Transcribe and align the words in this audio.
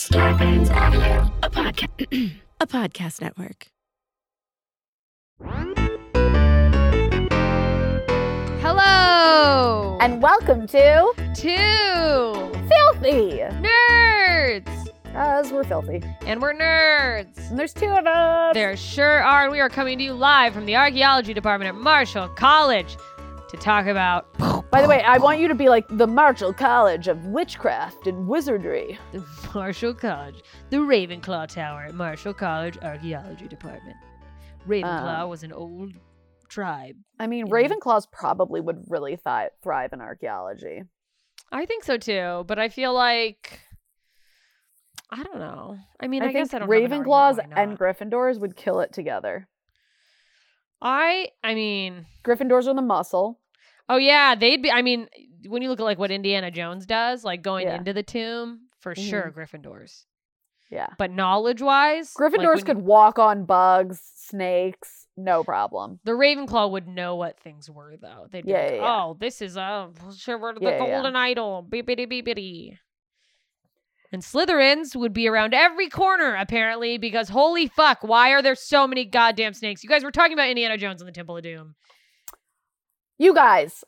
Starbane's 0.00 0.68
Audio, 0.68 1.32
a 1.42 1.48
podcast, 1.48 2.32
a 2.60 2.66
podcast 2.66 3.22
network. 3.22 3.68
Hello 8.60 9.96
And 10.00 10.20
welcome 10.20 10.66
to 10.66 11.12
Two 11.34 12.52
Filthy, 12.68 13.38
nerds, 13.62 14.88
because 15.04 15.50
we're 15.50 15.64
filthy. 15.64 16.02
and 16.26 16.42
we're 16.42 16.52
nerds. 16.52 17.48
And 17.48 17.58
there's 17.58 17.72
two 17.72 17.86
of 17.86 18.06
us. 18.06 18.52
There 18.52 18.76
sure 18.76 19.22
are, 19.22 19.44
and 19.44 19.52
we 19.52 19.60
are 19.60 19.70
coming 19.70 19.96
to 19.98 20.04
you 20.04 20.12
live 20.12 20.52
from 20.52 20.66
the 20.66 20.76
archaeology 20.76 21.32
department 21.32 21.70
at 21.70 21.74
Marshall 21.74 22.28
College 22.28 22.96
to 23.48 23.56
talk 23.56 23.86
about 23.86 24.26
By 24.76 24.82
the 24.82 24.88
way, 24.88 25.00
I 25.00 25.16
want 25.16 25.40
you 25.40 25.48
to 25.48 25.54
be 25.54 25.70
like 25.70 25.86
the 25.88 26.06
Marshall 26.06 26.52
College 26.52 27.08
of 27.08 27.24
Witchcraft 27.24 28.06
and 28.06 28.28
Wizardry. 28.28 28.98
the 29.10 29.24
Marshall 29.54 29.94
College, 29.94 30.42
the 30.68 30.76
Ravenclaw 30.76 31.48
Tower 31.48 31.84
at 31.84 31.94
Marshall 31.94 32.34
College 32.34 32.76
Archaeology 32.82 33.48
Department. 33.48 33.96
Ravenclaw 34.68 35.20
Um, 35.22 35.30
was 35.30 35.44
an 35.44 35.52
old 35.54 35.94
tribe. 36.50 36.94
I 37.18 37.26
mean. 37.26 37.46
Ravenclaws 37.46 38.12
probably 38.12 38.60
would 38.60 38.84
really 38.88 39.16
thi- 39.16 39.48
thrive 39.62 39.94
in 39.94 40.02
archaeology. 40.02 40.82
I 41.50 41.64
think 41.64 41.82
so 41.82 41.96
too, 41.96 42.44
but 42.46 42.58
I 42.58 42.68
feel 42.68 42.92
like 42.92 43.58
I 45.10 45.22
don't 45.22 45.38
know. 45.38 45.78
I 45.98 46.06
mean, 46.06 46.22
I, 46.22 46.26
I, 46.26 46.32
guess 46.32 46.52
I 46.52 46.58
don't 46.58 46.70
have 46.70 46.92
an 46.92 46.92
argument 46.92 47.06
Ravenclaws 47.06 47.38
and. 47.56 47.78
Gryffindors 47.78 48.38
would 48.40 48.54
kill 48.56 48.80
it 48.80 48.92
together. 48.92 49.48
I 50.82 51.28
I 51.42 51.54
mean, 51.54 52.04
Gryffindors 52.22 52.66
are 52.66 52.74
the 52.74 52.82
muscle. 52.82 53.40
Oh 53.88 53.96
yeah, 53.96 54.34
they'd 54.34 54.62
be. 54.62 54.70
I 54.70 54.82
mean, 54.82 55.08
when 55.46 55.62
you 55.62 55.68
look 55.68 55.80
at 55.80 55.84
like 55.84 55.98
what 55.98 56.10
Indiana 56.10 56.50
Jones 56.50 56.86
does, 56.86 57.24
like 57.24 57.42
going 57.42 57.66
Yeah. 57.66 57.76
into 57.76 57.92
the 57.92 58.02
tomb, 58.02 58.68
for 58.80 58.94
sure, 58.94 59.32
mm-hmm. 59.34 59.38
Gryffindors. 59.38 60.04
Yeah. 60.70 60.88
But 60.98 61.12
knowledge 61.12 61.62
wise, 61.62 62.12
Gryffindors 62.12 62.64
could 62.64 62.78
walk 62.78 63.18
on 63.20 63.44
bugs, 63.44 64.00
snakes, 64.16 65.06
no 65.16 65.44
problem. 65.44 66.00
The 66.04 66.12
Ravenclaw 66.12 66.70
would 66.72 66.88
know 66.88 67.14
what 67.14 67.38
things 67.38 67.70
were, 67.70 67.96
though. 67.96 68.26
They'd 68.30 68.44
be 68.44 68.50
Yeah, 68.50 68.62
like, 68.62 68.72
yeah. 68.72 69.04
"Oh, 69.04 69.16
this 69.18 69.40
is 69.40 69.56
uh, 69.56 69.88
a 70.08 70.14
sure 70.16 70.52
the 70.54 70.60
golden 70.60 71.14
idol, 71.14 71.64
beepity 71.68 72.10
beepity." 72.10 72.78
And 74.12 74.22
Slytherins 74.22 74.94
would 74.94 75.12
be 75.12 75.28
around 75.28 75.52
every 75.52 75.88
corner, 75.88 76.36
apparently, 76.36 76.96
because 76.96 77.28
holy 77.28 77.66
fuck, 77.66 77.98
why 78.02 78.30
are 78.30 78.42
there 78.42 78.54
so 78.54 78.86
many 78.86 79.04
goddamn 79.04 79.52
snakes? 79.52 79.82
You 79.82 79.90
guys 79.90 80.04
were 80.04 80.12
talking 80.12 80.32
about 80.32 80.48
Indiana 80.48 80.76
Jones 80.78 81.00
and 81.00 81.08
the 81.08 81.12
Temple 81.12 81.36
of 81.36 81.42
Doom. 81.42 81.74
You 83.18 83.34
guys, 83.34 83.84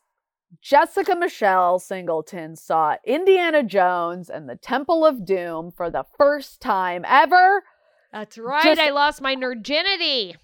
Jessica 0.63 1.15
Michelle 1.15 1.79
Singleton 1.79 2.57
saw 2.57 2.97
Indiana 3.05 3.63
Jones 3.63 4.31
and 4.31 4.49
the 4.49 4.57
Temple 4.57 5.05
of 5.05 5.25
Doom 5.25 5.71
for 5.71 5.91
the 5.91 6.05
first 6.17 6.61
time 6.61 7.05
ever. 7.07 7.63
That's 8.13 8.39
right. 8.39 8.63
Just- 8.63 8.81
I 8.81 8.91
lost 8.91 9.21
my 9.21 9.37
virginity. 9.37 10.37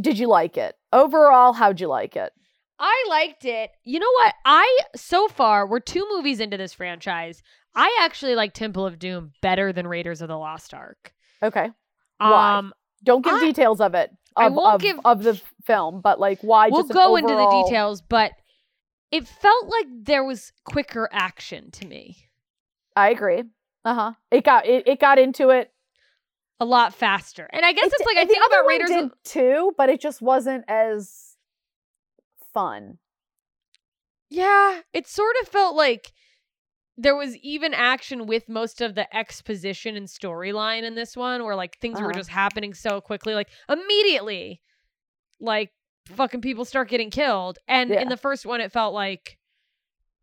Did 0.00 0.18
you 0.18 0.28
like 0.28 0.56
it? 0.56 0.76
Overall, 0.92 1.52
how'd 1.54 1.80
you 1.80 1.88
like 1.88 2.14
it? 2.16 2.32
I 2.78 3.06
liked 3.08 3.44
it. 3.44 3.72
You 3.82 3.98
know 3.98 4.10
what? 4.12 4.34
I 4.44 4.78
so 4.94 5.26
far 5.26 5.66
we're 5.66 5.80
two 5.80 6.06
movies 6.12 6.38
into 6.38 6.56
this 6.56 6.72
franchise. 6.72 7.42
I 7.74 7.98
actually 8.02 8.36
like 8.36 8.54
Temple 8.54 8.86
of 8.86 9.00
Doom 9.00 9.32
better 9.42 9.72
than 9.72 9.88
Raiders 9.88 10.22
of 10.22 10.28
the 10.28 10.38
Lost 10.38 10.72
Ark. 10.72 11.12
Okay. 11.42 11.70
Why? 12.18 12.58
Um, 12.58 12.72
Don't 13.02 13.24
give 13.24 13.34
I- 13.34 13.40
details 13.40 13.80
of 13.80 13.94
it. 13.96 14.12
Of, 14.36 14.44
I 14.44 14.48
won't 14.48 14.74
of, 14.74 14.80
give- 14.80 15.00
of 15.04 15.22
the 15.22 15.40
film, 15.64 16.00
but 16.00 16.20
like 16.20 16.40
why 16.42 16.68
we'll 16.68 16.84
go 16.84 17.16
into 17.16 17.34
the 17.34 17.64
details, 17.64 18.00
but 18.00 18.32
it 19.10 19.26
felt 19.26 19.68
like 19.68 19.86
there 20.02 20.24
was 20.24 20.52
quicker 20.64 21.08
action 21.12 21.70
to 21.72 21.86
me. 21.86 22.16
I 22.94 23.10
agree. 23.10 23.44
Uh-huh. 23.84 24.12
It 24.30 24.44
got 24.44 24.66
it, 24.66 24.86
it 24.86 25.00
got 25.00 25.18
into 25.18 25.50
it. 25.50 25.72
A 26.60 26.64
lot 26.64 26.92
faster. 26.92 27.48
And 27.52 27.64
I 27.64 27.72
guess 27.72 27.86
It 27.86 27.92
it's 27.96 28.06
like 28.06 28.16
I 28.16 28.24
think 28.24 28.44
about 28.44 28.66
Raiders 28.66 28.90
did 28.90 29.10
too, 29.22 29.72
but 29.78 29.88
it 29.88 30.00
just 30.00 30.20
wasn't 30.20 30.64
as 30.66 31.36
fun. 32.52 32.98
Yeah, 34.28 34.80
it 34.92 35.06
sort 35.06 35.36
of 35.40 35.48
felt 35.48 35.76
like 35.76 36.12
there 37.00 37.14
was 37.16 37.36
even 37.38 37.72
action 37.72 38.26
with 38.26 38.48
most 38.48 38.80
of 38.80 38.96
the 38.96 39.16
exposition 39.16 39.96
and 39.96 40.08
storyline 40.08 40.82
in 40.82 40.96
this 40.96 41.16
one 41.16 41.44
where 41.44 41.54
like 41.54 41.78
things 41.78 42.00
were 42.00 42.08
Uh-huh. 42.10 42.18
just 42.18 42.28
happening 42.30 42.74
so 42.74 43.00
quickly 43.00 43.34
like 43.34 43.48
immediately 43.68 44.60
like 45.40 45.70
fucking 46.08 46.40
people 46.40 46.64
start 46.64 46.88
getting 46.88 47.10
killed 47.10 47.58
and 47.68 47.90
Yeah. 47.92 48.02
in 48.02 48.08
the 48.08 48.16
first 48.16 48.44
one 48.44 48.60
it 48.60 48.72
felt 48.72 48.92
like 48.94 49.38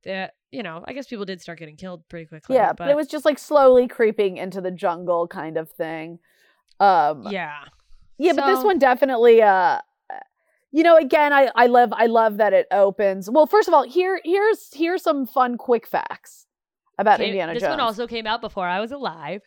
that 0.04 0.34
you 0.52 0.62
know 0.64 0.84
i 0.88 0.94
guess 0.94 1.08
people 1.08 1.26
did 1.26 1.42
start 1.42 1.58
getting 1.60 1.78
killed 1.78 2.04
pretty 2.10 2.26
quickly 2.26 2.56
Yeah, 2.56 2.74
but, 2.74 2.90
it 2.90 2.96
was 2.96 3.08
just 3.08 3.24
like 3.26 3.40
slowly 3.40 3.88
creeping 3.88 4.38
into 4.38 4.60
the 4.62 4.72
jungle 4.72 5.28
kind 5.28 5.58
of 5.58 5.70
thing. 5.72 6.20
Um 6.80 7.28
yeah 7.32 7.64
Yeah, 8.18 8.34
but 8.34 8.46
this 8.46 8.64
one 8.64 8.80
definitely 8.80 9.42
uh 9.42 9.80
you 10.72 10.84
know, 10.84 10.98
again, 10.98 11.32
I, 11.32 11.50
I 11.56 11.68
love 11.68 11.94
I 11.94 12.08
love 12.08 12.36
that 12.36 12.52
it 12.52 12.68
opens. 12.70 13.30
Well, 13.30 13.46
first 13.46 13.70
of 13.70 13.74
all, 13.74 13.84
here 13.84 14.20
here's 14.26 14.74
here's 14.74 15.04
some 15.04 15.26
fun 15.26 15.58
quick 15.58 15.88
facts 15.88 16.48
about 16.98 17.18
Came- 17.20 17.28
Indiana 17.30 17.54
this 17.54 17.62
Jones. 17.62 17.72
This 17.72 17.78
one 17.78 17.80
also 17.88 18.08
came 18.08 18.28
out 18.28 18.42
before 18.42 18.68
i 18.68 18.80
was 18.80 18.92
alive 18.92 19.42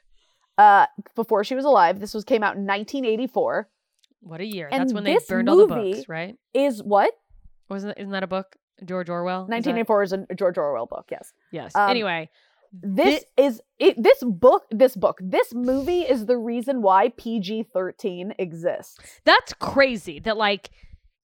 uh 0.59 0.87
before 1.15 1.45
she 1.45 1.55
was 1.55 1.65
alive. 1.65 2.01
This 2.01 2.15
was 2.15 2.25
came 2.25 2.43
out 2.43 2.57
in 2.57 2.67
1984. 2.67 3.69
what 4.21 4.41
a 4.41 4.45
year 4.47 4.69
And 4.71 4.81
that's 4.83 4.93
when 4.93 5.05
they 5.05 5.19
burned 5.29 5.49
all 5.49 5.57
the 5.57 5.67
books 5.67 6.09
right 6.09 6.37
Is 6.53 6.83
what? 6.83 7.13
wasn't 7.69 7.99
isn't 7.99 8.13
that 8.13 8.23
a 8.23 8.27
book 8.27 8.57
george 8.85 9.09
orwell 9.11 9.41
1984 9.43 10.03
is 10.03 10.13
a 10.13 10.35
George 10.35 10.57
Orwell 10.59 10.87
book, 10.87 11.07
yes. 11.11 11.33
yes 11.53 11.75
Um, 11.77 11.91
anyway 11.91 12.29
This 12.73 13.25
is 13.37 13.61
it 13.79 14.01
this 14.03 14.23
book 14.25 14.65
this 14.71 14.95
book 14.97 15.19
this 15.23 15.55
movie 15.55 16.03
is 16.03 16.27
the 16.27 16.37
reason 16.37 16.83
why 16.83 17.09
PG-13 17.17 18.33
exists. 18.39 18.99
That's 19.25 19.53
crazy 19.55 20.19
that 20.21 20.37
like 20.37 20.71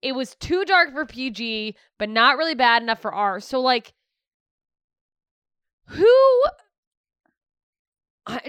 it 0.02 0.14
was 0.14 0.34
too 0.36 0.64
dark 0.64 0.92
for 0.92 1.06
PG, 1.06 1.76
but 1.98 2.08
not 2.08 2.36
really 2.36 2.54
bad 2.54 2.82
enough 2.82 3.00
for 3.00 3.12
R. 3.12 3.40
So 3.40 3.60
like 3.60 3.92
who 5.86 6.42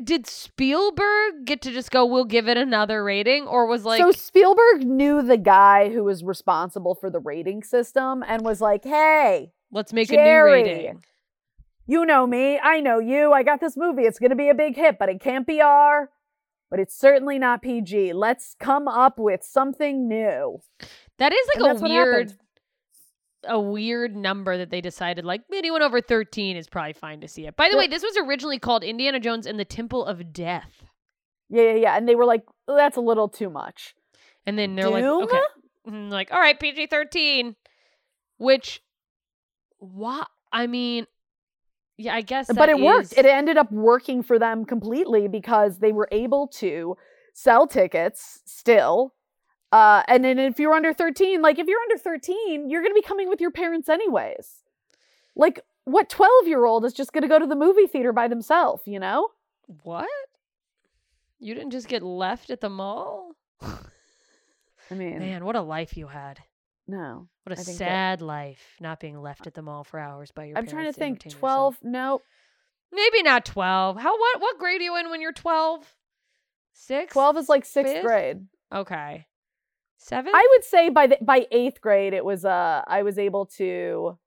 did 0.03 0.25
Spielberg 0.25 1.45
get 1.45 1.61
to 1.61 1.71
just 1.71 1.91
go 1.91 2.05
we'll 2.05 2.23
give 2.23 2.47
it 2.47 2.57
another 2.57 3.03
rating 3.03 3.45
or 3.45 3.65
was 3.65 3.83
like 3.83 4.01
so 4.01 4.11
Spielberg 4.11 4.85
knew 4.85 5.21
the 5.21 5.37
guy 5.37 5.89
who 5.89 6.03
was 6.05 6.23
responsible 6.23 6.95
for 6.95 7.09
the 7.09 7.19
rating 7.19 7.61
system 7.61 8.23
and 8.25 8.43
was 8.43 8.61
like, 8.61 8.85
"Hey, 8.85 9.51
let's 9.71 9.91
make 9.91 10.07
Jerry, 10.07 10.61
a 10.61 10.63
new 10.63 10.71
rating. 10.71 11.03
you 11.85 12.05
know 12.05 12.25
me, 12.25 12.57
I 12.59 12.79
know 12.79 12.99
you. 12.99 13.33
I 13.33 13.43
got 13.43 13.59
this 13.59 13.75
movie. 13.75 14.03
It's 14.03 14.19
going 14.19 14.29
to 14.29 14.35
be 14.35 14.49
a 14.49 14.55
big 14.55 14.77
hit, 14.77 14.97
but 14.97 15.09
it 15.09 15.19
can't 15.19 15.45
be 15.45 15.59
R, 15.59 16.09
but 16.69 16.79
it's 16.79 16.97
certainly 16.97 17.37
not 17.37 17.61
PG. 17.61 18.13
Let's 18.13 18.55
come 18.59 18.87
up 18.87 19.19
with 19.19 19.43
something 19.43 20.07
new." 20.07 20.61
That 21.17 21.33
is 21.33 21.47
like 21.55 21.63
that's 21.63 21.81
a 21.81 21.83
weird. 21.83 22.33
A 23.47 23.59
weird 23.59 24.15
number 24.15 24.57
that 24.57 24.69
they 24.69 24.81
decided 24.81 25.25
like 25.25 25.41
anyone 25.53 25.81
over 25.81 26.01
13 26.01 26.57
is 26.57 26.67
probably 26.67 26.93
fine 26.93 27.21
to 27.21 27.27
see 27.27 27.45
it. 27.47 27.55
By 27.55 27.69
the 27.69 27.75
Well- 27.75 27.85
way, 27.85 27.87
this 27.87 28.03
was 28.03 28.17
originally 28.17 28.59
called 28.59 28.83
Indiana 28.83 29.19
Jones 29.19 29.45
and 29.45 29.59
the 29.59 29.65
Temple 29.65 30.05
of 30.05 30.33
Death. 30.33 30.83
Yeah, 31.49 31.63
yeah, 31.63 31.73
yeah. 31.73 31.97
And 31.97 32.07
they 32.09 32.15
were 32.15 32.25
like, 32.25 32.43
"Oh, 32.67 32.75
"That's 32.75 32.97
a 32.97 33.01
little 33.01 33.29
too 33.29 33.49
much." 33.49 33.95
And 34.47 34.57
then 34.57 34.75
they're 34.75 34.89
like, 34.89 35.03
Doom? 35.03 35.23
okay, 35.23 35.41
mm, 35.87 36.09
like, 36.11 36.31
all 36.31 36.39
right, 36.39 36.59
PG 36.59 36.87
thirteen, 36.87 37.55
which, 38.37 38.81
what? 39.77 40.27
I 40.51 40.67
mean, 40.67 41.05
yeah, 41.97 42.15
I 42.15 42.21
guess, 42.21 42.51
but 42.53 42.69
it 42.69 42.79
worked. 42.79 43.13
It 43.17 43.25
ended 43.25 43.57
up 43.57 43.71
working 43.71 44.23
for 44.23 44.39
them 44.39 44.65
completely 44.65 45.27
because 45.27 45.79
they 45.79 45.91
were 45.91 46.07
able 46.11 46.47
to 46.47 46.97
sell 47.33 47.67
tickets 47.67 48.41
still. 48.45 49.13
Uh, 49.75 50.03
and 50.07 50.23
then 50.23 50.39
if 50.39 50.57
you're 50.57 50.73
under 50.73 50.93
13, 50.93 51.41
like 51.41 51.59
if 51.59 51.67
you're 51.67 51.81
under 51.81 51.97
13, 51.97 52.69
you're 52.69 52.81
going 52.81 52.91
to 52.93 53.01
be 53.01 53.05
coming 53.05 53.27
with 53.27 53.41
your 53.41 53.51
parents 53.51 53.89
anyways. 53.89 54.63
Like 55.35 55.59
what 55.83 56.09
12 56.09 56.47
year 56.47 56.63
old 56.63 56.85
is 56.85 56.93
just 56.93 57.11
going 57.11 57.23
to 57.23 57.27
go 57.27 57.39
to 57.39 57.45
the 57.45 57.57
movie 57.57 57.85
theater 57.87 58.13
by 58.13 58.29
themselves, 58.29 58.83
you 58.85 58.99
know? 58.99 59.29
what? 59.83 60.07
You 61.39 61.53
didn't 61.55 61.71
just 61.71 61.89
get 61.89 62.03
left 62.03 62.49
at 62.51 62.61
the 62.61 62.69
mall? 62.69 63.31
I 63.61 64.93
mean, 64.93 65.19
Man, 65.19 65.43
what 65.43 65.55
a 65.57 65.61
life 65.61 65.97
you 65.97 66.07
had! 66.07 66.39
no. 66.87 67.27
What 67.43 67.53
a 67.53 67.55
think 67.61 67.77
that- 67.77 67.87
sad 67.87 68.21
life, 68.21 68.77
not 68.79 68.99
being 68.99 69.21
left 69.21 69.45
at 69.45 69.55
the 69.55 69.61
mall 69.61 69.83
for 69.83 69.99
hours 69.99 70.31
by 70.31 70.45
your. 70.45 70.57
I'm 70.57 70.67
trying 70.67 70.85
to 70.85 70.93
think 70.93 71.19
12, 71.19 71.33
yourself. 71.73 71.77
no. 71.83 72.21
Maybe 72.91 73.21
not 73.23 73.43
twelve. 73.45 73.97
How 73.99 74.17
what? 74.17 74.41
What 74.41 74.57
grade 74.57 74.79
are 74.81 74.83
you 74.85 74.95
in 74.97 75.09
when 75.09 75.19
you're 75.21 75.33
twelve? 75.33 75.81
Six. 76.73 77.13
12 77.13 77.37
is 77.37 77.49
like 77.49 77.63
6th 77.65 78.01
grade. 78.01 78.47
Okay. 78.73 79.25
Seven. 79.97 80.31
I 80.35 80.47
would 80.51 80.63
say 80.63 80.89
by 80.89 81.07
the 81.07 81.17
by 81.21 81.47
8th 81.51 81.81
grade 81.81 82.13
it 82.13 82.23
was 82.23 82.45
uh 82.45 82.83
I 82.87 83.01
was 83.03 83.17
able 83.17 83.45
to 83.57 84.17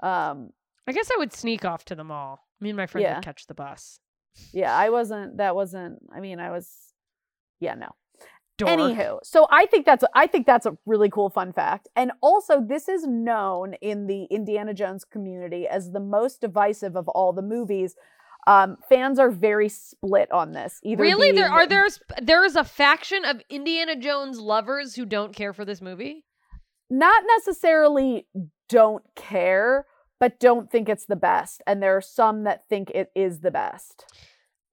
um 0.00 0.50
I 0.86 0.92
guess 0.92 1.10
I 1.12 1.16
would 1.18 1.32
sneak 1.32 1.64
off 1.64 1.84
to 1.86 1.94
the 1.94 2.04
mall. 2.04 2.46
Me 2.60 2.70
and 2.70 2.76
my 2.76 2.86
friend 2.86 3.02
Yeah. 3.02 3.16
would 3.16 3.24
catch 3.24 3.46
the 3.46 3.54
bus. 3.54 4.00
yeah, 4.52 4.74
I 4.74 4.90
wasn't 4.90 5.36
that 5.38 5.54
wasn't 5.54 5.98
I 6.14 6.20
mean, 6.20 6.40
I 6.40 6.50
was 6.50 6.92
yeah, 7.60 7.74
no. 7.74 7.90
Dork. 8.56 8.70
Anywho, 8.70 9.18
so 9.24 9.48
I 9.50 9.66
think 9.66 9.84
that's 9.84 10.04
I 10.14 10.26
think 10.28 10.46
that's 10.46 10.64
a 10.66 10.76
really 10.86 11.10
cool 11.10 11.28
fun 11.28 11.52
fact. 11.52 11.88
And 11.96 12.12
also 12.20 12.60
this 12.60 12.88
is 12.88 13.04
known 13.06 13.74
in 13.80 14.06
the 14.06 14.24
Indiana 14.24 14.72
Jones 14.74 15.04
community 15.04 15.66
as 15.66 15.90
the 15.90 16.00
most 16.00 16.40
divisive 16.40 16.96
of 16.96 17.08
all 17.08 17.32
the 17.32 17.42
movies. 17.42 17.96
Um, 18.46 18.76
fans 18.88 19.18
are 19.18 19.30
very 19.30 19.68
split 19.68 20.30
on 20.30 20.52
this. 20.52 20.78
Either 20.82 21.02
really? 21.02 21.32
There 21.32 21.50
are 21.50 21.66
there's 21.66 22.00
there 22.20 22.44
is 22.44 22.56
a 22.56 22.64
faction 22.64 23.24
of 23.24 23.40
Indiana 23.48 23.96
Jones 23.96 24.38
lovers 24.38 24.94
who 24.94 25.06
don't 25.06 25.34
care 25.34 25.52
for 25.52 25.64
this 25.64 25.80
movie. 25.80 26.24
not 26.90 27.24
necessarily 27.38 28.26
don't 28.68 29.04
care, 29.16 29.86
but 30.20 30.38
don't 30.38 30.70
think 30.70 30.88
it's 30.88 31.06
the 31.06 31.16
best, 31.16 31.62
and 31.66 31.82
there 31.82 31.96
are 31.96 32.02
some 32.02 32.44
that 32.44 32.68
think 32.68 32.90
it 32.90 33.10
is 33.14 33.40
the 33.40 33.50
best. 33.50 34.04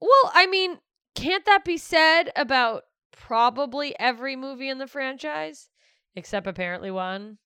Well, 0.02 0.32
I 0.34 0.48
mean, 0.48 0.80
can't 1.16 1.46
that 1.46 1.64
be 1.64 1.78
said 1.78 2.32
about 2.36 2.84
probably 3.12 3.98
every 4.00 4.36
movie 4.36 4.70
in 4.70 4.80
the 4.80 4.88
franchise? 4.88 5.70
Except 6.16 6.48
apparently 6.48 6.92
one, 6.92 7.38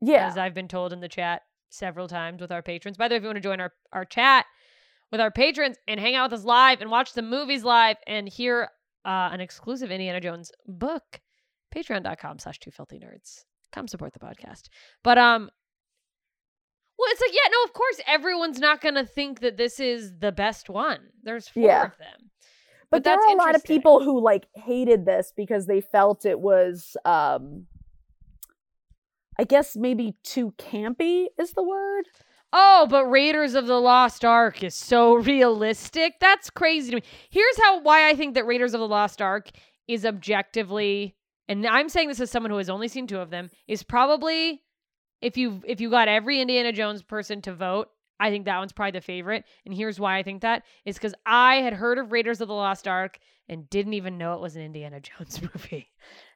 Yeah, 0.00 0.26
as 0.28 0.36
I've 0.36 0.54
been 0.54 0.68
told 0.68 0.92
in 0.92 1.00
the 1.00 1.08
chat 1.08 1.42
several 1.70 2.08
times 2.08 2.40
with 2.40 2.52
our 2.52 2.62
patrons. 2.62 2.96
By 2.96 3.08
the 3.08 3.14
way, 3.14 3.16
if 3.16 3.22
you 3.22 3.28
want 3.28 3.36
to 3.36 3.40
join 3.40 3.60
our, 3.60 3.72
our 3.92 4.04
chat 4.04 4.44
with 5.14 5.20
our 5.20 5.30
patrons 5.30 5.76
and 5.86 6.00
hang 6.00 6.16
out 6.16 6.28
with 6.32 6.40
us 6.40 6.44
live 6.44 6.80
and 6.80 6.90
watch 6.90 7.12
the 7.12 7.22
movies 7.22 7.62
live 7.62 7.96
and 8.08 8.28
hear 8.28 8.68
uh, 9.04 9.28
an 9.32 9.40
exclusive 9.40 9.92
Indiana 9.92 10.20
Jones 10.20 10.50
book, 10.66 11.20
patreon.com 11.72 12.40
slash 12.40 12.58
two 12.58 12.72
filthy 12.72 12.98
nerds. 12.98 13.44
Come 13.70 13.86
support 13.86 14.12
the 14.12 14.18
podcast. 14.18 14.62
But 15.04 15.16
um 15.16 15.48
well, 16.98 17.08
it's 17.12 17.20
like, 17.20 17.30
yeah, 17.32 17.48
no, 17.52 17.62
of 17.62 17.72
course 17.74 18.00
everyone's 18.08 18.58
not 18.58 18.80
gonna 18.80 19.06
think 19.06 19.38
that 19.38 19.56
this 19.56 19.78
is 19.78 20.18
the 20.18 20.32
best 20.32 20.68
one. 20.68 20.98
There's 21.22 21.46
four 21.46 21.62
Yeah. 21.62 21.84
of 21.84 21.96
them. 21.98 22.30
but, 22.90 22.90
but 22.90 23.04
there 23.04 23.14
that's 23.14 23.24
are 23.26 23.34
a 23.34 23.38
lot 23.38 23.54
of 23.54 23.62
people 23.62 24.02
who 24.02 24.20
like 24.20 24.48
hated 24.56 25.06
this 25.06 25.32
because 25.36 25.66
they 25.66 25.80
felt 25.80 26.26
it 26.26 26.40
was, 26.40 26.96
um, 27.04 27.66
I 29.38 29.44
guess 29.44 29.76
maybe 29.76 30.16
too 30.24 30.54
campy 30.58 31.26
is 31.38 31.52
the 31.52 31.62
word. 31.62 32.08
Oh, 32.56 32.86
but 32.88 33.06
Raiders 33.06 33.54
of 33.54 33.66
the 33.66 33.80
Lost 33.80 34.24
Ark 34.24 34.62
is 34.62 34.76
so 34.76 35.14
realistic. 35.16 36.20
That's 36.20 36.50
crazy 36.50 36.90
to 36.90 36.96
me. 36.96 37.02
Here's 37.28 37.60
how 37.60 37.80
why 37.80 38.08
I 38.08 38.14
think 38.14 38.34
that 38.34 38.46
Raiders 38.46 38.74
of 38.74 38.80
the 38.80 38.86
Lost 38.86 39.20
Ark 39.20 39.50
is 39.88 40.06
objectively 40.06 41.16
and 41.48 41.66
I'm 41.66 41.88
saying 41.88 42.08
this 42.08 42.20
as 42.20 42.30
someone 42.30 42.50
who 42.50 42.56
has 42.58 42.70
only 42.70 42.88
seen 42.88 43.06
two 43.06 43.18
of 43.18 43.30
them 43.30 43.50
is 43.68 43.82
probably 43.82 44.62
if 45.20 45.36
you 45.36 45.62
if 45.66 45.80
you 45.80 45.90
got 45.90 46.08
every 46.08 46.40
Indiana 46.40 46.72
Jones 46.72 47.02
person 47.02 47.42
to 47.42 47.52
vote, 47.52 47.88
I 48.20 48.30
think 48.30 48.44
that 48.44 48.58
one's 48.58 48.72
probably 48.72 48.92
the 48.92 49.00
favorite. 49.00 49.44
And 49.66 49.74
here's 49.74 49.98
why 49.98 50.16
I 50.18 50.22
think 50.22 50.42
that 50.42 50.62
is 50.84 50.98
cuz 50.98 51.14
I 51.26 51.56
had 51.56 51.72
heard 51.72 51.98
of 51.98 52.12
Raiders 52.12 52.40
of 52.40 52.48
the 52.48 52.54
Lost 52.54 52.86
Ark 52.86 53.18
and 53.48 53.68
didn't 53.68 53.94
even 53.94 54.16
know 54.16 54.34
it 54.34 54.40
was 54.40 54.56
an 54.56 54.62
Indiana 54.62 55.00
Jones 55.18 55.42
movie. 55.42 55.90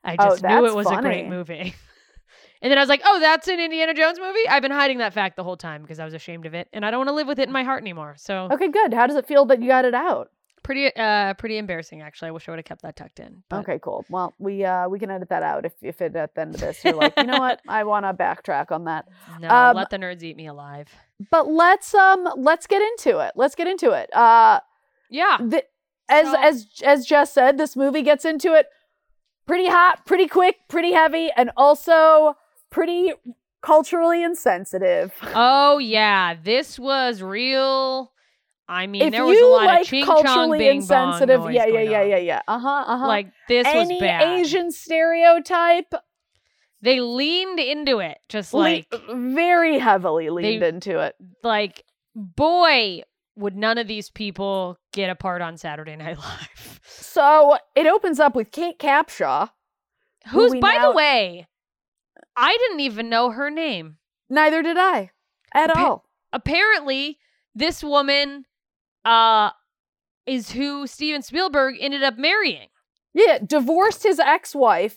I 0.05 0.17
Oh, 0.19 0.31
just 0.31 0.43
knew 0.43 0.67
it 0.67 0.75
was 0.75 0.91
a 0.91 1.01
great 1.01 1.29
movie. 1.29 1.75
And 2.61 2.71
then 2.71 2.79
I 2.79 2.83
was 2.83 2.89
like, 2.89 3.03
oh, 3.05 3.21
that's 3.21 3.47
an 3.49 3.61
Indiana 3.61 3.95
Jones 3.95 4.19
movie? 4.19 4.47
I've 4.49 4.63
been 4.63 4.73
hiding 4.73 4.99
that 4.99 5.15
fact 5.15 5.37
the 5.37 5.45
whole 5.45 5.57
time 5.57 5.83
because 5.83 6.01
I 6.01 6.05
was 6.05 6.15
ashamed 6.15 6.45
of 6.47 6.55
it. 6.55 6.69
And 6.73 6.85
I 6.85 6.91
don't 6.91 6.99
want 6.99 7.09
to 7.09 7.13
live 7.15 7.27
with 7.29 7.39
it 7.39 7.47
in 7.49 7.53
my 7.53 7.63
heart 7.63 7.83
anymore. 7.83 8.15
So 8.19 8.49
Okay, 8.51 8.69
good. 8.69 8.93
How 8.93 9.07
does 9.07 9.17
it 9.17 9.27
feel 9.27 9.45
that 9.47 9.61
you 9.63 9.69
got 9.69 9.85
it 9.85 9.95
out? 9.95 10.31
pretty 10.65 10.95
uh 10.97 11.33
pretty 11.35 11.57
embarrassing 11.57 12.03
actually. 12.03 12.29
I 12.29 12.31
wish 12.33 12.47
I 12.47 12.53
would 12.53 12.59
have 12.59 12.65
kept 12.67 12.83
that 12.83 12.95
tucked 12.95 13.21
in. 13.21 13.43
But 13.49 13.61
Okay, 13.61 13.79
cool. 13.83 14.05
Well, 14.11 14.35
we 14.39 14.65
uh 14.67 14.87
we 14.89 14.99
can 14.99 15.11
edit 15.11 15.31
that 15.31 15.43
out 15.43 15.65
if 15.65 15.73
if 15.81 16.03
it 16.03 16.15
at 16.15 16.35
the 16.35 16.41
end 16.43 16.57
of 16.57 16.61
this 16.61 16.85
you're 16.85 16.93
like, 16.95 17.15
you 17.17 17.25
know 17.25 17.39
what, 17.39 17.63
I 17.69 17.85
want 17.85 18.05
to 18.05 18.13
backtrack 18.13 18.71
on 18.71 18.85
that. 18.85 19.07
no, 19.41 19.49
Um, 19.49 19.77
let 19.77 19.89
the 19.89 19.97
nerds 19.97 20.23
eat 20.23 20.37
me 20.37 20.47
alive. 20.47 20.89
But 21.31 21.49
let's 21.49 21.95
um 21.95 22.29
let's 22.37 22.67
get 22.67 22.83
into 22.83 23.19
it. 23.21 23.33
Let's 23.35 23.55
get 23.55 23.67
into 23.67 23.93
it. 23.93 24.15
Uh 24.15 24.61
Yeah. 25.09 25.39
the, 25.41 25.63
as 26.11 26.27
So- 26.27 26.39
as 26.43 26.67
as 26.85 27.07
Jess 27.07 27.33
said, 27.33 27.57
this 27.57 27.75
movie 27.75 28.03
gets 28.03 28.27
into 28.27 28.53
it 28.53 28.67
pretty 29.47 29.69
hot, 29.69 30.05
pretty 30.05 30.27
quick, 30.27 30.57
pretty 30.69 30.93
heavy, 30.93 31.31
and 31.35 31.51
also 31.57 32.35
pretty 32.71 33.13
culturally 33.63 34.23
insensitive. 34.23 35.13
Oh 35.35 35.79
yeah. 35.79 36.35
This 36.43 36.79
was 36.79 37.23
real. 37.23 38.13
I 38.71 38.87
mean, 38.87 39.01
if 39.03 39.13
there 39.13 39.25
was 39.25 39.39
a 39.41 39.45
lot 39.47 39.65
like 39.65 39.81
of 39.83 39.87
ching 39.87 40.05
chong 40.05 40.23
culturally 40.25 40.59
bing 40.59 40.85
bong 40.87 41.09
insensitive, 41.13 41.41
noise 41.41 41.55
yeah, 41.55 41.67
yeah, 41.67 41.81
yeah, 41.81 42.03
yeah, 42.03 42.17
yeah. 42.19 42.43
Uh 42.47 42.59
huh, 42.59 42.85
uh 42.87 42.99
huh. 42.99 43.07
Like 43.09 43.29
this 43.49 43.67
any 43.67 43.95
was 43.95 44.01
bad. 44.01 44.41
Asian 44.41 44.71
stereotype, 44.71 45.93
They 46.83 47.01
leaned 47.01 47.59
into 47.61 48.01
it, 48.01 48.19
just 48.29 48.53
le- 48.53 48.61
like 48.61 48.87
very 49.11 49.79
heavily 49.79 50.29
leaned 50.29 50.63
They- 50.63 50.69
into 50.69 50.99
it. 51.01 51.15
like 51.43 51.83
boy 52.15 53.03
would 53.37 53.57
none 53.57 53.79
of 53.79 53.87
these 53.87 54.11
people 54.11 54.77
get 54.93 55.09
a 55.09 55.15
part 55.15 55.41
on 55.41 55.57
Saturday 55.57 55.97
Night 55.97 56.19
Live. 56.19 56.81
So 56.85 57.57
it 57.75 57.87
opens 57.87 58.21
up 58.21 58.35
with 58.37 58.51
Kate 58.51 58.79
Capshaw. 58.79 59.49
Who's 60.29 60.53
we 60.53 60.61
by 60.61 60.75
now- 60.75 60.91
the 60.91 60.97
way, 60.97 61.47
I 62.39 62.57
didn't 62.59 62.81
even 62.81 63.09
know 63.09 63.31
her 63.31 63.51
name. 63.51 63.97
Neither 64.31 64.63
did 64.63 64.77
I 64.79 65.11
at 65.53 65.71
Appa- 65.71 65.79
all. 65.81 66.05
Apparently, 66.33 67.19
this 67.55 67.83
woman 67.83 68.45
uh 69.05 69.51
is 70.27 70.53
who 70.53 70.87
Steven 70.87 71.23
Spielberg 71.23 71.77
ended 71.81 72.03
up 72.03 72.19
marrying. 72.19 72.69
Yeah, 73.15 73.39
divorced 73.45 74.03
his 74.05 74.21
ex-wife, 74.21 74.97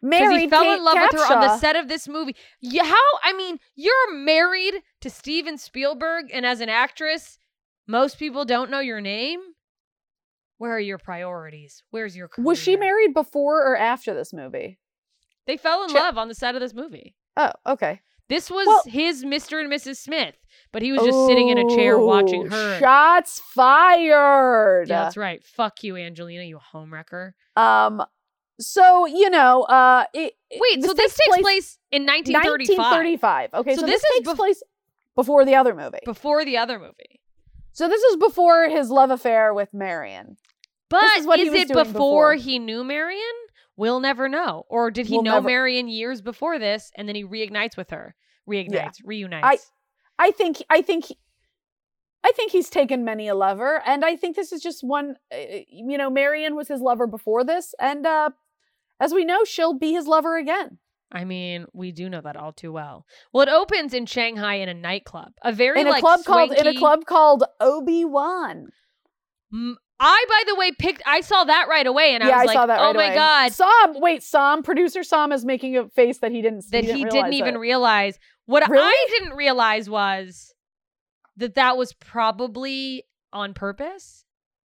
married 0.00 0.40
he 0.40 0.48
fell 0.48 0.62
Kate 0.62 0.78
in 0.78 0.84
love 0.84 0.96
with 0.96 1.20
her 1.20 1.34
on 1.34 1.40
the 1.40 1.58
set 1.58 1.76
of 1.76 1.88
this 1.88 2.08
movie. 2.08 2.36
Yeah, 2.60 2.84
how 2.84 2.96
I 3.22 3.32
mean, 3.34 3.58
you're 3.74 4.14
married 4.14 4.82
to 5.00 5.10
Steven 5.10 5.58
Spielberg, 5.58 6.30
and 6.32 6.46
as 6.46 6.60
an 6.60 6.68
actress, 6.68 7.38
most 7.86 8.18
people 8.18 8.44
don't 8.44 8.70
know 8.70 8.80
your 8.80 9.00
name. 9.00 9.40
Where 10.58 10.72
are 10.72 10.80
your 10.80 10.98
priorities? 10.98 11.82
Where's 11.90 12.16
your 12.16 12.28
career? 12.28 12.44
Was 12.44 12.58
she 12.58 12.76
married 12.76 13.14
before 13.14 13.66
or 13.66 13.76
after 13.76 14.14
this 14.14 14.32
movie? 14.32 14.78
They 15.50 15.56
fell 15.56 15.82
in 15.82 15.90
Ch- 15.90 15.94
love 15.94 16.16
on 16.16 16.28
the 16.28 16.34
set 16.34 16.54
of 16.54 16.60
this 16.60 16.72
movie. 16.72 17.16
Oh, 17.36 17.50
okay. 17.66 18.00
This 18.28 18.48
was 18.50 18.66
Well- 18.68 18.82
his 18.86 19.24
Mr. 19.24 19.58
and 19.60 19.68
Mrs. 19.72 19.96
Smith, 19.96 20.36
but 20.70 20.82
he 20.82 20.92
was 20.92 21.02
just 21.02 21.26
sitting 21.26 21.48
in 21.48 21.58
a 21.58 21.68
chair 21.74 21.98
watching 21.98 22.46
her. 22.48 22.78
Shots 22.78 23.40
fired. 23.40 24.88
Yeah, 24.88 25.02
that's 25.02 25.16
right. 25.16 25.44
Fuck 25.44 25.82
you, 25.82 25.96
Angelina, 25.96 26.44
you 26.44 26.58
homewrecker. 26.72 27.32
Um. 27.56 28.02
So 28.60 29.06
you 29.06 29.30
know, 29.30 29.62
uh, 29.62 30.04
it, 30.12 30.34
it- 30.50 30.60
Wait, 30.60 30.84
so 30.84 30.92
this 30.94 31.16
takes 31.16 31.38
place, 31.42 31.78
in 31.90 32.04
1935, 32.06 32.76
1935. 32.76 33.50
Okay, 33.54 33.74
So 33.74 33.80
so, 33.80 33.86
this 33.86 34.02
this, 34.02 34.12
takes 34.18 34.28
bef- 34.28 34.36
place 34.36 34.62
before 35.16 35.44
the 35.44 35.54
other 35.56 35.74
movie. 35.74 35.98
before 36.04 36.44
the 36.44 36.58
other 36.58 36.78
movie. 36.78 37.20
So 37.72 37.88
this 37.88 38.02
is 38.02 38.16
before 38.16 38.68
his 38.68 38.90
love 38.90 39.10
affair 39.10 39.52
with 39.54 39.72
Marion. 39.74 40.36
But 40.90 41.04
is 41.18 41.26
what 41.26 41.38
he 41.38 41.48
was 41.48 41.60
it 41.60 41.68
doing 41.68 41.84
before, 41.84 41.92
before. 41.92 42.34
he 42.34 42.58
knew 42.58 42.84
Marion? 42.84 43.22
We'll 43.80 44.00
never 44.00 44.28
know. 44.28 44.64
Or 44.68 44.90
did 44.90 45.06
he 45.06 45.14
We'll 45.14 45.22
know 45.22 45.34
never- 45.34 45.48
Marion 45.48 45.88
years 45.88 46.20
before 46.20 46.58
this 46.58 46.92
and 46.96 47.08
then 47.08 47.16
he 47.16 47.24
reignites 47.24 47.76
with 47.78 47.90
her? 47.90 48.14
Reignites, 48.48 48.96
reunites. 49.04 49.46
I- 50.18 50.26
I 50.26 50.30
think. 50.32 50.62
I 50.68 50.82
think. 50.82 51.06
he- 51.06 51.18
I 52.22 52.32
think 52.32 52.52
he's 52.52 52.68
taken 52.68 53.02
many 53.06 53.26
a 53.28 53.34
lover, 53.34 53.80
and 53.86 54.04
I 54.04 54.14
think 54.16 54.36
this 54.36 54.52
is 54.52 54.60
just 54.60 54.84
one. 54.84 55.16
uh, 55.32 55.36
You 55.68 55.96
know, 55.96 56.10
Marion 56.10 56.54
was 56.54 56.68
his 56.68 56.82
lover 56.82 57.06
before 57.06 57.42
this, 57.44 57.74
and 57.80 58.06
uh, 58.06 58.30
as 59.00 59.14
we 59.14 59.24
know, 59.24 59.44
she'll 59.44 59.72
be 59.78 59.92
his 59.94 60.06
lover 60.06 60.36
again. 60.36 60.78
I 61.10 61.24
mean, 61.24 61.64
we 61.72 61.90
do 61.90 62.10
know 62.10 62.20
that 62.20 62.36
all 62.36 62.52
too 62.52 62.72
well. 62.72 63.06
Well, 63.32 63.48
it 63.48 63.50
opens 63.50 63.94
in 63.94 64.04
Shanghai 64.04 64.56
in 64.56 64.68
a 64.68 64.74
nightclub. 64.74 65.32
A 65.42 65.52
very 65.52 65.80
In 65.80 65.86
a 65.86 65.90
like 65.90 66.02
club 66.02 66.20
called 66.26 66.52
in 66.52 66.66
a 66.66 66.74
club 66.78 67.06
called 67.06 67.44
Obi 67.58 68.04
Wan. 68.04 68.68
M- 69.52 69.78
I, 70.02 70.24
by 70.28 70.42
the 70.46 70.54
way, 70.56 70.72
picked. 70.72 71.02
I 71.04 71.20
saw 71.20 71.44
that 71.44 71.68
right 71.68 71.86
away, 71.86 72.14
and 72.14 72.24
yeah, 72.24 72.30
I 72.30 72.32
was 72.38 72.42
I 72.42 72.44
like, 72.46 72.54
saw 72.56 72.66
that 72.66 72.80
"Oh 72.80 72.84
right 72.86 72.96
my 72.96 73.04
away. 73.06 73.14
god!" 73.14 73.52
Sam, 73.52 74.00
wait, 74.00 74.22
Sam, 74.22 74.62
producer 74.62 75.02
Sam 75.02 75.30
is 75.30 75.44
making 75.44 75.76
a 75.76 75.88
face 75.90 76.18
that 76.18 76.32
he 76.32 76.40
didn't 76.40 76.62
see. 76.62 76.70
That 76.80 76.84
he 76.84 77.04
didn't, 77.04 77.10
didn't 77.12 77.32
even 77.34 77.56
it. 77.56 77.58
realize. 77.58 78.18
What 78.46 78.64
I 78.66 79.06
didn't 79.10 79.36
realize 79.36 79.88
was 79.90 80.54
that 81.36 81.54
that 81.54 81.76
was 81.76 81.92
probably 81.92 83.04
on 83.32 83.52
purpose. 83.54 84.24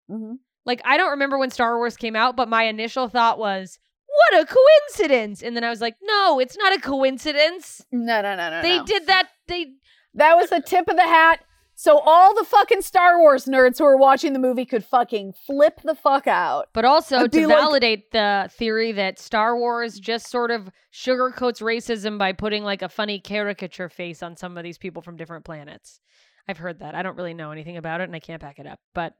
Mhm. 0.09 0.37
Like 0.65 0.81
I 0.85 0.95
don't 0.97 1.11
remember 1.11 1.37
when 1.37 1.51
Star 1.51 1.77
Wars 1.77 1.97
came 1.97 2.15
out, 2.15 2.35
but 2.35 2.47
my 2.49 2.63
initial 2.63 3.09
thought 3.09 3.37
was, 3.37 3.77
"What 4.07 4.41
a 4.41 4.45
coincidence!" 4.45 5.43
And 5.43 5.55
then 5.55 5.63
I 5.65 5.69
was 5.69 5.81
like, 5.81 5.95
"No, 6.01 6.39
it's 6.39 6.57
not 6.57 6.73
a 6.75 6.79
coincidence. 6.79 7.85
No, 7.91 8.21
no, 8.21 8.35
no, 8.35 8.49
no. 8.49 8.61
they 8.61 8.77
no. 8.77 8.85
did 8.85 9.05
that. 9.07 9.27
They 9.47 9.73
That 10.13 10.37
was 10.37 10.49
the 10.49 10.61
tip 10.61 10.87
of 10.87 10.95
the 10.95 11.03
hat. 11.03 11.41
So 11.77 11.99
all 11.99 12.33
the 12.33 12.45
fucking 12.45 12.81
Star 12.81 13.19
Wars 13.19 13.45
nerds 13.45 13.77
who 13.79 13.83
are 13.85 13.97
watching 13.97 14.31
the 14.31 14.39
movie 14.39 14.65
could 14.65 14.85
fucking 14.85 15.33
flip 15.45 15.81
the 15.83 15.93
fuck 15.93 16.25
out. 16.25 16.69
But 16.73 16.85
also 16.85 17.27
to 17.27 17.47
like- 17.47 17.55
validate 17.57 18.11
the 18.11 18.49
theory 18.53 18.93
that 18.93 19.19
Star 19.19 19.57
Wars 19.57 19.99
just 19.99 20.29
sort 20.29 20.51
of 20.51 20.69
sugarcoats 20.93 21.61
racism 21.61 22.17
by 22.17 22.31
putting 22.31 22.63
like 22.63 22.81
a 22.81 22.87
funny 22.89 23.19
caricature 23.19 23.89
face 23.89 24.23
on 24.23 24.37
some 24.37 24.57
of 24.57 24.63
these 24.63 24.77
people 24.77 25.01
from 25.01 25.17
different 25.17 25.43
planets. 25.43 25.99
I've 26.47 26.57
heard 26.59 26.79
that. 26.79 26.95
I 26.95 27.01
don't 27.03 27.17
really 27.17 27.33
know 27.33 27.51
anything 27.51 27.75
about 27.75 27.99
it 27.99 28.05
and 28.05 28.15
I 28.15 28.19
can't 28.19 28.41
back 28.41 28.57
it 28.59 28.67
up, 28.67 28.79
but 28.93 29.13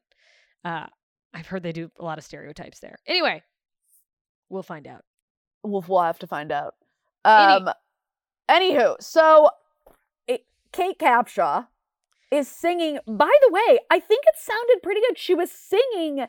uh, 0.64 0.86
I've 1.34 1.48
heard 1.48 1.62
they 1.62 1.74
do 1.74 1.92
a 2.00 2.06
lot 2.06 2.18
of 2.18 2.24
stereotypes 2.24 2.80
there. 2.80 2.96
Anyway, 3.06 3.44
we'll 4.48 4.64
find 4.64 4.88
out. 4.88 5.04
We'll, 5.64 5.84
we'll 5.88 6.04
have 6.04 6.20
to 6.20 6.28
find 6.28 6.52
out. 6.54 6.76
Any- 7.26 7.66
Um, 7.68 7.70
anywho, 8.50 8.96
so 9.02 9.50
it, 10.28 10.46
Kate 10.72 10.98
Capshaw 10.98 11.68
is 12.32 12.48
singing. 12.48 13.00
By 13.08 13.32
the 13.41 13.51
way, 13.51 13.79
I 13.91 14.00
think 14.00 14.24
it 14.25 14.36
sounded 14.38 14.82
pretty 14.84 15.01
good. 15.01 15.17
She 15.17 15.36
was 15.36 15.51
singing 15.51 16.25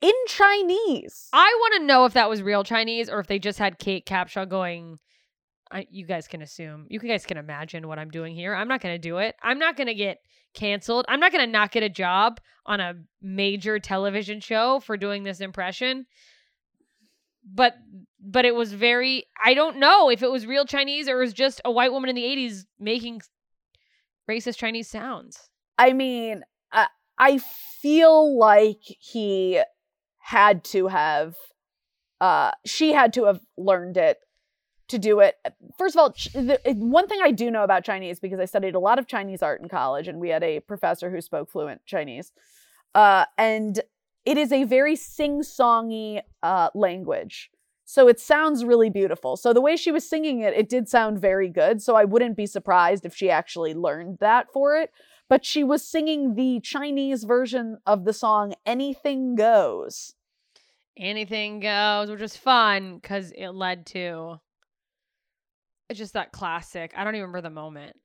in 0.00 0.12
Chinese. 0.28 1.28
I 1.32 1.56
want 1.60 1.74
to 1.80 1.86
know 1.86 2.04
if 2.04 2.14
that 2.14 2.28
was 2.28 2.42
real 2.42 2.64
Chinese 2.64 3.08
or 3.08 3.20
if 3.20 3.26
they 3.26 3.38
just 3.38 3.58
had 3.58 3.78
Kate 3.78 4.06
Capshaw 4.06 4.48
going 4.48 4.98
I, 5.70 5.86
you 5.90 6.06
guys 6.06 6.28
can 6.28 6.42
assume, 6.42 6.86
you 6.88 7.00
guys 7.00 7.26
can 7.26 7.38
imagine 7.38 7.88
what 7.88 7.98
I'm 7.98 8.10
doing 8.10 8.34
here. 8.34 8.54
I'm 8.54 8.68
not 8.68 8.80
going 8.80 8.94
to 8.94 8.98
do 8.98 9.18
it. 9.18 9.34
I'm 9.42 9.58
not 9.58 9.76
going 9.76 9.88
to 9.88 9.94
get 9.94 10.18
canceled. 10.54 11.04
I'm 11.08 11.20
not 11.20 11.32
going 11.32 11.44
to 11.44 11.50
not 11.50 11.72
get 11.72 11.82
a 11.82 11.88
job 11.88 12.40
on 12.64 12.80
a 12.80 12.94
major 13.20 13.78
television 13.78 14.40
show 14.40 14.80
for 14.80 14.96
doing 14.96 15.24
this 15.24 15.40
impression. 15.40 16.06
But 17.48 17.74
but 18.20 18.44
it 18.44 18.54
was 18.54 18.72
very 18.72 19.24
I 19.44 19.54
don't 19.54 19.76
know 19.76 20.08
if 20.10 20.22
it 20.22 20.30
was 20.30 20.46
real 20.46 20.64
Chinese 20.64 21.08
or 21.08 21.20
it 21.20 21.24
was 21.24 21.32
just 21.32 21.60
a 21.64 21.70
white 21.70 21.92
woman 21.92 22.10
in 22.10 22.16
the 22.16 22.24
80s 22.24 22.64
making 22.80 23.20
racist 24.28 24.56
Chinese 24.56 24.88
sounds. 24.88 25.48
I 25.78 25.92
mean, 25.92 26.42
I, 26.72 26.86
I 27.18 27.38
feel 27.38 28.36
like 28.36 28.82
he 28.82 29.60
had 30.18 30.64
to 30.64 30.88
have, 30.88 31.36
uh, 32.20 32.50
she 32.64 32.92
had 32.92 33.12
to 33.14 33.24
have 33.24 33.40
learned 33.56 33.96
it 33.96 34.18
to 34.88 34.98
do 34.98 35.20
it. 35.20 35.36
First 35.78 35.96
of 35.96 36.00
all, 36.00 36.10
the, 36.32 36.60
one 36.76 37.08
thing 37.08 37.20
I 37.22 37.32
do 37.32 37.50
know 37.50 37.64
about 37.64 37.84
Chinese 37.84 38.20
because 38.20 38.40
I 38.40 38.44
studied 38.44 38.74
a 38.74 38.80
lot 38.80 38.98
of 38.98 39.06
Chinese 39.06 39.42
art 39.42 39.60
in 39.60 39.68
college, 39.68 40.08
and 40.08 40.20
we 40.20 40.28
had 40.28 40.42
a 40.42 40.60
professor 40.60 41.10
who 41.10 41.20
spoke 41.20 41.50
fluent 41.50 41.84
Chinese, 41.86 42.32
uh, 42.94 43.24
and 43.36 43.80
it 44.24 44.36
is 44.36 44.52
a 44.52 44.64
very 44.64 44.96
sing-songy 44.96 46.20
uh, 46.42 46.70
language. 46.74 47.50
So 47.88 48.08
it 48.08 48.18
sounds 48.18 48.64
really 48.64 48.90
beautiful. 48.90 49.36
So 49.36 49.52
the 49.52 49.60
way 49.60 49.76
she 49.76 49.92
was 49.92 50.06
singing 50.06 50.40
it, 50.40 50.52
it 50.54 50.68
did 50.68 50.88
sound 50.88 51.20
very 51.20 51.48
good. 51.48 51.80
So 51.80 51.94
I 51.94 52.04
wouldn't 52.04 52.36
be 52.36 52.44
surprised 52.44 53.06
if 53.06 53.14
she 53.14 53.30
actually 53.30 53.74
learned 53.74 54.18
that 54.18 54.52
for 54.52 54.76
it. 54.76 54.90
But 55.28 55.44
she 55.44 55.62
was 55.62 55.86
singing 55.86 56.34
the 56.34 56.60
Chinese 56.60 57.22
version 57.22 57.78
of 57.86 58.04
the 58.04 58.12
song 58.12 58.54
Anything 58.66 59.36
Goes. 59.36 60.14
Anything 60.96 61.60
goes, 61.60 62.10
which 62.10 62.20
was 62.20 62.36
fun 62.36 62.96
because 62.96 63.32
it 63.36 63.50
led 63.50 63.86
to 63.86 64.40
it's 65.88 65.98
just 65.98 66.14
that 66.14 66.32
classic. 66.32 66.92
I 66.96 67.04
don't 67.04 67.14
even 67.14 67.28
remember 67.28 67.42
the 67.42 67.54
moment, 67.54 67.96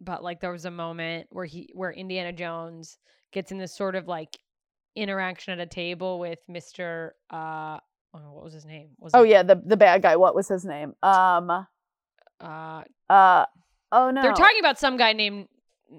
but 0.00 0.22
like 0.22 0.40
there 0.40 0.52
was 0.52 0.66
a 0.66 0.70
moment 0.70 1.28
where 1.30 1.46
he 1.46 1.70
where 1.72 1.92
Indiana 1.92 2.32
Jones 2.32 2.98
gets 3.32 3.52
in 3.52 3.58
this 3.58 3.74
sort 3.74 3.94
of 3.94 4.06
like 4.06 4.36
interaction 4.94 5.52
at 5.54 5.60
a 5.60 5.66
table 5.66 6.18
with 6.18 6.40
Mr. 6.50 7.12
Uh 7.30 7.78
oh, 8.14 8.32
what 8.32 8.44
was 8.44 8.52
his 8.54 8.64
name? 8.64 8.90
Was 8.98 9.12
Oh 9.14 9.22
it, 9.24 9.30
yeah, 9.30 9.42
the 9.42 9.56
the 9.64 9.76
bad 9.76 10.02
guy. 10.02 10.16
What 10.16 10.34
was 10.34 10.48
his 10.48 10.64
name? 10.64 10.94
Um 11.02 11.50
Uh 12.40 12.82
uh 13.10 13.46
oh 13.92 14.10
no. 14.10 14.22
they're 14.22 14.32
talking 14.32 14.58
about 14.60 14.78
some 14.78 14.96
guy 14.96 15.12
named 15.12 15.48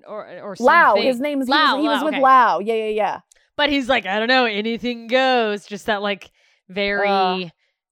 or 0.08 0.26
or 0.42 0.56
something. 0.56 1.04
His 1.04 1.20
name 1.20 1.42
is 1.42 1.48
Lao, 1.50 1.78
he 1.78 1.82
was, 1.82 1.82
he 1.84 1.88
was 1.90 2.04
with 2.04 2.14
okay. 2.16 2.22
Lao. 2.24 2.60
Yeah, 2.60 2.74
yeah, 2.76 2.88
yeah. 2.90 3.20
But 3.58 3.70
he's 3.70 3.88
like, 3.88 4.06
I 4.06 4.20
don't 4.20 4.28
know, 4.28 4.46
anything 4.46 5.08
goes. 5.08 5.66
Just 5.66 5.86
that 5.86 6.02
like 6.02 6.32
very 6.68 7.08
Uh, 7.10 7.50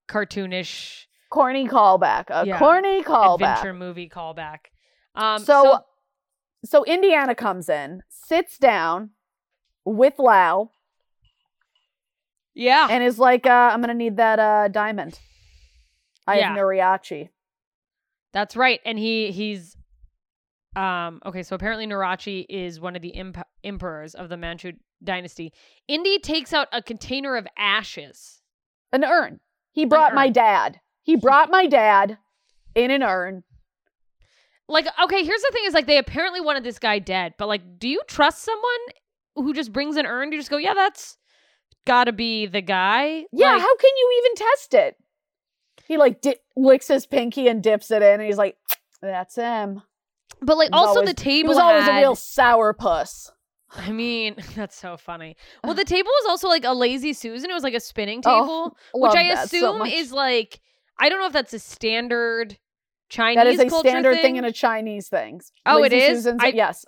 cartoonish 0.09 1.05
Corny 1.29 1.67
callback. 1.67 2.25
A 2.29 2.45
Yeah. 2.45 2.59
corny 2.59 3.01
callback. 3.03 3.33
adventure 3.59 3.73
movie 3.73 4.09
callback. 4.09 4.59
Um 5.15 5.39
so, 5.43 5.79
so 6.65 6.83
Indiana 6.85 7.33
comes 7.35 7.69
in, 7.69 8.03
sits 8.09 8.57
down 8.57 9.11
with 9.85 10.19
Lao, 10.19 10.71
yeah. 12.53 12.87
and 12.89 13.03
is 13.03 13.19
like, 13.19 13.45
uh, 13.45 13.69
"I'm 13.73 13.81
gonna 13.81 13.93
need 13.93 14.17
that 14.17 14.39
uh, 14.39 14.67
diamond. 14.67 15.19
I 16.27 16.37
Yeah. 16.39 16.49
have 16.49 16.57
Nurhachi." 16.57 17.29
That's 18.33 18.55
right. 18.55 18.79
And 18.85 18.97
he 18.97 19.31
he's 19.31 19.75
um 20.75 21.21
okay, 21.25 21.43
so 21.43 21.55
apparently 21.55 21.85
Nurhachi 21.85 22.45
is 22.49 22.79
one 22.79 22.95
of 22.95 23.01
the 23.01 23.09
imp- 23.09 23.47
emperors 23.63 24.15
of 24.15 24.29
the 24.29 24.37
Manchu 24.37 24.73
dynasty. 25.03 25.53
Indy 25.87 26.17
takes 26.19 26.53
out 26.53 26.67
a 26.71 26.81
container 26.81 27.35
of 27.35 27.45
ashes. 27.57 28.41
An 28.91 29.03
urn. 29.03 29.39
He 29.71 29.85
brought 29.85 30.13
my 30.15 30.29
dad. 30.29 30.79
He 31.03 31.15
brought 31.15 31.49
my 31.51 31.67
dad 31.67 32.17
in 32.75 32.89
an 32.91 33.03
urn. 33.03 33.43
Like 34.67 34.87
okay, 35.03 35.23
here's 35.23 35.41
the 35.41 35.49
thing 35.51 35.63
is 35.65 35.73
like 35.73 35.87
they 35.87 35.97
apparently 35.97 36.41
wanted 36.41 36.63
this 36.63 36.79
guy 36.79 36.97
dead, 36.99 37.33
but 37.37 37.47
like 37.47 37.61
do 37.77 37.87
you 37.87 38.01
trust 38.07 38.43
someone 38.43 38.79
who 39.35 39.53
just 39.53 39.73
brings 39.73 39.97
an 39.97 40.05
urn? 40.05 40.29
Do 40.29 40.35
you 40.37 40.41
just 40.41 40.49
go, 40.51 40.57
"Yeah, 40.57 40.73
that's 40.73 41.17
got 41.85 42.05
to 42.05 42.13
be 42.13 42.45
the 42.45 42.61
guy?" 42.61 43.25
Yeah, 43.31 43.53
Like, 43.53 43.61
how 43.61 43.75
can 43.77 43.91
you 43.97 44.21
even 44.23 44.35
test 44.47 44.73
it? 44.73 44.95
He 45.85 45.97
like 45.97 46.21
di- 46.21 46.37
licks 46.55 46.87
his 46.87 47.05
pinky 47.05 47.47
and 47.47 47.61
dips 47.61 47.91
it 47.91 48.01
in, 48.01 48.13
and 48.19 48.23
he's 48.23 48.37
like, 48.37 48.57
"That's 49.01 49.35
him." 49.35 49.81
but 50.41 50.57
like 50.57 50.69
also 50.73 50.99
always- 50.99 51.07
the 51.09 51.13
table 51.13 51.49
was 51.49 51.57
always 51.57 51.83
had, 51.83 51.97
a 51.97 51.99
real 52.01 52.15
sour 52.15 52.73
puss. 52.73 53.31
I 53.75 53.91
mean, 53.91 54.35
that's 54.55 54.75
so 54.75 54.97
funny. 54.97 55.35
Well, 55.63 55.73
the 55.73 55.85
table 55.85 56.09
was 56.21 56.25
also 56.29 56.47
like 56.47 56.63
a 56.65 56.73
lazy 56.73 57.13
Susan. 57.13 57.49
It 57.49 57.53
was 57.53 57.63
like 57.63 57.73
a 57.73 57.79
spinning 57.79 58.21
Oh, 58.25 58.41
table. 58.41 58.77
Love 58.95 59.13
which 59.13 59.15
I 59.19 59.27
that 59.35 59.49
so 59.49 59.57
assume 59.77 59.85
is 59.87 60.11
like 60.11 60.59
I 60.99 61.09
don't 61.09 61.19
know 61.19 61.27
if 61.27 61.33
that's 61.33 61.53
a 61.53 61.59
standard 61.59 62.57
Chinese 63.09 63.35
that 63.35 63.47
is 63.47 63.59
a 63.59 63.69
standard 63.69 64.13
thing 64.15 64.21
thing 64.21 64.35
in 64.37 64.45
a 64.45 64.51
Chinese 64.51 65.07
thing. 65.09 65.41
Oh, 65.65 65.77
it 65.83 65.91
Lazy 65.91 65.97
is? 66.05 66.17
Susans, 66.19 66.41
I- 66.43 66.47
yes, 66.47 66.85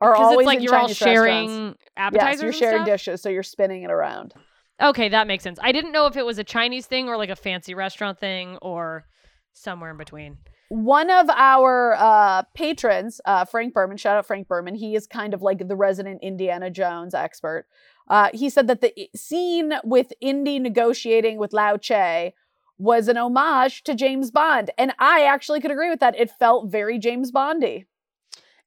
are 0.00 0.12
because 0.12 0.26
always 0.26 0.44
it's 0.44 0.46
like 0.46 0.62
you're 0.62 0.74
all 0.74 0.88
Chinese 0.88 1.00
restaurants. 1.00 1.52
sharing 1.52 1.74
appetizers. 1.96 2.32
Yes, 2.32 2.42
you're 2.42 2.52
sharing 2.52 2.76
stuff? 2.78 2.86
dishes, 2.86 3.22
so 3.22 3.28
you're 3.28 3.42
spinning 3.42 3.82
it 3.82 3.90
around. 3.90 4.34
Okay, 4.80 5.08
that 5.08 5.26
makes 5.26 5.42
sense. 5.42 5.58
I 5.62 5.72
didn't 5.72 5.92
know 5.92 6.06
if 6.06 6.16
it 6.16 6.26
was 6.26 6.38
a 6.38 6.44
Chinese 6.44 6.86
thing 6.86 7.08
or 7.08 7.16
like 7.16 7.30
a 7.30 7.36
fancy 7.36 7.74
restaurant 7.74 8.18
thing 8.18 8.58
or 8.60 9.06
somewhere 9.52 9.90
in 9.90 9.96
between. 9.96 10.36
One 10.68 11.10
of 11.10 11.30
our 11.30 11.94
uh, 11.96 12.42
patrons, 12.54 13.20
uh, 13.24 13.44
Frank 13.44 13.72
Berman, 13.72 13.96
shout 13.96 14.16
out 14.16 14.26
Frank 14.26 14.48
Berman. 14.48 14.74
He 14.74 14.96
is 14.96 15.06
kind 15.06 15.32
of 15.32 15.40
like 15.40 15.66
the 15.66 15.76
resident 15.76 16.22
Indiana 16.22 16.70
Jones 16.70 17.14
expert. 17.14 17.66
Uh, 18.08 18.30
he 18.34 18.50
said 18.50 18.66
that 18.66 18.80
the 18.80 18.92
scene 19.14 19.74
with 19.84 20.12
Indy 20.20 20.58
negotiating 20.58 21.38
with 21.38 21.52
Lao 21.52 21.76
Che 21.76 22.34
was 22.78 23.08
an 23.08 23.16
homage 23.16 23.84
to 23.84 23.94
James 23.94 24.30
Bond, 24.30 24.70
and 24.76 24.92
I 24.98 25.24
actually 25.24 25.60
could 25.60 25.70
agree 25.70 25.88
with 25.88 26.00
that. 26.00 26.18
It 26.18 26.30
felt 26.30 26.70
very 26.70 26.98
James 26.98 27.30
Bondy. 27.30 27.86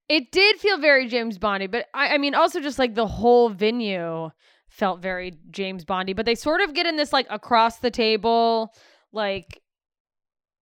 It 0.09 0.31
did 0.31 0.57
feel 0.57 0.79
very 0.79 1.07
James 1.07 1.37
Bondy, 1.37 1.67
but 1.67 1.85
I, 1.93 2.15
I 2.15 2.17
mean, 2.17 2.33
also 2.33 2.59
just 2.59 2.79
like 2.79 2.95
the 2.95 3.07
whole 3.07 3.49
venue 3.49 4.31
felt 4.67 5.01
very 5.01 5.33
James 5.51 5.85
Bondy. 5.85 6.13
But 6.13 6.25
they 6.25 6.35
sort 6.35 6.61
of 6.61 6.73
get 6.73 6.87
in 6.87 6.97
this 6.97 7.13
like 7.13 7.27
across 7.29 7.77
the 7.77 7.91
table, 7.91 8.73
like 9.13 9.61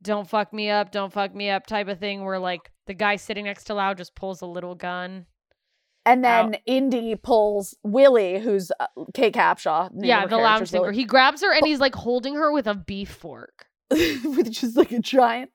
"don't 0.01 0.27
fuck 0.27 0.51
me 0.53 0.69
up, 0.69 0.91
don't 0.91 1.13
fuck 1.13 1.33
me 1.33 1.49
up" 1.49 1.65
type 1.65 1.87
of 1.87 1.99
thing, 1.99 2.25
where 2.25 2.39
like 2.39 2.71
the 2.87 2.93
guy 2.93 3.15
sitting 3.15 3.45
next 3.45 3.65
to 3.65 3.73
Lao 3.73 3.93
just 3.93 4.15
pulls 4.15 4.41
a 4.41 4.45
little 4.45 4.75
gun. 4.75 5.25
And 6.05 6.23
then 6.23 6.55
Indy 6.65 7.15
pulls 7.15 7.75
Willie, 7.83 8.39
who's 8.39 8.71
uh, 8.79 8.87
Kate 9.13 9.33
Capshaw. 9.33 9.89
yeah, 9.93 10.25
the 10.25 10.37
lounge 10.37 10.69
singer. 10.69 10.93
He 10.93 11.03
grabs 11.03 11.41
her 11.41 11.53
and 11.53 11.65
he's 11.65 11.81
like 11.81 11.95
holding 11.95 12.35
her 12.35 12.51
with 12.51 12.65
a 12.65 12.75
beef 12.75 13.09
fork. 13.09 13.65
with 13.89 14.51
just 14.51 14.75
like 14.77 14.91
a 14.91 14.99
giant. 14.99 15.51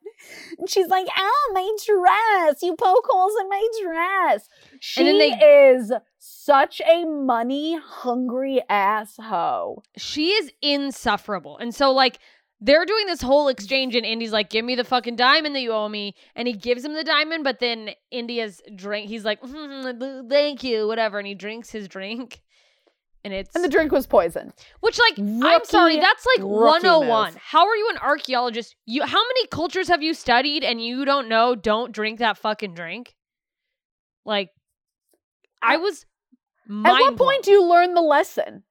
And 0.58 0.68
she's 0.68 0.88
like, 0.88 1.06
"Ow, 1.16 1.50
my 1.52 1.70
dress! 1.86 2.62
You 2.62 2.74
poke 2.76 3.06
holes 3.08 3.32
in 3.40 3.48
my 3.48 3.66
dress." 3.82 4.48
She 4.80 5.04
they- 5.04 5.72
is 5.74 5.92
such 6.18 6.80
a 6.82 7.04
money 7.04 7.78
hungry 7.82 8.60
ass 8.68 9.16
hoe. 9.20 9.82
she 9.96 10.30
is 10.30 10.50
insufferable. 10.62 11.58
And 11.58 11.74
so 11.74 11.92
like 11.92 12.18
they're 12.64 12.84
doing 12.86 13.06
this 13.06 13.20
whole 13.22 13.48
exchange 13.48 13.96
and 13.96 14.06
Indy's 14.06 14.30
like, 14.30 14.48
give 14.48 14.64
me 14.64 14.76
the 14.76 14.84
fucking 14.84 15.16
diamond 15.16 15.56
that 15.56 15.62
you 15.62 15.72
owe 15.72 15.88
me. 15.88 16.14
And 16.36 16.46
he 16.46 16.54
gives 16.54 16.84
him 16.84 16.92
the 16.94 17.02
diamond, 17.02 17.42
but 17.42 17.58
then 17.58 17.90
Indy's 18.12 18.62
drink, 18.76 19.08
he's 19.08 19.24
like, 19.24 19.40
"Mm, 19.42 20.28
thank 20.30 20.62
you, 20.62 20.86
whatever. 20.86 21.18
And 21.18 21.26
he 21.26 21.34
drinks 21.34 21.70
his 21.70 21.88
drink. 21.88 22.40
And 23.24 23.32
it's, 23.32 23.54
And 23.54 23.62
the 23.64 23.68
drink 23.68 23.92
was 23.92 24.06
poison. 24.06 24.52
which 24.80 24.98
like, 24.98 25.18
I'm 25.18 25.64
sorry, 25.64 25.96
that's 26.00 26.26
like 26.36 26.38
rookie 26.38 26.86
101. 26.88 27.32
move. 27.34 27.40
How 27.42 27.66
are 27.68 27.76
you 27.76 27.88
an 27.90 27.98
archaeologist? 27.98 28.74
You, 28.84 29.04
how 29.04 29.22
many 29.22 29.46
cultures 29.46 29.86
have 29.88 30.02
you 30.02 30.12
studied 30.12 30.64
and 30.64 30.84
you 30.84 31.04
don't 31.04 31.28
know, 31.28 31.54
don't 31.54 31.92
drink 31.92 32.18
that 32.18 32.36
fucking 32.38 32.74
drink? 32.74 33.14
Like, 34.24 34.50
I 35.62 35.76
was 35.76 36.04
At 36.68 36.74
what 36.74 37.00
mind 37.04 37.16
point 37.18 37.44
do 37.44 37.52
you 37.52 37.64
learn 37.64 37.94
the 37.94 38.00
lesson? 38.02 38.64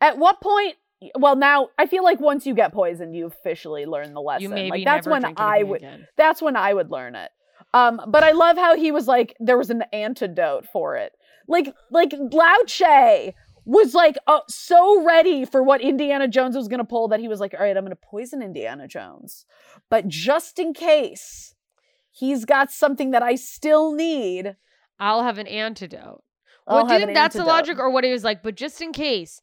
At 0.00 0.16
what 0.18 0.40
point? 0.40 0.76
Well, 1.18 1.36
now 1.36 1.68
I 1.78 1.86
feel 1.86 2.02
like 2.02 2.20
once 2.20 2.46
you 2.46 2.54
get 2.54 2.72
poisoned, 2.72 3.14
you 3.14 3.26
officially 3.26 3.84
learn 3.84 4.14
the 4.14 4.20
lesson. 4.20 4.42
you 4.44 4.48
maybe 4.48 4.70
like 4.70 4.84
that's 4.86 5.06
never 5.06 5.12
when 5.12 5.22
drink 5.22 5.40
I 5.40 5.62
would. 5.62 5.76
again. 5.82 6.06
That's 6.16 6.40
when 6.40 6.56
I 6.56 6.72
would 6.72 6.90
learn 6.90 7.14
it. 7.14 7.30
Um, 7.74 8.00
but 8.08 8.22
I 8.22 8.32
love 8.32 8.56
how 8.56 8.74
he 8.76 8.90
was 8.90 9.06
like, 9.06 9.36
there 9.38 9.58
was 9.58 9.68
an 9.68 9.82
antidote 9.92 10.66
for 10.72 10.96
it. 10.96 11.12
Like, 11.48 11.74
like 11.90 12.12
Lao 12.32 12.56
Che 12.66 13.34
was 13.66 13.94
like 13.94 14.16
uh, 14.28 14.40
so 14.48 15.02
ready 15.04 15.44
for 15.44 15.62
what 15.62 15.80
Indiana 15.82 16.28
Jones 16.28 16.56
was 16.56 16.68
going 16.68 16.78
to 16.78 16.84
pull 16.84 17.08
that 17.08 17.20
he 17.20 17.28
was 17.28 17.40
like, 17.40 17.52
all 17.52 17.60
right, 17.60 17.76
I'm 17.76 17.82
going 17.84 17.90
to 17.90 17.96
poison 17.96 18.40
Indiana 18.40 18.86
Jones. 18.86 19.44
But 19.90 20.06
just 20.08 20.58
in 20.58 20.72
case 20.72 21.54
he's 22.12 22.44
got 22.44 22.70
something 22.70 23.10
that 23.10 23.22
I 23.24 23.34
still 23.34 23.92
need, 23.92 24.56
I'll 24.98 25.24
have 25.24 25.36
an 25.38 25.48
antidote. 25.48 26.22
I'll 26.66 26.76
well, 26.76 26.86
do 26.86 26.94
you 26.94 27.08
an 27.08 27.12
that's 27.14 27.36
the 27.36 27.44
logic, 27.44 27.78
or 27.78 27.90
what 27.90 28.04
he 28.04 28.12
was 28.12 28.24
like? 28.24 28.42
But 28.42 28.54
just 28.54 28.80
in 28.80 28.92
case 28.92 29.40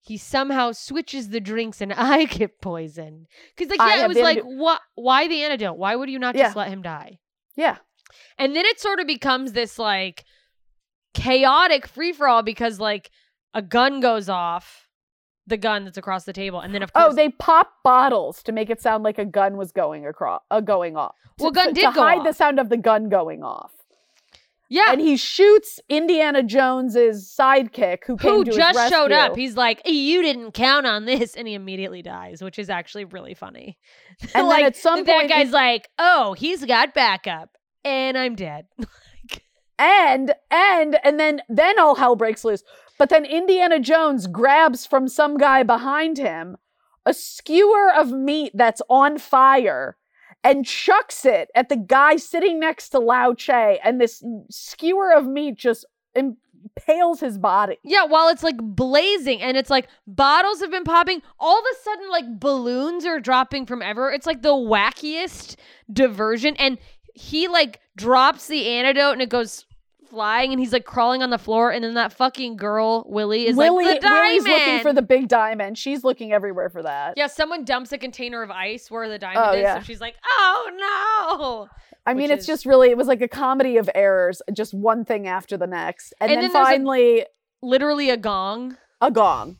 he 0.00 0.16
somehow 0.18 0.70
switches 0.72 1.30
the 1.30 1.40
drinks 1.40 1.80
and 1.80 1.92
I 1.96 2.26
get 2.26 2.60
poisoned, 2.60 3.26
because 3.56 3.70
like 3.70 3.80
I 3.80 3.96
yeah, 3.96 4.04
it 4.04 4.08
was 4.08 4.18
like 4.18 4.38
antidote. 4.38 4.58
what? 4.58 4.80
Why 4.94 5.26
the 5.28 5.42
antidote? 5.42 5.76
Why 5.76 5.96
would 5.96 6.08
you 6.08 6.18
not 6.20 6.36
just 6.36 6.54
Yeah. 6.54 6.60
let 6.60 6.68
him 6.68 6.82
die? 6.82 7.18
Yeah. 7.56 7.78
And 8.38 8.54
then 8.54 8.64
it 8.66 8.78
sort 8.80 9.00
of 9.00 9.06
becomes 9.08 9.52
this 9.52 9.78
like 9.78 10.24
chaotic 11.12 11.86
free 11.86 12.12
for 12.12 12.28
all 12.28 12.42
because 12.42 12.78
like 12.80 13.10
a 13.54 13.62
gun 13.62 14.00
goes 14.00 14.28
off 14.28 14.88
the 15.46 15.56
gun 15.56 15.84
that's 15.84 15.98
across 15.98 16.24
the 16.24 16.32
table, 16.32 16.60
and 16.60 16.74
then 16.74 16.82
of 16.82 16.92
course, 16.92 17.06
Oh, 17.10 17.14
they 17.14 17.28
pop 17.28 17.70
bottles 17.84 18.42
to 18.44 18.52
make 18.52 18.70
it 18.70 18.80
sound 18.80 19.04
like 19.04 19.18
a 19.18 19.24
gun 19.26 19.56
was 19.56 19.72
going 19.72 20.06
across, 20.06 20.42
uh, 20.50 20.60
going 20.60 20.96
off. 20.96 21.14
Well, 21.38 21.50
to, 21.50 21.54
gun 21.54 21.68
to, 21.68 21.72
did 21.74 21.86
to 21.88 21.92
go 21.94 22.00
hide 22.02 22.18
off. 22.20 22.24
the 22.26 22.32
sound 22.32 22.58
of 22.58 22.68
the 22.70 22.76
gun 22.78 23.08
going 23.10 23.42
off. 23.42 23.72
yeah, 24.70 24.84
And 24.92 25.00
he 25.02 25.16
shoots 25.18 25.80
Indiana 25.90 26.42
Jones's 26.42 27.28
sidekick, 27.38 27.98
who 28.06 28.16
came 28.16 28.32
who 28.32 28.44
to 28.44 28.50
his 28.50 28.56
just 28.56 28.90
showed 28.90 29.12
up. 29.12 29.36
He's 29.36 29.54
like, 29.56 29.82
"You 29.84 30.22
didn't 30.22 30.52
count 30.52 30.86
on 30.86 31.04
this," 31.04 31.34
and 31.34 31.46
he 31.46 31.52
immediately 31.54 32.00
dies, 32.00 32.42
which 32.42 32.58
is 32.58 32.70
actually 32.70 33.04
really 33.04 33.34
funny. 33.34 33.76
And 34.34 34.46
like 34.48 34.60
then 34.60 34.66
at 34.66 34.76
some 34.76 35.04
point, 35.04 35.28
that 35.28 35.28
guy's 35.28 35.46
in- 35.48 35.52
like, 35.52 35.88
"Oh, 35.98 36.32
he's 36.32 36.64
got 36.64 36.94
backup, 36.94 37.50
and 37.84 38.16
I'm 38.16 38.34
dead." 38.34 38.66
and 39.78 40.32
and 40.50 40.98
and 41.04 41.18
then 41.20 41.42
then 41.48 41.78
all 41.78 41.96
hell 41.96 42.16
breaks 42.16 42.44
loose. 42.44 42.62
But 42.98 43.08
then 43.08 43.24
Indiana 43.24 43.80
Jones 43.80 44.26
grabs 44.26 44.86
from 44.86 45.08
some 45.08 45.36
guy 45.36 45.62
behind 45.62 46.18
him 46.18 46.56
a 47.06 47.12
skewer 47.12 47.92
of 47.92 48.12
meat 48.12 48.52
that's 48.54 48.80
on 48.88 49.18
fire 49.18 49.96
and 50.42 50.66
chucks 50.66 51.24
it 51.24 51.50
at 51.54 51.68
the 51.68 51.76
guy 51.76 52.16
sitting 52.16 52.60
next 52.60 52.90
to 52.90 52.98
Lao 52.98 53.32
Che, 53.34 53.78
and 53.82 54.00
this 54.00 54.22
skewer 54.50 55.12
of 55.12 55.26
meat 55.26 55.56
just 55.56 55.86
impales 56.14 57.20
his 57.20 57.38
body. 57.38 57.78
Yeah, 57.82 58.04
while 58.04 58.28
it's 58.28 58.42
like 58.42 58.58
blazing 58.58 59.40
and 59.40 59.56
it's 59.56 59.70
like 59.70 59.88
bottles 60.06 60.60
have 60.60 60.70
been 60.70 60.84
popping, 60.84 61.22
all 61.38 61.58
of 61.58 61.64
a 61.64 61.82
sudden 61.82 62.10
like 62.10 62.40
balloons 62.40 63.06
are 63.06 63.20
dropping 63.20 63.66
from 63.66 63.82
everywhere. 63.82 64.12
It's 64.12 64.26
like 64.26 64.42
the 64.42 64.50
wackiest 64.50 65.56
diversion. 65.92 66.56
And 66.56 66.78
he 67.14 67.48
like 67.48 67.80
drops 67.96 68.46
the 68.48 68.68
antidote 68.68 69.14
and 69.14 69.22
it 69.22 69.30
goes 69.30 69.64
flying 70.14 70.52
and 70.52 70.60
he's 70.60 70.72
like 70.72 70.84
crawling 70.84 71.22
on 71.22 71.30
the 71.30 71.38
floor. 71.38 71.70
And 71.70 71.82
then 71.84 71.94
that 71.94 72.12
fucking 72.12 72.56
girl, 72.56 73.04
Willie, 73.08 73.46
is 73.46 73.56
Willie, 73.56 73.84
like, 73.84 74.00
the 74.00 74.06
diamond. 74.08 74.22
Willie's 74.28 74.44
looking 74.46 74.80
for 74.80 74.92
the 74.92 75.02
big 75.02 75.28
diamond. 75.28 75.76
She's 75.76 76.04
looking 76.04 76.32
everywhere 76.32 76.70
for 76.70 76.82
that. 76.82 77.14
yeah, 77.16 77.26
someone 77.26 77.64
dumps 77.64 77.92
a 77.92 77.98
container 77.98 78.42
of 78.42 78.50
ice 78.50 78.90
where 78.90 79.08
the 79.08 79.18
diamond 79.18 79.44
Oh, 79.46 79.52
is. 79.54 79.62
yeah. 79.62 79.78
So 79.78 79.84
she's 79.84 80.00
like, 80.00 80.14
oh 80.24 81.68
no. 81.68 81.68
I 82.06 82.14
mean, 82.14 82.24
which 82.30 82.32
it's 82.38 82.40
is- 82.42 82.46
just 82.46 82.66
really, 82.66 82.90
it 82.90 82.96
was 82.96 83.06
like 83.08 83.20
a 83.22 83.28
comedy 83.28 83.76
of 83.76 83.88
errors, 83.94 84.40
just 84.52 84.74
one 84.74 85.04
thing 85.04 85.26
after 85.26 85.56
the 85.56 85.66
next. 85.66 86.12
And, 86.20 86.30
And 86.30 86.36
then, 86.42 86.44
then 86.44 86.52
there's 86.52 86.66
a- 86.66 86.70
finally, 86.70 87.26
Literally 87.62 88.10
a 88.10 88.16
gong. 88.16 88.76
a 89.00 89.10
gong. 89.10 89.58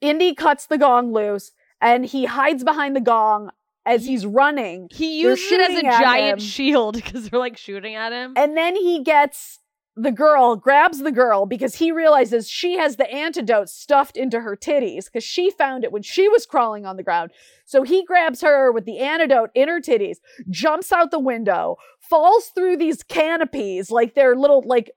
Indy 0.00 0.34
cuts 0.34 0.66
the 0.66 0.78
gong 0.78 1.12
loose 1.12 1.52
and 1.80 2.04
he 2.04 2.26
hides 2.26 2.64
behind 2.64 2.96
the 2.96 3.00
gong 3.00 3.50
as 3.86 4.04
he's 4.04 4.26
running. 4.26 4.88
He 4.90 5.20
uses 5.22 5.50
it 5.52 5.60
as 5.70 5.78
a 5.78 5.82
giant 5.82 6.38
him. 6.40 6.46
shield 6.46 6.94
because 7.02 7.30
they're 7.30 7.40
like 7.40 7.56
shooting 7.56 7.94
at 7.94 8.12
him. 8.12 8.34
And 8.36 8.56
then 8.56 8.76
he 8.76 9.02
gets 9.02 9.58
the 9.96 10.12
girl, 10.12 10.56
grabs 10.56 11.00
the 11.00 11.12
girl 11.12 11.46
because 11.46 11.74
he 11.74 11.90
realizes 11.92 12.48
she 12.48 12.78
has 12.78 12.96
the 12.96 13.10
antidote 13.12 13.68
stuffed 13.68 14.16
into 14.16 14.40
her 14.40 14.56
titties 14.56 15.06
because 15.06 15.24
she 15.24 15.50
found 15.50 15.84
it 15.84 15.92
when 15.92 16.02
she 16.02 16.28
was 16.28 16.46
crawling 16.46 16.86
on 16.86 16.96
the 16.96 17.02
ground. 17.02 17.32
So 17.64 17.82
he 17.82 18.04
grabs 18.04 18.40
her 18.40 18.72
with 18.72 18.84
the 18.84 18.98
antidote 18.98 19.50
in 19.54 19.68
her 19.68 19.80
titties, 19.80 20.18
jumps 20.48 20.92
out 20.92 21.10
the 21.10 21.18
window, 21.18 21.76
falls 22.00 22.46
through 22.54 22.76
these 22.76 23.02
canopies 23.02 23.90
like 23.90 24.14
they're 24.14 24.36
little, 24.36 24.62
like, 24.64 24.90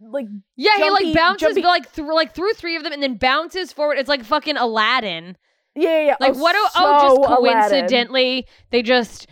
like 0.00 0.26
Yeah, 0.56 0.76
he 0.76 0.90
like 0.90 1.14
bounces 1.14 1.48
jumpy- 1.48 1.62
like 1.62 1.88
through 1.88 2.14
like 2.14 2.34
through 2.34 2.52
three 2.54 2.76
of 2.76 2.82
them 2.82 2.92
and 2.92 3.02
then 3.02 3.16
bounces 3.16 3.72
forward. 3.72 3.98
It's 3.98 4.08
like 4.08 4.24
fucking 4.24 4.56
Aladdin. 4.56 5.36
yeah, 5.76 5.90
yeah, 6.00 6.06
yeah. 6.06 6.16
Like 6.20 6.34
oh, 6.34 6.38
what? 6.38 6.52
Do, 6.52 6.58
oh, 6.58 6.68
so 6.74 6.80
oh, 6.84 7.02
just 7.02 7.38
Aladdin. 7.40 7.68
coincidentally, 7.70 8.46
they 8.70 8.82
just 8.82 9.28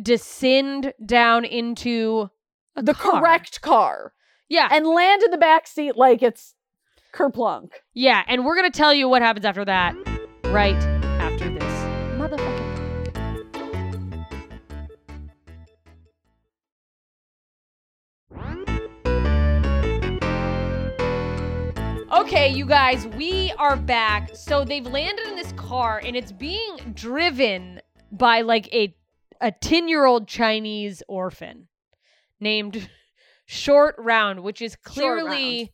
descend 0.00 0.94
down 1.04 1.44
into 1.44 2.30
a 2.76 2.82
the 2.82 2.94
car. 2.94 3.20
correct 3.20 3.60
car 3.60 4.12
Yeah, 4.48 4.68
and 4.70 4.86
land 4.86 5.22
in 5.22 5.30
the 5.30 5.38
back 5.38 5.66
seat 5.66 5.96
like 5.96 6.22
it's 6.22 6.54
kerplunk. 7.14 7.70
yeah, 7.94 8.22
and 8.28 8.44
we're 8.44 8.56
gonna 8.56 8.70
tell 8.70 8.94
you 8.94 9.08
what 9.08 9.22
happens 9.22 9.44
after 9.44 9.64
that, 9.64 9.94
right 10.46 10.76
after 11.20 11.48
this 11.52 11.62
motherfucking. 12.18 12.68
Okay, 22.12 22.48
you 22.52 22.66
guys, 22.66 23.06
we 23.08 23.52
are 23.56 23.76
back. 23.76 24.34
So 24.34 24.64
they've 24.64 24.86
landed 24.86 25.26
in 25.28 25.36
this 25.36 25.52
car 25.52 26.00
and 26.04 26.16
it's 26.16 26.32
being 26.32 26.76
driven 26.94 27.80
by 28.10 28.40
like 28.42 28.72
a 28.74 28.94
a 29.40 29.52
10-year-old 29.52 30.28
Chinese 30.28 31.02
orphan 31.08 31.66
named 32.40 32.88
Short 33.46 33.94
Round, 33.98 34.40
which 34.42 34.62
is 34.62 34.76
clearly 34.76 35.72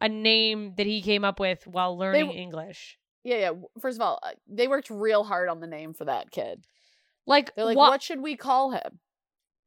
a 0.00 0.08
name 0.08 0.74
that 0.76 0.86
he 0.86 1.02
came 1.02 1.24
up 1.24 1.40
with 1.40 1.66
while 1.66 1.96
learning 1.98 2.26
w- 2.26 2.40
English. 2.40 2.98
Yeah, 3.24 3.36
yeah. 3.38 3.50
First 3.80 3.96
of 3.98 4.02
all, 4.02 4.18
uh, 4.22 4.30
they 4.46 4.68
worked 4.68 4.90
real 4.90 5.24
hard 5.24 5.48
on 5.48 5.60
the 5.60 5.66
name 5.66 5.94
for 5.94 6.04
that 6.04 6.30
kid. 6.30 6.64
Like, 7.26 7.54
They're 7.56 7.64
like, 7.64 7.76
wha- 7.76 7.88
what 7.88 8.02
should 8.02 8.20
we 8.20 8.36
call 8.36 8.70
him? 8.70 9.00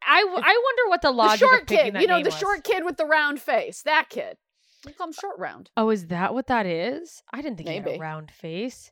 I, 0.08 0.22
w- 0.22 0.42
I 0.42 0.62
wonder 0.64 0.90
what 0.90 1.02
the 1.02 1.12
logic 1.12 1.40
The 1.42 1.46
short 1.46 1.62
of 1.64 1.68
picking 1.68 1.94
kid, 1.94 2.02
you 2.02 2.08
know, 2.08 2.20
the 2.24 2.30
was. 2.30 2.38
short 2.40 2.64
kid 2.64 2.86
with 2.86 2.96
the 2.98 3.06
round 3.06 3.42
face. 3.42 3.82
That 3.84 4.10
kid. 4.10 4.38
We 4.86 4.94
call 4.94 5.08
him 5.08 5.14
Short 5.14 5.38
Round. 5.38 5.70
Oh, 5.76 5.90
is 5.90 6.08
that 6.08 6.34
what 6.34 6.48
that 6.48 6.66
is? 6.66 7.22
I 7.34 7.42
didn't 7.42 7.58
think 7.58 7.68
he 7.68 7.76
had 7.76 7.86
a 7.88 7.98
round 8.00 8.32
face. 8.32 8.92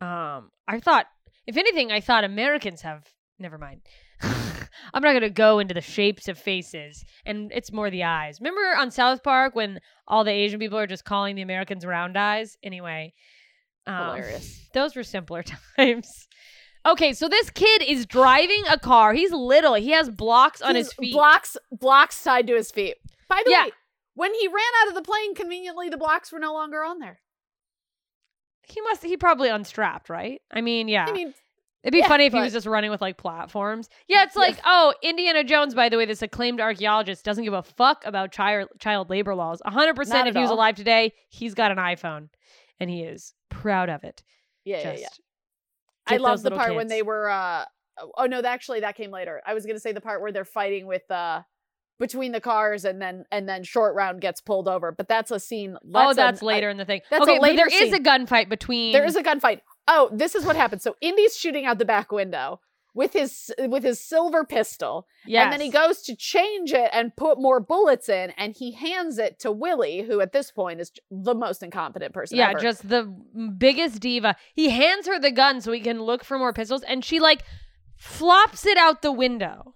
Um, 0.00 0.50
I 0.66 0.80
thought, 0.80 1.06
if 1.46 1.56
anything, 1.56 1.92
I 1.92 2.00
thought 2.00 2.24
Americans 2.24 2.82
have. 2.82 3.04
Never 3.38 3.58
mind. 3.58 3.82
I'm 4.22 5.02
not 5.02 5.12
gonna 5.12 5.30
go 5.30 5.58
into 5.58 5.74
the 5.74 5.80
shapes 5.80 6.28
of 6.28 6.38
faces, 6.38 7.04
and 7.24 7.50
it's 7.54 7.72
more 7.72 7.90
the 7.90 8.04
eyes. 8.04 8.40
Remember 8.40 8.76
on 8.78 8.90
South 8.90 9.22
Park 9.22 9.54
when 9.54 9.80
all 10.08 10.24
the 10.24 10.30
Asian 10.30 10.58
people 10.60 10.78
are 10.78 10.86
just 10.86 11.04
calling 11.04 11.36
the 11.36 11.42
Americans 11.42 11.84
round 11.84 12.16
eyes? 12.16 12.56
Anyway, 12.62 13.12
um, 13.86 13.96
Hilarious. 14.16 14.68
Those 14.72 14.96
were 14.96 15.02
simpler 15.02 15.42
times. 15.76 16.28
Okay, 16.86 17.12
so 17.12 17.28
this 17.28 17.50
kid 17.50 17.82
is 17.82 18.06
driving 18.06 18.62
a 18.70 18.78
car. 18.78 19.12
He's 19.12 19.32
little. 19.32 19.74
He 19.74 19.90
has 19.90 20.08
blocks 20.08 20.62
on 20.62 20.76
his 20.76 20.92
feet. 20.92 21.12
Blocks, 21.12 21.56
blocks 21.72 22.22
tied 22.22 22.46
to 22.46 22.54
his 22.54 22.70
feet. 22.70 22.94
By 23.28 23.42
the 23.44 23.50
Yeah. 23.50 23.64
way, 23.64 23.70
when 24.14 24.32
he 24.34 24.46
ran 24.46 24.64
out 24.82 24.88
of 24.88 24.94
the 24.94 25.02
plane, 25.02 25.34
conveniently, 25.34 25.88
the 25.88 25.96
blocks 25.98 26.30
were 26.30 26.38
no 26.38 26.52
longer 26.54 26.84
on 26.84 27.00
there. 27.00 27.20
he 28.68 28.80
must. 28.82 29.02
He 29.04 29.16
probably 29.16 29.48
unstrapped, 29.48 30.08
right? 30.08 30.40
I 30.50 30.60
mean, 30.60 30.88
yeah. 30.88 31.06
I 31.08 31.12
mean, 31.12 31.34
It'd 31.86 31.92
be 31.92 31.98
Yeah, 32.00 32.08
funny 32.08 32.26
if 32.26 32.32
he 32.32 32.40
was 32.40 32.52
just 32.52 32.66
running 32.66 32.90
with 32.90 33.00
like 33.00 33.16
platforms. 33.16 33.88
Yeah, 34.08 34.24
it's 34.24 34.34
Yeah. 34.34 34.40
like, 34.42 34.58
oh, 34.64 34.92
Indiana 35.02 35.44
Jones, 35.44 35.72
by 35.72 35.88
the 35.88 35.96
way, 35.96 36.04
this 36.04 36.20
acclaimed 36.20 36.60
archaeologist 36.60 37.24
doesn't 37.24 37.44
give 37.44 37.52
a 37.52 37.62
fuck 37.62 38.04
about 38.04 38.32
child 38.32 38.68
child 38.80 39.08
labor 39.08 39.36
laws. 39.36 39.62
100% 39.64 40.08
Not 40.08 40.26
if 40.26 40.34
he 40.34 40.40
was 40.40 40.50
all. 40.50 40.56
alive 40.56 40.74
today, 40.74 41.12
he's 41.28 41.54
got 41.54 41.70
an 41.70 41.78
iPhone 41.78 42.28
and 42.80 42.90
he 42.90 43.02
is 43.04 43.34
proud 43.50 43.88
of 43.88 44.02
it. 44.02 44.24
yeah, 44.64 44.78
yeah, 44.78 44.90
Just 44.92 45.02
yeah. 45.02 45.08
I 46.14 46.16
love 46.18 46.42
the 46.42 46.50
part 46.50 46.74
when 46.74 46.88
they 46.88 47.02
were. 47.02 47.28
uh 47.30 47.64
Oh 48.18 48.26
no, 48.26 48.42
actually, 48.42 48.80
that 48.80 48.94
came 48.96 49.10
later. 49.10 49.40
I 49.46 49.54
was 49.54 49.64
gonna 49.64 49.78
say 49.80 49.92
the 49.92 50.00
part 50.00 50.20
where 50.20 50.32
they're 50.32 50.44
fighting 50.44 50.86
with 50.86 51.08
uh 51.10 51.42
between 51.98 52.32
the 52.32 52.40
cars, 52.42 52.84
and 52.84 53.00
then 53.00 53.24
and 53.30 53.48
then 53.48 53.62
Short 53.62 53.94
Round 53.94 54.20
gets 54.20 54.40
pulled 54.42 54.68
over. 54.68 54.92
But 54.92 55.08
that's 55.08 55.30
a 55.30 55.40
scene. 55.40 55.78
oh, 55.94 56.12
that's 56.12 56.42
a- 56.42 56.44
later 56.44 56.68
in 56.68 56.76
the 56.76 56.84
thing. 56.84 57.00
that's 57.10 57.22
okay, 57.22 57.38
but 57.38 57.46
there 57.46 57.66
later 57.68 57.68
is 57.84 57.92
a 57.94 58.00
gunfight 58.00 58.48
between. 58.50 58.92
There 58.92 59.04
is 59.06 59.16
a 59.16 59.22
gunfight. 59.22 59.60
Oh, 59.88 60.08
this 60.12 60.34
is 60.34 60.44
what 60.44 60.56
happens. 60.56 60.82
So 60.82 60.96
Indy's 61.00 61.36
shooting 61.36 61.64
out 61.66 61.78
the 61.78 61.84
back 61.84 62.10
window 62.12 62.60
with 62.94 63.12
his 63.12 63.52
with 63.58 63.82
his 63.82 64.00
silver 64.00 64.42
pistol, 64.42 65.06
yes. 65.26 65.44
and 65.44 65.52
then 65.52 65.60
he 65.60 65.68
goes 65.70 66.00
to 66.02 66.16
change 66.16 66.72
it 66.72 66.88
and 66.94 67.14
put 67.14 67.38
more 67.38 67.60
bullets 67.60 68.08
in, 68.08 68.30
and 68.38 68.54
he 68.56 68.72
hands 68.72 69.18
it 69.18 69.38
to 69.40 69.52
Willie, 69.52 70.00
who 70.02 70.20
at 70.22 70.32
this 70.32 70.50
point 70.50 70.80
is 70.80 70.90
the 71.10 71.34
most 71.34 71.62
incompetent 71.62 72.14
person 72.14 72.38
Yeah, 72.38 72.50
ever. 72.50 72.58
just 72.58 72.88
the 72.88 73.04
biggest 73.58 74.00
diva. 74.00 74.34
He 74.54 74.70
hands 74.70 75.06
her 75.06 75.18
the 75.18 75.30
gun 75.30 75.60
so 75.60 75.72
he 75.72 75.80
can 75.80 76.02
look 76.02 76.24
for 76.24 76.38
more 76.38 76.54
pistols, 76.54 76.82
and 76.84 77.04
she 77.04 77.20
like 77.20 77.42
flops 77.96 78.64
it 78.64 78.78
out 78.78 79.02
the 79.02 79.12
window. 79.12 79.74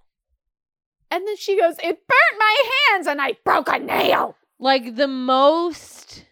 and 1.11 1.27
then 1.27 1.37
she 1.37 1.59
goes, 1.59 1.77
"It 1.79 2.07
burnt 2.09 2.39
my 2.39 2.57
hands, 2.91 3.07
and 3.07 3.21
I 3.21 3.33
broke 3.45 3.69
a 3.69 3.79
nail." 3.79 4.37
like 4.59 4.97
the 4.97 5.09
most 5.09 6.25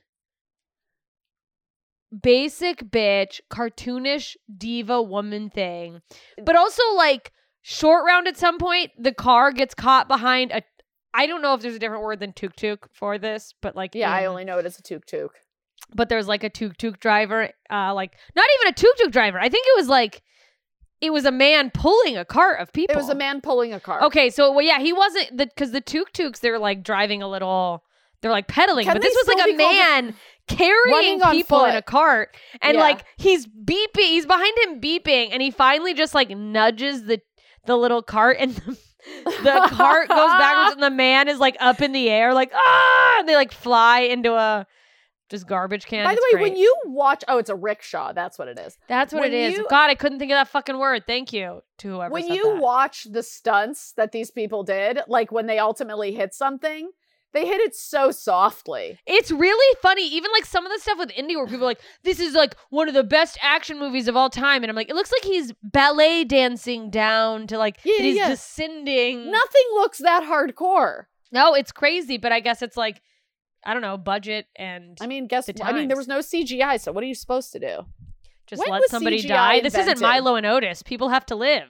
basic 2.23 2.85
bitch, 2.91 3.41
cartoonish 3.51 4.37
diva 4.57 5.03
woman 5.03 5.51
thing. 5.51 6.01
But 6.45 6.57
also 6.57 6.83
like 6.97 7.33
short 7.63 8.05
round 8.07 8.29
at 8.29 8.37
some 8.37 8.59
point, 8.59 8.91
the 8.99 9.13
car 9.13 9.53
gets 9.53 9.75
caught 9.75 10.09
behind 10.09 10.53
a 10.53 10.63
I 11.15 11.27
don't 11.27 11.43
know 11.43 11.55
if 11.55 11.63
there's 11.63 11.75
a 11.75 11.79
different 11.79 12.03
word 12.05 12.21
than 12.21 12.33
tuk 12.33 12.55
tuk 12.55 12.89
for 12.93 13.19
this, 13.19 13.55
but 13.63 13.75
like 13.75 13.95
Yeah, 13.95 14.13
I 14.13 14.27
only 14.27 14.45
know 14.45 14.59
it 14.59 14.67
as 14.67 14.79
a 14.79 14.83
tuk 14.83 15.05
tuk. 15.07 15.33
but 15.95 16.09
there's 16.09 16.29
like 16.29 16.45
a 16.45 16.51
tuk 16.51 16.77
tuk 16.77 17.01
driver, 17.01 17.51
uh 17.71 17.95
like 17.95 18.13
not 18.37 18.47
even 18.61 18.73
a 18.73 18.75
tuk 18.75 18.97
tuk 18.99 19.11
driver. 19.13 19.39
I 19.41 19.49
think 19.49 19.67
it 19.67 19.77
was 19.77 19.89
like 19.89 20.23
it 21.01 21.13
was 21.13 21.25
a 21.25 21.31
man 21.33 21.71
pulling 21.71 22.17
a 22.17 22.25
cart 22.25 22.61
of 22.61 22.73
people. 22.73 22.95
It 22.95 22.99
was 22.99 23.09
a 23.09 23.15
man 23.15 23.41
pulling 23.41 23.73
a 23.73 23.79
car. 23.81 24.03
Okay, 24.05 24.31
so 24.31 24.51
well, 24.53 24.65
yeah, 24.65 24.81
he 24.81 24.93
wasn't 24.93 25.37
the 25.37 25.47
because 25.47 25.71
the 25.73 25.81
tuk 25.81 26.13
tuks 26.13 26.41
they're 26.41 26.59
like 26.59 26.83
driving 26.83 27.23
a 27.23 27.29
little, 27.29 27.85
they're 28.21 28.33
like 28.33 28.49
pedaling, 28.49 28.85
Can 28.85 28.95
but 28.95 29.03
this 29.03 29.15
was 29.15 29.29
like 29.29 29.47
a 29.49 29.53
be 29.53 29.57
called 29.57 29.73
a- 29.75 29.79
man 29.79 30.15
carrying 30.49 31.21
people 31.21 31.65
in 31.65 31.77
a 31.77 31.83
cart, 31.83 32.37
and 32.63 32.75
Yeah. 32.77 32.81
like 32.81 33.05
he's 33.17 33.47
beeping, 33.47 33.87
he's 33.97 34.27
behind 34.27 34.57
him 34.65 34.81
beeping, 34.81 35.29
and 35.33 35.41
he 35.43 35.51
finally 35.51 35.95
just 35.95 36.15
like 36.15 36.31
nudges 36.31 37.05
the 37.05 37.21
the 37.67 37.77
little 37.77 38.03
cart, 38.03 38.37
and 38.41 38.55
the, 38.55 38.77
the 39.43 39.69
cart 39.73 40.09
goes 40.09 40.17
backwards, 40.33 40.75
and 40.75 40.83
the 40.83 40.91
man 40.91 41.29
is 41.29 41.39
like 41.39 41.57
up 41.61 41.81
in 41.81 41.93
the 41.93 42.09
air, 42.09 42.35
like 42.35 42.51
ah, 42.55 43.17
and 43.21 43.29
they 43.29 43.37
like 43.37 43.53
fly 43.53 44.01
into 44.01 44.35
a 44.35 44.67
just 45.31 45.47
garbage 45.47 45.85
can. 45.85 46.05
By 46.07 46.15
the 46.15 46.23
way, 46.33 46.41
when 46.41 46.57
you 46.57 46.75
watch, 46.87 47.23
oh, 47.29 47.37
it's 47.37 47.51
a 47.51 47.55
rickshaw. 47.55 48.15
That's 48.15 48.39
what 48.39 48.49
it 48.49 48.59
is. 48.59 48.79
that's 48.89 49.13
what 49.13 49.21
when 49.25 49.33
it 49.35 49.53
is. 49.53 49.59
you- 49.59 49.67
God, 49.69 49.91
I 49.91 49.95
couldn't 49.95 50.19
think 50.19 50.31
of 50.33 50.37
that 50.37 50.49
fucking 50.49 50.79
word. 50.79 51.05
Thank 51.07 51.35
you 51.35 51.61
to 51.79 51.89
whoever 51.89 52.11
when 52.15 52.27
you 52.29 52.55
that. 52.55 52.63
watch 52.63 53.07
the 53.11 53.23
stunts 53.23 53.93
that 53.99 54.13
these 54.13 54.31
people 54.31 54.63
did, 54.63 55.01
like 55.07 55.31
when 55.31 55.47
they 55.47 55.59
ultimately 55.59 56.13
hit 56.15 56.33
something, 56.33 56.91
they 57.33 57.47
hit 57.47 57.61
it 57.61 57.75
so 57.75 58.11
softly. 58.11 58.99
It's 59.07 59.31
really 59.31 59.77
funny. 59.83 60.07
Even 60.09 60.31
like 60.33 60.47
some 60.47 60.65
of 60.65 60.73
the 60.73 60.79
stuff 60.81 60.99
with 60.99 61.11
Indy 61.11 61.37
where 61.37 61.47
people 61.47 61.63
are 61.63 61.71
like, 61.71 61.81
this 62.03 62.21
is 62.21 62.35
like 62.35 62.55
one 62.71 62.89
of 62.89 62.95
the 62.95 63.05
best 63.05 63.39
action 63.43 63.79
movies 63.79 64.09
of 64.09 64.17
all 64.17 64.31
time. 64.31 64.63
And 64.63 64.71
I'm 64.71 64.77
like, 64.77 64.89
it 64.89 64.95
looks 64.95 65.13
like 65.13 65.25
he's 65.25 65.53
ballet 65.63 66.25
dancing 66.25 66.91
down 66.91 67.47
to 67.49 67.59
like, 67.59 67.79
Yeah, 67.85 67.99
he's 67.99 68.17
yeah. 68.17 68.29
descending. 68.29 69.31
Nothing 69.31 69.65
looks 69.75 69.99
that 69.99 70.23
hardcore. 70.23 71.05
No, 71.31 71.55
it's 71.55 71.73
crazy. 71.73 72.17
But 72.17 72.33
I 72.33 72.41
guess 72.41 72.63
it's 72.63 72.77
like, 72.77 73.03
I 73.65 73.75
don't 73.75 73.83
know, 73.83 73.99
budget 73.99 74.47
and 74.57 74.97
I 75.01 75.07
mean, 75.07 75.27
guess 75.27 75.51
I 75.63 75.73
mean, 75.73 75.89
there 75.89 75.97
was 75.97 76.09
no 76.09 76.21
CGI, 76.21 76.81
so 76.81 76.93
what 76.93 77.03
are 77.03 77.09
you 77.09 77.15
supposed 77.15 77.53
to 77.53 77.59
do? 77.59 77.85
just 78.49 78.61
when 78.61 78.71
let 78.71 78.89
somebody 78.89 79.23
CGI 79.23 79.29
die. 79.29 79.61
This 79.61 79.75
isn't? 79.77 80.01
Milo 80.01 80.35
and 80.35 80.47
Otis. 80.47 80.83
People 80.83 81.11
have 81.11 81.27
to 81.27 81.37
live. 81.37 81.69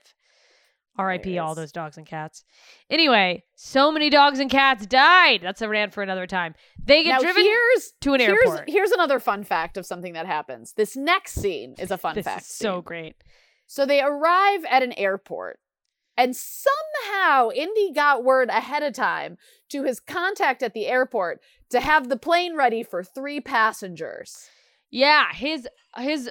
R.I.P. 0.98 1.38
all 1.38 1.54
those 1.54 1.70
dogs 1.70 1.96
and 1.96 2.06
cats. 2.06 2.44
Anyway, 2.90 3.44
so 3.54 3.92
many 3.92 4.10
dogs 4.10 4.40
and 4.40 4.50
cats 4.50 4.84
died. 4.86 5.40
That's 5.42 5.62
a 5.62 5.68
rant 5.68 5.94
for 5.94 6.02
another 6.02 6.26
time. 6.26 6.54
They 6.82 7.04
get 7.04 7.10
now 7.10 7.20
driven 7.20 7.44
here's 7.44 7.92
to 8.00 8.14
an 8.14 8.20
here's 8.20 8.38
airport. 8.38 8.68
here's 8.68 8.90
another 8.90 9.20
fun 9.20 9.44
fact 9.44 9.76
of 9.76 9.86
something 9.86 10.14
that 10.14 10.26
happens. 10.26 10.72
This 10.72 10.96
next 10.96 11.34
scene 11.34 11.74
is 11.78 11.90
a 11.90 11.98
fun 11.98 12.14
this 12.16 12.24
fact. 12.24 12.42
is 12.42 12.48
so 12.48 12.76
scene. 12.76 12.82
great. 12.82 13.16
So 13.66 13.86
they 13.86 14.02
arrive 14.02 14.64
at 14.68 14.82
an 14.82 14.92
airport, 14.94 15.60
and 16.16 16.34
somehow 16.34 17.50
Indy 17.50 17.92
got 17.92 18.24
word 18.24 18.48
ahead 18.48 18.82
of 18.82 18.94
time 18.94 19.36
to 19.68 19.84
his 19.84 20.00
contact 20.00 20.62
at 20.62 20.74
the 20.74 20.86
airport 20.86 21.40
to 21.70 21.80
have 21.80 22.08
the 22.08 22.16
plane 22.16 22.56
ready 22.56 22.82
for 22.82 23.04
three 23.04 23.40
passengers. 23.40 24.48
Yeah, 24.90 25.32
his 25.32 25.68
his 25.98 26.30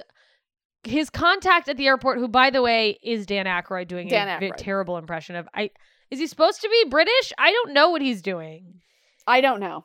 his 0.88 1.10
contact 1.10 1.68
at 1.68 1.76
the 1.76 1.86
airport, 1.86 2.18
who 2.18 2.28
by 2.28 2.50
the 2.50 2.62
way 2.62 2.98
is 3.02 3.26
Dan 3.26 3.46
Aykroyd 3.46 3.88
doing 3.88 4.08
Dan 4.08 4.28
a 4.28 4.46
Aykroyd. 4.46 4.56
terrible 4.56 4.96
impression 4.96 5.36
of 5.36 5.48
I. 5.54 5.70
Is 6.10 6.18
he 6.18 6.26
supposed 6.26 6.60
to 6.62 6.68
be 6.68 6.84
British? 6.88 7.32
I 7.38 7.52
don't 7.52 7.72
know 7.72 7.90
what 7.90 8.00
he's 8.02 8.22
doing, 8.22 8.80
I 9.26 9.40
don't 9.40 9.60
know. 9.60 9.84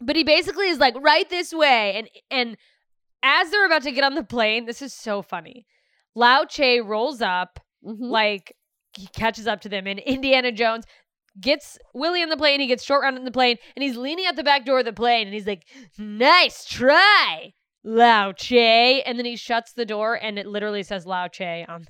but 0.00 0.16
he 0.16 0.24
basically 0.24 0.68
is 0.68 0.78
like 0.78 0.94
right 1.00 1.28
this 1.30 1.52
way, 1.54 1.94
and 1.96 2.10
and 2.30 2.56
as 3.22 3.50
they're 3.50 3.64
about 3.66 3.82
to 3.82 3.92
get 3.92 4.04
on 4.04 4.14
the 4.14 4.22
plane, 4.24 4.66
this 4.66 4.82
is 4.82 4.92
so 4.92 5.22
funny. 5.22 5.66
Lao 6.14 6.44
Che 6.44 6.80
rolls 6.80 7.22
up 7.22 7.60
Mhm. 7.84 7.96
like 8.00 8.54
he 8.96 9.06
catches 9.08 9.46
up 9.46 9.60
to 9.62 9.68
them, 9.68 9.86
and 9.86 9.98
Indiana 10.00 10.52
Jones 10.52 10.84
gets 11.40 11.78
Willie 11.94 12.22
in 12.22 12.28
the 12.30 12.36
plane. 12.36 12.60
He 12.60 12.66
gets 12.66 12.82
short 12.84 13.02
round 13.02 13.16
in 13.18 13.24
the 13.24 13.30
plane, 13.30 13.58
and 13.74 13.82
he's 13.82 13.96
leaning 13.96 14.26
out 14.26 14.36
the 14.36 14.42
back 14.44 14.64
door 14.64 14.78
of 14.80 14.84
the 14.86 14.92
plane, 14.92 15.26
and 15.26 15.34
he's 15.34 15.46
like, 15.46 15.66
"Nice 15.98 16.64
try." 16.64 17.52
Lao 17.86 18.32
Che, 18.32 19.00
and 19.02 19.16
then 19.16 19.24
he 19.24 19.36
shuts 19.36 19.72
the 19.72 19.86
door, 19.86 20.18
and 20.20 20.40
it 20.40 20.46
literally 20.46 20.82
says 20.82 21.06
Lao 21.06 21.28
Che 21.28 21.64
on 21.68 21.82
the 21.84 21.88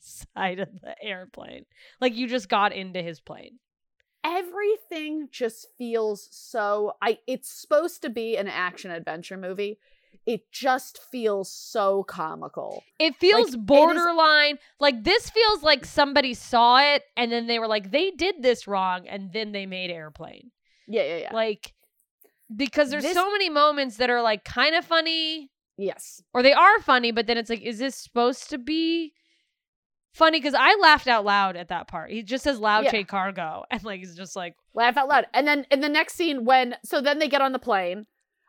side 0.00 0.58
of 0.58 0.68
the 0.80 0.94
airplane. 1.04 1.66
Like 2.00 2.16
you 2.16 2.26
just 2.26 2.48
got 2.48 2.72
into 2.72 3.02
his 3.02 3.20
plane. 3.20 3.58
Everything 4.24 5.28
just 5.30 5.66
feels 5.76 6.28
so 6.30 6.94
I 7.02 7.18
it's 7.26 7.50
supposed 7.50 8.02
to 8.02 8.10
be 8.10 8.36
an 8.36 8.48
action 8.48 8.90
adventure 8.90 9.36
movie. 9.36 9.78
It 10.26 10.50
just 10.50 10.98
feels 11.10 11.52
so 11.52 12.04
comical. 12.04 12.82
It 12.98 13.16
feels 13.16 13.48
it 13.48 13.50
is- 13.50 13.56
borderline. 13.56 14.58
Like 14.80 15.04
this 15.04 15.28
feels 15.30 15.62
like 15.62 15.84
somebody 15.84 16.32
saw 16.32 16.78
it, 16.94 17.02
and 17.16 17.30
then 17.30 17.46
they 17.46 17.58
were 17.58 17.68
like, 17.68 17.90
"They 17.90 18.10
did 18.12 18.42
this 18.42 18.66
wrong," 18.66 19.06
and 19.06 19.32
then 19.32 19.52
they 19.52 19.66
made 19.66 19.90
Airplane. 19.90 20.50
Yeah, 20.86 21.02
yeah, 21.04 21.16
yeah. 21.18 21.34
Like 21.34 21.74
because 22.54 22.90
there's 22.90 23.02
This- 23.04 23.14
so 23.14 23.30
many 23.30 23.50
moments 23.50 23.96
that 23.96 24.10
are 24.10 24.22
like 24.22 24.44
kind 24.44 24.74
of 24.74 24.84
funny, 24.84 25.50
yes. 25.76 26.22
or 26.32 26.42
they 26.42 26.52
are 26.52 26.80
funny, 26.80 27.10
but 27.10 27.26
then 27.26 27.36
it's 27.38 27.50
like, 27.50 27.62
is 27.62 27.78
this 27.78 27.94
supposed 27.96 28.50
to 28.50 28.58
be 28.58 29.12
funny? 30.12 30.38
Because 30.38 30.54
I 30.54 30.76
laughed 30.76 31.08
out 31.08 31.24
loud 31.24 31.56
at 31.56 31.68
that 31.68 31.88
part. 31.88 32.10
He 32.10 32.22
just 32.22 32.44
says 32.44 32.58
"Lao 32.58 32.80
Yeah. 32.80 32.90
Che 32.90 33.04
Cargo," 33.04 33.64
and 33.70 33.82
like 33.84 34.00
he's 34.00 34.16
just 34.16 34.34
like, 34.36 34.56
laugh 34.74 34.96
out 34.96 35.08
loud. 35.08 35.26
And 35.34 35.46
then 35.46 35.66
in 35.70 35.80
the 35.80 35.88
next 35.88 36.14
scene, 36.14 36.44
when 36.44 36.76
so 36.84 37.00
then 37.00 37.18
they 37.18 37.28
get 37.28 37.42
on 37.42 37.52
the 37.52 37.58
plane. 37.58 38.06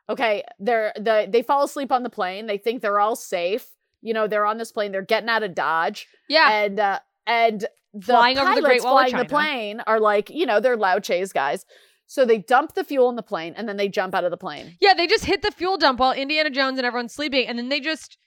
Okay, 0.09 0.43
they're 0.57 0.91
the 0.95 1.27
they 1.29 1.43
fall 1.43 1.63
asleep 1.63 1.91
on 1.91 2.01
the 2.01 2.09
plane. 2.09 2.47
They 2.47 2.57
think 2.57 2.81
they're 2.81 2.99
all 2.99 3.15
safe. 3.15 3.67
You 4.01 4.13
know, 4.13 4.25
they're 4.27 4.45
on 4.45 4.57
this 4.57 4.71
plane. 4.71 4.91
They're 4.91 5.01
getting 5.03 5.29
out 5.29 5.43
of 5.43 5.53
Dodge, 5.53 6.07
yeah, 6.27 6.49
and 6.51 6.79
uh, 6.79 6.99
and 7.27 7.61
the 7.93 8.05
Flying 8.13 8.37
over 8.37 8.55
the 8.55 8.61
Great 8.61 8.81
pilots 8.81 8.85
Wall 8.85 8.97
flying 8.97 9.17
the 9.17 9.25
plane 9.25 9.81
are 9.85 9.99
like, 9.99 10.29
you 10.29 10.45
know, 10.45 10.59
they're 10.59 10.77
Lao 10.77 10.99
Che's 10.99 11.33
guys. 11.33 11.65
So 12.11 12.25
they 12.25 12.39
dump 12.39 12.73
the 12.73 12.83
fuel 12.83 13.07
in 13.09 13.15
the 13.15 13.21
plane, 13.21 13.53
and 13.55 13.69
then 13.69 13.77
they 13.77 13.87
jump 13.87 14.15
out 14.15 14.23
of 14.23 14.31
the 14.31 14.37
plane. 14.37 14.75
yeah. 14.81 14.95
They 14.95 15.05
just 15.05 15.25
hit 15.25 15.43
the 15.43 15.51
fuel 15.51 15.77
dump 15.77 15.99
while 15.99 16.11
Indiana 16.11 16.49
Jones 16.49 16.79
and 16.79 16.85
everyone's 16.87 17.13
sleeping, 17.13 17.45
and 17.47 17.57
then 17.57 17.69
they 17.69 17.79
just. 17.79 18.17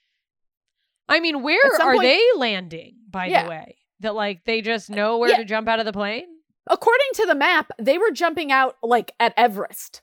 I 1.09 1.19
mean, 1.19 1.43
where 1.43 1.59
are 1.81 1.91
point- 1.91 2.03
they 2.03 2.21
landing? 2.37 2.95
By 3.09 3.25
Yeah. 3.25 3.43
the 3.43 3.49
way, 3.49 3.77
that 3.99 4.15
like 4.15 4.45
they 4.45 4.61
just 4.61 4.89
uh, 4.89 4.95
know 4.95 5.17
where 5.17 5.29
Yeah. 5.31 5.37
to 5.37 5.43
jump 5.45 5.67
out 5.67 5.79
of 5.79 5.85
the 5.85 5.91
plane. 5.91 6.25
According 6.67 7.07
to 7.15 7.25
the 7.25 7.35
map, 7.35 7.71
they 7.77 7.97
were 7.97 8.11
jumping 8.11 8.53
out 8.53 8.77
like 8.81 9.11
at 9.19 9.33
Everest. 9.35 10.01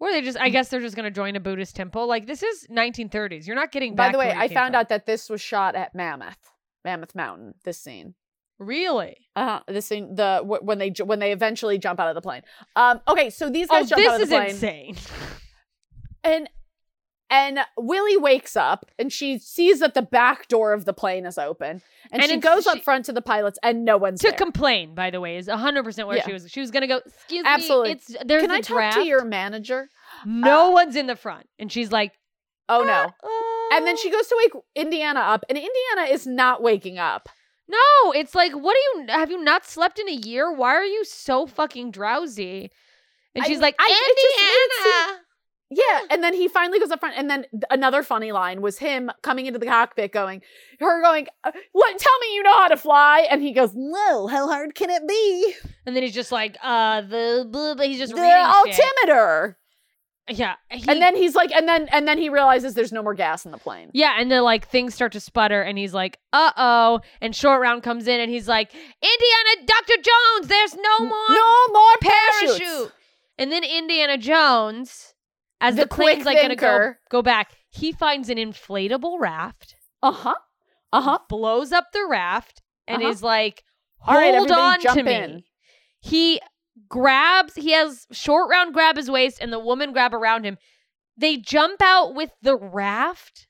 Or 0.00 0.10
they 0.10 0.20
just, 0.22 0.36
I 0.40 0.48
guess 0.48 0.68
they're 0.68 0.80
just 0.80 0.96
going 0.96 1.04
to 1.04 1.12
join 1.12 1.36
a 1.36 1.40
Buddhist 1.40 1.76
temple. 1.76 2.08
Like, 2.08 2.26
this 2.26 2.42
is 2.42 2.66
1930s. 2.68 3.46
You're 3.46 3.54
not 3.54 3.70
getting 3.70 3.94
By 3.94 4.10
the 4.10 4.18
way, 4.18 4.32
I 4.32 4.48
found 4.48 4.72
from. 4.74 4.80
out 4.80 4.88
that 4.88 5.06
this 5.06 5.30
was 5.30 5.40
shot 5.40 5.76
at 5.76 5.94
Mammoth, 5.94 6.50
Mammoth 6.84 7.14
Mountain. 7.14 7.54
This 7.64 7.78
scene. 7.78 8.16
Really? 8.62 9.16
Uh 9.36 9.44
huh. 9.44 9.60
This 9.68 9.86
scene, 9.86 10.14
the 10.14 10.38
wh- 10.44 10.64
when 10.64 10.78
they 10.78 10.90
ju- 10.90 11.04
when 11.04 11.18
they 11.18 11.32
eventually 11.32 11.78
jump 11.78 11.98
out 12.00 12.08
of 12.08 12.14
the 12.14 12.20
plane. 12.22 12.42
Um. 12.76 13.00
Okay, 13.08 13.30
so 13.30 13.50
these 13.50 13.66
Oh, 13.70 13.80
guys 13.80 13.88
jump 13.90 14.06
out 14.06 14.20
of 14.20 14.28
the 14.28 14.34
plane. 14.34 14.44
This 14.48 14.56
is 14.56 14.62
insane. 14.62 14.96
and 16.24 16.48
and 17.30 17.60
Willie 17.78 18.18
wakes 18.18 18.56
up 18.56 18.84
and 18.98 19.10
she 19.10 19.38
sees 19.38 19.80
that 19.80 19.94
the 19.94 20.02
back 20.02 20.48
door 20.48 20.74
of 20.74 20.84
the 20.84 20.92
plane 20.92 21.24
is 21.24 21.38
open, 21.38 21.80
and, 22.12 22.22
And 22.22 22.30
she 22.30 22.36
goes 22.36 22.66
up 22.66 22.82
front 22.84 23.06
to 23.06 23.12
the 23.12 23.22
pilots, 23.22 23.58
and 23.62 23.86
no 23.86 23.96
one's 23.96 24.20
to 24.20 24.28
there. 24.28 24.36
complain, 24.36 24.94
by 24.94 25.08
the 25.10 25.18
way, 25.18 25.38
is 25.38 25.48
100% 25.48 26.06
where 26.06 26.18
Yeah. 26.18 26.26
she 26.26 26.32
was. 26.34 26.50
She 26.50 26.60
was 26.60 26.70
going 26.70 26.82
to 26.82 26.86
go, 26.86 27.00
excuse 27.06 27.42
me. 27.42 27.48
Absolutely. 27.48 27.88
me, 27.88 27.92
it's, 27.94 28.16
there's 28.26 28.42
Can 28.42 28.50
I 28.50 28.60
talk 28.60 28.76
draft. 28.76 28.96
to 28.98 29.06
your 29.06 29.24
manager? 29.24 29.88
no 30.26 30.68
uh, 30.68 30.72
one's 30.72 30.94
in 30.94 31.06
the 31.06 31.16
front. 31.16 31.46
And 31.58 31.72
she's 31.72 31.90
like, 31.90 32.12
Oh 32.68 32.82
no. 32.84 33.06
"Oh." 33.22 33.70
And 33.74 33.86
then 33.86 33.96
she 33.96 34.10
goes 34.10 34.26
to 34.26 34.36
wake 34.38 34.62
Indiana 34.76 35.20
up, 35.20 35.44
and 35.48 35.56
Indiana 35.56 36.12
is 36.12 36.26
not 36.26 36.62
waking 36.62 36.98
up. 36.98 37.30
No, 37.68 38.12
it's 38.12 38.34
like, 38.34 38.52
what 38.52 38.74
do 38.74 39.00
you, 39.00 39.06
have 39.08 39.30
you 39.30 39.42
not 39.42 39.64
slept 39.64 39.98
in 39.98 40.08
a 40.08 40.12
year? 40.12 40.52
Why 40.52 40.74
are 40.74 40.84
you 40.84 41.04
so 41.04 41.46
fucking 41.46 41.90
drowsy? 41.90 42.70
And 43.34 43.44
she's 43.46 43.60
like, 43.60 43.76
I- 43.78 43.88
just 44.20 44.36
made. 45.12 45.18
Yeah, 45.74 46.00
and 46.10 46.22
then 46.22 46.34
he 46.34 46.48
finally 46.48 46.78
goes 46.78 46.90
up 46.90 47.00
front, 47.00 47.14
and 47.16 47.30
then 47.30 47.46
another 47.70 48.02
funny 48.02 48.30
line 48.30 48.60
was 48.60 48.76
him 48.76 49.10
coming 49.22 49.46
into 49.46 49.58
the 49.58 49.64
cockpit, 49.64 50.12
going, 50.12 50.42
her 50.80 51.00
going, 51.00 51.28
uh, 51.44 51.52
"What? 51.72 51.98
Tell 51.98 52.18
me 52.18 52.34
you 52.34 52.42
know 52.42 52.52
how 52.52 52.68
to 52.68 52.76
fly?" 52.76 53.26
And 53.30 53.40
he 53.40 53.52
goes, 53.52 53.70
"No, 53.74 54.26
how 54.26 54.48
hard 54.48 54.74
can 54.74 54.90
it 54.90 55.08
be?" 55.08 55.54
And 55.86 55.96
then 55.96 56.02
he's 56.02 56.12
just 56.12 56.30
like, 56.30 56.58
uh, 56.62 57.00
the, 57.00 57.46
blah, 57.48 57.74
blah, 57.74 57.86
he's 57.86 57.98
just 57.98 58.12
the 58.14 58.20
altimeter. 59.06 59.56
Yeah. 60.28 60.54
he- 60.70 60.88
and 60.88 61.02
then 61.02 61.16
he's 61.16 61.34
like, 61.34 61.50
and 61.52 61.66
then 61.68 61.88
and 61.90 62.06
then 62.06 62.16
he 62.18 62.28
realizes 62.28 62.74
there's 62.74 62.92
no 62.92 63.02
more 63.02 63.14
gas 63.14 63.44
in 63.44 63.50
the 63.52 63.58
plane. 63.58 63.90
Yeah, 63.92 64.14
and 64.18 64.30
then 64.30 64.42
like 64.42 64.68
things 64.68 64.94
start 64.94 65.12
to 65.12 65.20
sputter, 65.20 65.60
and 65.62 65.76
he's 65.76 65.92
like, 65.92 66.18
"Uh 66.32 66.52
oh!" 66.56 67.00
And 67.20 67.34
short 67.34 67.60
round 67.60 67.82
comes 67.82 68.06
in, 68.06 68.20
and 68.20 68.30
he's 68.30 68.46
like, 68.48 68.72
"Indiana, 68.72 69.66
Doctor 69.66 69.94
Jones, 69.96 70.48
there's 70.48 70.74
no 70.76 70.98
more 71.00 71.28
No 71.30 71.56
more 71.72 71.96
parachutes. 72.00 72.58
parachute." 72.60 72.92
And 73.38 73.50
then 73.50 73.64
Indiana 73.64 74.16
Jones, 74.16 75.14
as 75.60 75.74
the, 75.74 75.82
The 75.82 75.88
plane's 75.88 76.24
like 76.24 76.40
gonna 76.40 76.54
go 76.56 76.94
go 77.10 77.22
back, 77.22 77.52
he 77.70 77.90
finds 77.92 78.28
an 78.28 78.38
inflatable 78.38 79.18
raft, 79.18 79.74
Uh 80.02 80.12
huh. 80.12 80.34
Uh 80.92 81.00
huh. 81.00 81.18
blows 81.28 81.72
up 81.72 81.86
the 81.92 82.06
raft, 82.08 82.62
and 82.86 83.02
Uh-huh. 83.02 83.10
is 83.10 83.22
like, 83.22 83.64
"Hold 83.98 84.52
on 84.52 84.78
to 84.78 84.82
jump 84.84 85.04
me." 85.04 85.44
He 86.00 86.40
grabs. 86.88 87.54
He 87.54 87.72
has 87.72 88.06
short 88.12 88.50
round 88.50 88.72
grab 88.74 88.96
his 88.96 89.10
waist, 89.10 89.38
and 89.40 89.52
the 89.52 89.58
woman 89.58 89.92
grab 89.92 90.14
around 90.14 90.44
him. 90.44 90.58
They 91.16 91.36
jump 91.36 91.80
out 91.82 92.14
with 92.14 92.30
the 92.42 92.56
raft. 92.56 93.46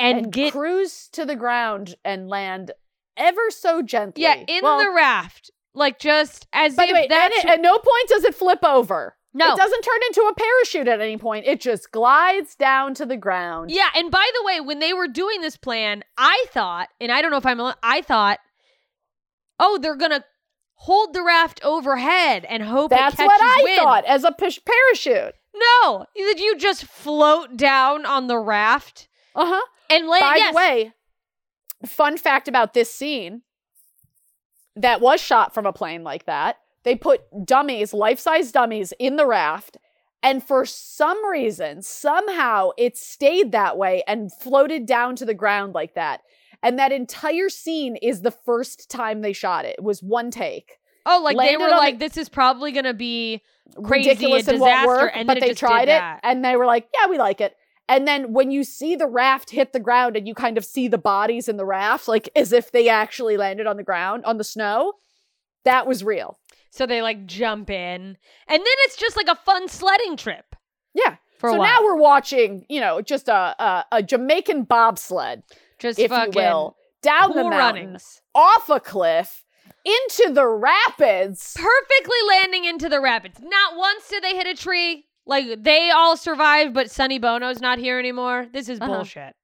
And, 0.00 0.18
And, 0.18 0.32
get 0.32 0.52
cruise 0.52 1.08
to 1.12 1.24
the 1.24 1.36
ground 1.36 1.94
and 2.04 2.28
land 2.28 2.72
ever 3.16 3.50
so 3.50 3.82
gently. 3.82 4.24
Yeah, 4.24 4.42
in 4.48 4.62
Well, 4.62 4.78
the 4.82 4.90
raft. 4.90 5.50
Like 5.74 5.98
just 6.00 6.46
as 6.52 6.74
By 6.74 6.84
if 6.84 6.88
the 6.88 6.94
way, 6.94 7.06
that 7.08 7.30
and 7.32 7.44
it- 7.44 7.50
at 7.50 7.60
no 7.60 7.78
point 7.78 8.08
does 8.08 8.24
it 8.24 8.34
flip 8.34 8.64
over. 8.64 9.16
No. 9.34 9.54
It 9.54 9.56
doesn't 9.56 9.82
turn 9.82 9.98
into 10.08 10.20
a 10.22 10.34
parachute 10.34 10.88
at 10.88 11.00
any 11.00 11.16
point. 11.16 11.46
It 11.46 11.60
just 11.60 11.90
glides 11.90 12.54
down 12.54 12.92
to 12.94 13.06
the 13.06 13.16
ground. 13.16 13.70
Yeah, 13.70 13.88
and 13.94 14.10
by 14.10 14.28
the 14.34 14.44
way, 14.44 14.60
when 14.60 14.78
they 14.80 14.92
were 14.92 15.08
doing 15.08 15.40
this 15.40 15.56
plan, 15.56 16.02
I 16.18 16.44
thought, 16.50 16.88
and 17.00 17.10
I 17.10 17.22
don't 17.22 17.30
know 17.30 17.38
if 17.38 17.46
I'm 17.46 17.58
I 17.82 18.02
thought, 18.02 18.40
oh, 19.58 19.78
they're 19.78 19.96
going 19.96 20.10
to 20.10 20.24
hold 20.84 21.12
the 21.14 21.22
raft 21.22 21.60
overhead 21.64 22.44
and 22.48 22.62
hope 22.62 22.90
That's 22.90 23.14
it 23.14 23.16
catches 23.18 23.26
what 23.28 23.40
I 23.42 23.60
wind. 23.62 23.78
thought 23.78 24.04
as 24.04 24.24
a 24.24 24.32
pish- 24.32 24.60
parachute. 24.64 25.34
No, 25.54 26.06
that 26.16 26.38
you 26.38 26.56
just 26.58 26.84
float 26.84 27.56
down 27.56 28.04
on 28.06 28.26
the 28.26 28.38
raft 28.38 29.08
Uh 29.34 29.46
huh. 29.46 29.66
and 29.90 30.08
land. 30.08 30.22
By 30.22 30.36
yes. 30.36 30.52
the 30.52 30.56
way, 30.56 30.92
fun 31.86 32.16
fact 32.16 32.48
about 32.48 32.74
this 32.74 32.92
scene 32.92 33.42
that 34.76 35.00
was 35.00 35.20
shot 35.20 35.52
from 35.54 35.66
a 35.66 35.72
plane 35.72 36.02
like 36.02 36.24
that. 36.26 36.56
They 36.84 36.96
put 36.96 37.22
dummies, 37.46 37.92
life 37.92 38.18
size 38.18 38.50
dummies, 38.50 38.92
in 38.98 39.16
the 39.16 39.26
raft, 39.26 39.76
And 40.24 40.42
for 40.42 40.64
some 40.64 41.24
reason, 41.28 41.82
somehow 41.82 42.70
it 42.78 42.96
stayed 42.96 43.52
that 43.52 43.76
way 43.76 44.02
and 44.06 44.32
floated 44.32 44.86
down 44.86 45.16
to 45.16 45.24
the 45.24 45.34
ground 45.34 45.74
like 45.74 45.94
that. 45.94 46.22
And 46.62 46.78
that 46.78 46.92
entire 46.92 47.48
scene 47.48 47.96
is 47.96 48.22
the 48.22 48.30
first 48.30 48.90
time 48.90 49.20
they 49.20 49.32
shot 49.32 49.64
it. 49.64 49.76
It 49.78 49.84
was 49.84 50.02
one 50.02 50.30
take. 50.30 50.78
Oh, 51.04 51.20
like 51.22 51.36
they 51.36 51.56
were 51.56 51.64
on 51.64 51.70
the- 51.70 51.76
like, 51.76 51.98
this 51.98 52.16
is 52.16 52.28
probably 52.28 52.70
gonna 52.72 52.94
be 52.94 53.42
crazy 53.84 54.10
Ridiculous 54.10 54.46
and 54.46 54.54
and 54.54 54.60
won't 54.60 54.70
disaster, 54.72 54.88
work, 54.88 55.12
and 55.14 55.26
but 55.26 55.40
they 55.40 55.54
tried 55.54 55.84
it 55.84 55.86
that. 55.98 56.20
and 56.22 56.44
they 56.44 56.54
were 56.56 56.66
like, 56.66 56.88
yeah, 56.94 57.08
we 57.08 57.18
like 57.18 57.40
it. 57.40 57.56
And 57.88 58.06
then 58.06 58.32
when 58.32 58.50
you 58.52 58.62
see 58.62 58.94
the 58.94 59.08
raft 59.08 59.50
hit 59.50 59.72
the 59.72 59.80
ground 59.80 60.16
and 60.16 60.28
you 60.28 60.34
kind 60.34 60.56
of 60.56 60.64
see 60.64 60.86
the 60.88 60.98
bodies 60.98 61.48
in 61.48 61.56
the 61.56 61.64
raft, 61.66 62.06
like 62.06 62.28
as 62.36 62.52
if 62.52 62.70
they 62.70 62.88
actually 62.88 63.36
landed 63.36 63.66
on 63.66 63.76
the 63.76 63.82
ground 63.82 64.24
on 64.24 64.38
the 64.38 64.44
snow, 64.44 64.94
that 65.64 65.86
was 65.86 66.04
real. 66.04 66.38
So 66.70 66.86
they 66.86 67.02
like 67.02 67.26
jump 67.26 67.68
in, 67.68 68.00
and 68.00 68.16
then 68.48 68.62
it's 68.86 68.96
just 68.96 69.16
like 69.16 69.28
a 69.28 69.34
fun 69.34 69.68
sledding 69.68 70.16
trip 70.16 70.54
Yeah. 70.94 71.16
so 71.40 71.56
now 71.56 71.82
we're 71.82 71.96
watching, 71.96 72.64
you 72.68 72.80
know, 72.80 73.02
just 73.02 73.28
a, 73.28 73.54
a 73.58 73.84
a 73.92 74.02
Jamaican 74.02 74.62
bobsled, 74.64 75.42
just 75.82 75.98
if 75.98 76.08
fucking 76.10 76.32
you 76.32 76.40
will, 76.40 76.76
down 77.02 77.28
the 77.30 77.42
cool 77.42 77.50
mountain, 77.50 77.84
runnings, 77.86 78.22
off 78.34 78.70
a 78.70 78.80
cliff, 78.80 79.44
into 79.84 80.32
the 80.32 80.46
rapids. 80.46 81.54
perfectly 81.56 82.16
landing 82.28 82.64
into 82.64 82.88
the 82.88 83.00
rapids. 83.00 83.38
Not 83.42 83.76
once 83.76 84.08
did 84.08 84.22
they 84.24 84.34
hit 84.36 84.46
a 84.46 84.54
tree. 84.54 85.04
Like 85.26 85.62
they 85.62 85.90
all 85.90 86.16
survived, 86.16 86.74
but 86.74 86.90
Sonny 86.90 87.18
Bono's 87.18 87.60
not 87.60 87.78
here 87.78 87.98
anymore. 87.98 88.46
This 88.52 88.68
is 88.68 88.80
Uh-huh. 88.80 88.92
bullshit. 88.94 89.34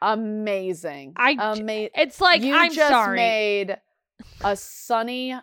Amazing. 0.00 1.12
I 1.16 1.36
Amazing. 1.38 1.90
It's 1.94 2.20
like 2.20 2.42
you 2.42 2.54
I'm 2.56 2.72
just 2.72 2.88
sorry. 2.90 3.16
made 3.16 3.76
a 4.42 4.56
Sonny 4.56 5.34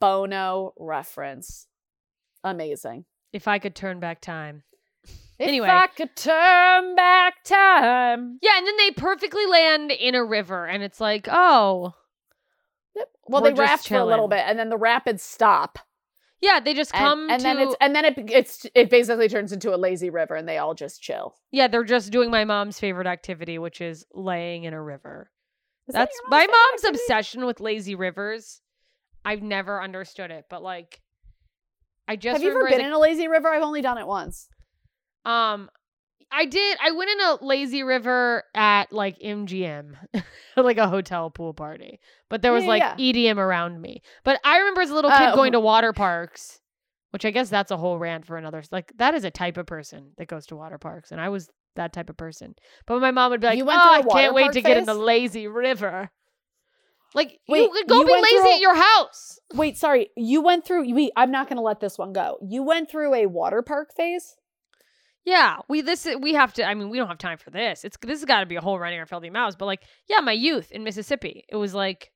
Bono 0.00 0.74
reference. 0.78 1.66
Amazing. 2.44 3.04
if 3.32 3.48
I 3.48 3.58
could 3.58 3.74
turn 3.74 3.98
back 4.00 4.20
time. 4.20 4.62
If 5.38 5.46
Anyway. 5.48 5.68
I 5.68 5.86
could 5.86 6.16
turn 6.16 6.94
back 6.96 7.44
time. 7.44 8.38
Yeah, 8.42 8.58
and 8.58 8.66
then 8.66 8.76
they 8.76 8.90
perfectly 8.90 9.46
land 9.46 9.92
in 9.92 10.14
a 10.16 10.24
river, 10.24 10.66
and 10.66 10.82
it's 10.82 11.00
like, 11.00 11.28
oh, 11.30 11.94
Well, 13.28 13.42
they 13.42 13.52
raft 13.52 13.88
for 13.88 13.96
a 13.96 14.04
little 14.04 14.28
bit, 14.28 14.42
and 14.46 14.58
then 14.58 14.68
the 14.68 14.76
rapids 14.76 15.22
stop, 15.22 15.78
yeah, 16.40 16.60
they 16.60 16.72
just 16.74 16.92
come 16.92 17.28
and 17.30 17.40
to. 17.40 17.42
then 17.44 17.58
it's 17.58 17.74
and 17.80 17.94
then 17.96 18.04
it 18.04 18.14
it's 18.30 18.64
it 18.74 18.90
basically 18.90 19.28
turns 19.28 19.52
into 19.52 19.74
a 19.74 19.76
lazy 19.76 20.08
river, 20.10 20.34
and 20.36 20.48
they 20.48 20.58
all 20.58 20.74
just 20.74 21.02
chill. 21.02 21.34
yeah, 21.50 21.66
they're 21.68 21.82
just 21.84 22.10
doing 22.12 22.30
my 22.30 22.44
mom's 22.44 22.78
favorite 22.80 23.06
activity, 23.08 23.58
which 23.58 23.80
is 23.80 24.06
laying 24.14 24.64
in 24.64 24.72
a 24.72 24.80
river. 24.82 25.30
Is 25.88 25.94
that 25.94 26.00
That's 26.10 26.16
your 26.22 26.30
my 26.30 26.46
mom's 26.46 26.84
activity? 26.84 27.02
obsession 27.04 27.44
with 27.46 27.60
lazy 27.60 27.94
rivers. 27.96 28.60
I've 29.24 29.42
never 29.42 29.82
understood 29.82 30.30
it, 30.30 30.44
but 30.48 30.62
like, 30.62 31.00
I 32.06 32.14
just 32.16 32.34
Have 32.34 32.42
you 32.42 32.50
ever 32.50 32.68
been 32.68 32.80
a- 32.80 32.86
in 32.86 32.92
a 32.92 32.98
lazy 32.98 33.26
river? 33.28 33.48
I've 33.48 33.62
only 33.64 33.82
done 33.82 33.98
it 33.98 34.06
once. 34.06 34.48
Um, 35.24 35.70
I 36.30 36.44
did. 36.44 36.78
I 36.82 36.90
went 36.90 37.10
in 37.10 37.20
a 37.20 37.38
lazy 37.44 37.82
river 37.82 38.44
at 38.54 38.92
like 38.92 39.18
MGM, 39.20 39.94
like 40.56 40.76
a 40.78 40.88
hotel 40.88 41.30
pool 41.30 41.54
party. 41.54 42.00
But 42.28 42.42
there 42.42 42.52
was 42.52 42.64
Yeah, 42.64 42.68
like 42.68 42.82
yeah. 42.82 42.96
EDM 42.96 43.38
around 43.38 43.80
me. 43.80 44.02
But 44.24 44.40
I 44.44 44.58
remember 44.58 44.82
as 44.82 44.90
a 44.90 44.94
little 44.94 45.10
kid 45.10 45.30
Oh. 45.32 45.34
going 45.34 45.52
to 45.52 45.60
water 45.60 45.92
parks, 45.94 46.60
which 47.10 47.24
I 47.24 47.30
guess 47.30 47.48
that's 47.48 47.70
a 47.70 47.76
whole 47.78 47.98
rant 47.98 48.26
for 48.26 48.36
another. 48.36 48.62
Like 48.70 48.92
that 48.98 49.14
is 49.14 49.24
a 49.24 49.30
type 49.30 49.56
of 49.56 49.66
person 49.66 50.12
that 50.18 50.28
goes 50.28 50.46
to 50.46 50.56
water 50.56 50.76
parks, 50.78 51.12
and 51.12 51.20
I 51.20 51.30
was 51.30 51.48
that 51.76 51.92
type 51.94 52.10
of 52.10 52.16
person. 52.18 52.54
But 52.86 53.00
my 53.00 53.10
mom 53.10 53.30
would 53.30 53.40
be 53.40 53.46
like, 53.46 53.60
"Oh, 53.62 53.66
I 53.68 54.02
can't 54.02 54.34
wait 54.34 54.52
to 54.52 54.60
get 54.60 54.76
in 54.76 54.84
the 54.84 54.94
lazy 54.94 55.46
river." 55.48 56.10
Like 57.14 57.38
Wait, 57.48 57.62
you 57.62 57.70
could 57.70 57.88
go 57.88 58.00
you 58.00 58.04
be 58.06 58.12
lazy 58.12 58.36
through 58.36 58.52
at 58.54 58.60
your 58.60 58.74
house. 58.74 59.38
Wait, 59.54 59.78
sorry. 59.78 60.10
You 60.14 60.42
went 60.42 60.66
through. 60.66 60.92
We. 60.92 61.10
I'm 61.16 61.30
not 61.30 61.48
going 61.48 61.56
to 61.56 61.62
let 61.62 61.80
this 61.80 61.96
one 61.96 62.12
go. 62.12 62.36
You 62.46 62.62
went 62.62 62.90
through 62.90 63.14
a 63.14 63.24
water 63.26 63.62
park 63.62 63.94
phase. 63.96 64.36
Yeah, 65.28 65.58
we 65.68 65.82
this 65.82 66.08
we 66.20 66.32
have 66.32 66.54
to. 66.54 66.64
I 66.64 66.72
mean, 66.72 66.88
we 66.88 66.96
don't 66.96 67.08
have 67.08 67.18
time 67.18 67.36
for 67.36 67.50
this. 67.50 67.84
It's 67.84 67.98
this 68.00 68.20
has 68.20 68.24
got 68.24 68.40
to 68.40 68.46
be 68.46 68.56
a 68.56 68.62
whole 68.62 68.78
running 68.78 68.98
our 68.98 69.04
filthy 69.04 69.28
mouths. 69.28 69.56
But 69.56 69.66
like, 69.66 69.82
yeah, 70.08 70.20
my 70.20 70.32
youth 70.32 70.72
in 70.72 70.84
Mississippi, 70.84 71.44
it 71.50 71.56
was 71.56 71.74
like, 71.74 72.10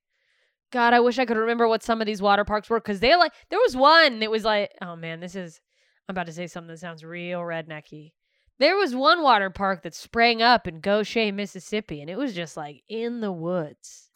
God, 0.70 0.94
I 0.94 1.00
wish 1.00 1.18
I 1.18 1.26
could 1.26 1.36
remember 1.36 1.68
what 1.68 1.82
some 1.82 2.00
of 2.00 2.06
these 2.06 2.22
water 2.22 2.46
parks 2.46 2.70
were 2.70 2.80
because 2.80 3.00
they 3.00 3.14
like 3.16 3.34
there 3.50 3.58
was 3.58 3.76
one 3.76 4.20
that 4.20 4.30
was 4.30 4.44
like, 4.44 4.70
oh 4.80 4.96
man, 4.96 5.20
this 5.20 5.34
is 5.34 5.60
I'm 6.08 6.14
about 6.14 6.24
to 6.24 6.32
say 6.32 6.46
something 6.46 6.68
that 6.68 6.78
sounds 6.78 7.04
real 7.04 7.40
rednecky. 7.40 8.12
There 8.58 8.76
was 8.76 8.94
one 8.94 9.22
water 9.22 9.50
park 9.50 9.82
that 9.82 9.94
sprang 9.94 10.40
up 10.40 10.66
in 10.66 10.80
Goshen, 10.80 11.36
Mississippi, 11.36 12.00
and 12.00 12.08
it 12.08 12.16
was 12.16 12.32
just 12.34 12.56
like 12.56 12.82
in 12.88 13.20
the 13.20 13.32
woods. 13.32 14.08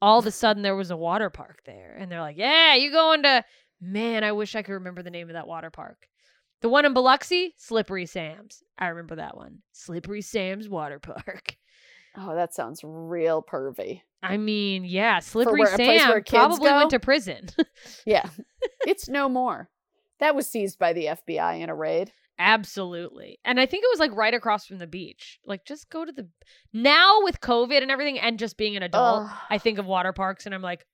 All 0.00 0.18
of 0.18 0.26
a 0.26 0.32
sudden, 0.32 0.64
there 0.64 0.74
was 0.74 0.90
a 0.90 0.96
water 0.96 1.30
park 1.30 1.60
there, 1.64 1.96
and 1.96 2.10
they're 2.10 2.20
like, 2.20 2.36
"Yeah, 2.36 2.74
you 2.74 2.90
going 2.90 3.22
to?" 3.22 3.44
Man, 3.80 4.24
I 4.24 4.32
wish 4.32 4.56
I 4.56 4.62
could 4.62 4.72
remember 4.72 5.04
the 5.04 5.10
name 5.10 5.28
of 5.28 5.34
that 5.34 5.46
water 5.46 5.70
park. 5.70 6.08
The 6.62 6.68
one 6.68 6.84
in 6.84 6.94
Biloxi, 6.94 7.54
Slippery 7.58 8.06
Sam's. 8.06 8.62
I 8.78 8.88
remember 8.88 9.16
that 9.16 9.36
one. 9.36 9.58
Slippery 9.72 10.22
Sam's 10.22 10.68
Water 10.68 10.98
Park. 10.98 11.56
Oh, 12.14 12.34
that 12.34 12.52
sounds 12.52 12.82
real 12.84 13.42
pervy. 13.42 14.02
I 14.22 14.36
mean, 14.36 14.84
yeah, 14.84 15.20
Slippery 15.20 15.60
where- 15.60 15.76
Sam 15.78 16.22
probably 16.28 16.68
go? 16.68 16.76
went 16.76 16.90
to 16.90 17.00
prison. 17.00 17.48
Yeah, 18.04 18.28
it's 18.86 19.08
no 19.08 19.30
more. 19.30 19.70
That 20.20 20.34
was 20.34 20.46
seized 20.46 20.78
by 20.78 20.92
the 20.92 21.06
FBI 21.06 21.62
in 21.62 21.70
a 21.70 21.74
raid. 21.74 22.12
Absolutely. 22.38 23.38
And 23.46 23.58
I 23.58 23.64
think 23.64 23.84
it 23.84 23.90
was 23.90 23.98
like 23.98 24.14
right 24.14 24.34
across 24.34 24.66
from 24.66 24.76
the 24.76 24.86
beach. 24.86 25.38
Like 25.46 25.64
just 25.64 25.88
go 25.88 26.04
to 26.04 26.12
the 26.12 26.28
now 26.74 27.20
with 27.22 27.40
COVID 27.40 27.80
and 27.80 27.90
everything 27.90 28.18
and 28.18 28.38
just 28.38 28.58
being 28.58 28.76
an 28.76 28.82
adult, 28.82 29.22
Ugh. 29.30 29.36
I 29.48 29.56
think 29.56 29.78
of 29.78 29.86
water 29.86 30.12
parks 30.12 30.44
and 30.44 30.54
I'm 30.54 30.60
like, 30.60 30.84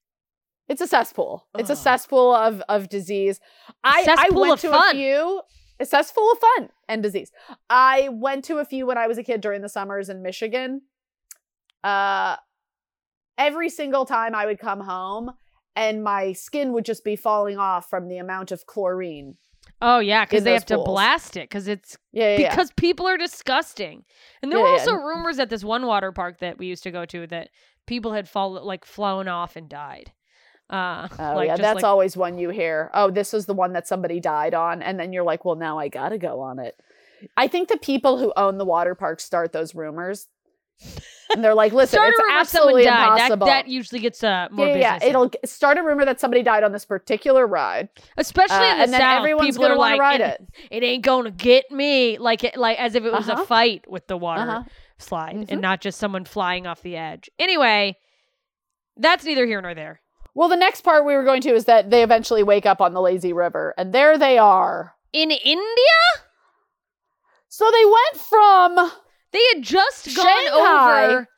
It's 0.69 0.81
a 0.81 0.87
cesspool. 0.87 1.47
It's 1.59 1.71
a 1.71 1.77
cesspool 1.77 2.35
of 2.35 2.61
of 2.69 2.89
disease. 2.89 3.41
I 3.83 4.05
I 4.19 4.31
went 4.35 4.61
to 4.61 4.71
fun. 4.71 4.91
a 4.97 4.99
few. 4.99 5.43
A 5.81 5.87
cesspool 5.87 6.31
of 6.33 6.39
fun 6.39 6.71
and 6.89 7.03
disease. 7.03 7.31
I 7.71 8.09
went 8.11 8.45
to 8.47 8.59
a 8.59 8.65
few 8.65 8.85
when 8.87 8.99
I 8.99 9.07
was 9.07 9.17
a 9.17 9.23
kid 9.23 9.41
during 9.41 9.63
the 9.63 9.69
summers 9.69 10.09
in 10.09 10.23
Michigan. 10.23 10.83
Uh, 11.85 12.37
every 13.37 13.69
single 13.71 14.05
time 14.05 14.35
I 14.35 14.47
would 14.47 14.59
come 14.59 14.81
home, 14.81 15.31
and 15.77 16.03
my 16.03 16.33
skin 16.33 16.73
would 16.73 16.85
just 16.85 17.05
be 17.05 17.15
falling 17.17 17.59
off 17.59 17.89
from 17.89 18.09
the 18.09 18.19
amount 18.19 18.51
of 18.51 18.67
chlorine. 18.67 19.37
oh 19.81 20.01
yeah, 20.01 20.25
because 20.25 20.43
they 20.43 20.53
have 20.53 20.67
to 20.67 20.79
blast 20.79 21.37
it 21.37 21.49
because 21.49 21.69
it's 21.69 21.97
Yeah, 22.13 22.31
yeah, 22.35 22.41
yeah. 22.41 22.51
because 22.51 22.73
people 22.73 23.07
are 23.07 23.17
disgusting. 23.17 24.05
And 24.43 24.51
there 24.51 24.59
Yeah, 24.59 24.65
were 24.65 24.71
yeah. 24.75 24.81
also 24.81 24.95
rumors 24.95 25.39
at 25.39 25.49
this 25.51 25.63
one 25.63 25.87
water 25.87 26.11
park 26.11 26.41
that 26.41 26.59
we 26.59 26.67
used 26.67 26.83
to 26.83 26.91
go 26.91 27.05
to 27.07 27.27
that 27.29 27.51
people 27.87 28.13
had 28.13 28.29
fall 28.29 28.51
like 28.65 28.85
flown 28.85 29.29
off 29.29 29.55
and 29.55 29.69
died. 29.69 30.11
Uh, 30.71 31.09
Oh 31.19 31.35
like 31.35 31.47
yeah, 31.47 31.53
just 31.55 31.63
that's 31.63 31.75
like, 31.77 31.85
always 31.85 32.17
one 32.17 32.37
you 32.39 32.51
hear. 32.51 32.91
Oh, 32.93 33.11
this 33.11 33.33
is 33.33 33.47
the 33.47 33.55
one 33.55 33.73
that 33.73 33.89
somebody 33.89 34.21
died 34.21 34.53
on, 34.55 34.83
and 34.83 34.99
then 35.01 35.13
you're 35.13 35.25
like, 35.25 35.45
well, 35.45 35.55
now 35.57 35.79
I 35.79 35.89
gotta 35.89 36.19
go 36.19 36.41
on 36.41 36.59
it. 36.59 36.79
I 37.37 37.49
think 37.49 37.69
the 37.69 37.79
people 37.79 38.19
who 38.19 38.33
own 38.37 38.59
the 38.59 38.65
water 38.65 38.95
park 38.95 39.21
start 39.21 39.53
those 39.53 39.75
rumors, 39.75 40.29
and 41.35 41.43
they're 41.43 41.55
like, 41.55 41.73
listen, 41.73 41.99
it's 42.03 42.21
absolutely 42.31 42.85
died. 42.85 43.19
That, 43.19 43.25
impossible. 43.33 43.47
that 43.47 43.67
usually 43.69 44.01
gets 44.01 44.23
uh, 44.23 44.49
more 44.53 44.67
yeah, 44.69 44.77
yeah, 44.77 44.95
business. 44.99 45.09
it'll 45.11 45.31
start 45.45 45.79
a 45.79 45.83
rumor 45.83 46.05
that 46.05 46.21
somebody 46.21 46.43
died 46.43 46.63
on 46.63 46.71
this 46.73 46.85
particular 46.85 47.47
ride, 47.47 47.89
especially 48.19 48.57
uh, 48.59 48.71
in 48.73 48.77
the 48.77 48.83
and 48.85 48.93
then 48.93 49.01
south. 49.01 49.19
everyone's 49.21 49.47
people 49.57 49.63
gonna 49.63 49.75
are 49.75 49.79
want 49.79 49.99
like, 49.99 50.19
to 50.19 50.25
ride 50.25 50.31
it, 50.33 50.47
it. 50.71 50.83
it 50.83 50.87
ain't 50.87 51.03
gonna 51.05 51.31
get 51.33 51.71
me, 51.73 52.19
like 52.19 52.45
it, 52.45 52.57
like 52.57 52.79
as 52.79 52.95
if 52.95 53.05
it 53.05 53.13
was 53.13 53.29
Uh-huh. 53.29 53.43
a 53.43 53.47
fight 53.47 53.91
with 53.91 54.07
the 54.07 54.17
water 54.17 54.43
Uh-huh. 54.43 54.63
slide 54.99 55.35
Mhm. 55.37 55.47
and 55.49 55.61
not 55.61 55.81
just 55.81 55.99
someone 55.99 56.25
flying 56.25 56.67
off 56.69 56.83
the 56.83 56.97
edge. 56.97 57.29
Anyway, 57.39 57.97
that's 58.97 59.25
neither 59.25 59.47
here 59.47 59.61
nor 59.61 59.75
there. 59.75 60.01
Well, 60.35 60.49
the 60.49 60.57
next 60.57 60.83
part 60.83 61.05
we 61.05 61.15
were 61.15 61.25
going 61.25 61.41
to 61.43 61.55
is 61.55 61.65
that 61.65 61.91
they 61.91 62.03
eventually 62.03 62.43
wake 62.43 62.67
up 62.67 62.81
on 62.81 62.95
the 62.95 63.01
lazy 63.01 63.33
river, 63.33 63.75
and 63.77 63.93
there 63.93 64.17
they 64.19 64.39
are. 64.39 64.95
In 65.13 65.31
India, 65.31 65.99
So 67.49 67.71
they 67.71 67.85
went 67.85 68.25
from 68.29 68.93
they 69.33 69.41
had 69.55 69.63
just 69.63 70.15
gone 70.15 70.27
Shanghai 70.27 71.07
over 71.07 71.29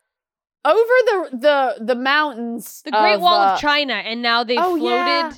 over 0.64 0.78
the 1.06 1.28
the 1.32 1.84
the 1.84 1.94
mountains, 1.94 2.82
the 2.82 2.90
Great 2.90 3.14
of, 3.14 3.20
Wall 3.22 3.40
uh, 3.40 3.54
of 3.54 3.60
China, 3.60 3.94
and 3.94 4.22
now 4.22 4.44
they've 4.44 4.58
oh, 4.60 4.76
floated. 4.76 4.86
yeah. 4.86 5.32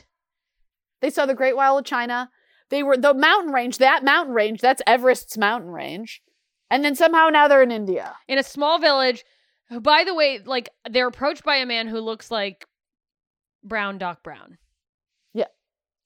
They 1.01 1.11
saw 1.11 1.27
the 1.27 1.35
Great 1.35 1.57
Wall 1.57 1.79
of 1.79 1.85
China. 1.85 2.31
They 2.71 2.83
were 2.83 2.97
the 2.97 3.13
mountain 3.13 3.53
range, 3.53 3.79
that 3.79 4.03
mountain 4.03 4.35
range, 4.35 4.61
that's 4.61 4.81
Everest's 4.87 5.37
mountain 5.37 5.71
range. 5.71 6.23
And 6.71 6.83
then 6.83 6.95
somehow 6.95 7.29
now 7.29 7.49
they're 7.49 7.63
in 7.63 7.71
India. 7.71 8.17
in 8.29 8.39
a 8.39 8.43
small 8.43 8.79
village. 8.79 9.25
Who, 9.69 9.81
by 9.81 10.05
the 10.05 10.15
way, 10.15 10.41
like 10.45 10.71
they're 10.91 11.09
approached 11.09 11.45
by 11.45 11.57
a 11.57 11.67
man 11.67 11.87
who 11.87 12.01
looks 12.01 12.31
like 12.31 12.67
Brown 13.65 13.99
Doc 13.99 14.23
Brown. 14.23 14.59
Yeah. 15.35 15.47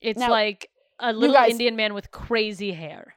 It's 0.00 0.18
Now, 0.18 0.30
like 0.30 0.70
a 0.98 1.12
little 1.12 1.34
guys- 1.34 1.52
Indian 1.52 1.76
man 1.76 1.94
with 1.94 2.10
crazy 2.10 2.72
hair. 2.72 3.16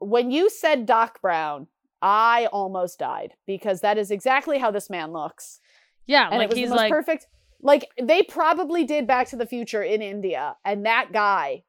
When 0.00 0.30
you 0.30 0.48
said 0.48 0.86
Doc 0.86 1.20
Brown, 1.20 1.66
I 2.00 2.46
almost 2.52 3.00
died 3.00 3.34
because 3.46 3.80
that 3.80 3.98
is 3.98 4.10
exactly 4.12 4.58
how 4.58 4.70
this 4.70 4.88
man 4.88 5.12
looks. 5.12 5.60
Yeah, 6.06 6.28
And 6.28 6.38
like 6.38 6.46
it 6.46 6.50
was 6.50 6.58
he's 6.58 6.70
like 6.70 6.90
perfect. 6.92 7.26
Like 7.60 7.90
they 8.00 8.22
probably 8.22 8.84
did 8.84 9.06
Back 9.08 9.26
to 9.28 9.36
the 9.36 9.46
Future 9.46 9.82
in 9.82 10.00
India, 10.00 10.56
and 10.64 10.86
that 10.86 11.12
guy 11.12 11.64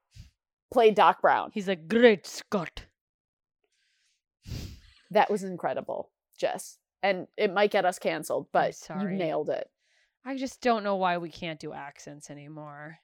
played 0.71 0.93
Doc 0.93 1.21
Brown. 1.21 1.49
he's 1.53 1.67
a 1.67 1.75
great 1.75 2.27
Scott. 2.27 2.85
That 5.12 5.31
was 5.31 5.43
incredible, 5.43 6.12
Jess. 6.38 6.77
And 7.01 7.27
it 7.38 7.51
might 7.51 7.71
get 7.71 7.85
us 7.85 7.97
canceled, 7.97 8.47
but 8.51 8.75
you 8.89 9.09
nailed 9.09 9.49
it. 9.49 9.69
I 10.25 10.36
just 10.38 10.62
don't 10.62 10.84
know 10.84 10.95
why 10.95 11.17
we 11.17 11.29
can't 11.29 11.60
do 11.60 11.73
accents 11.73 12.29
anymore. 12.29 12.99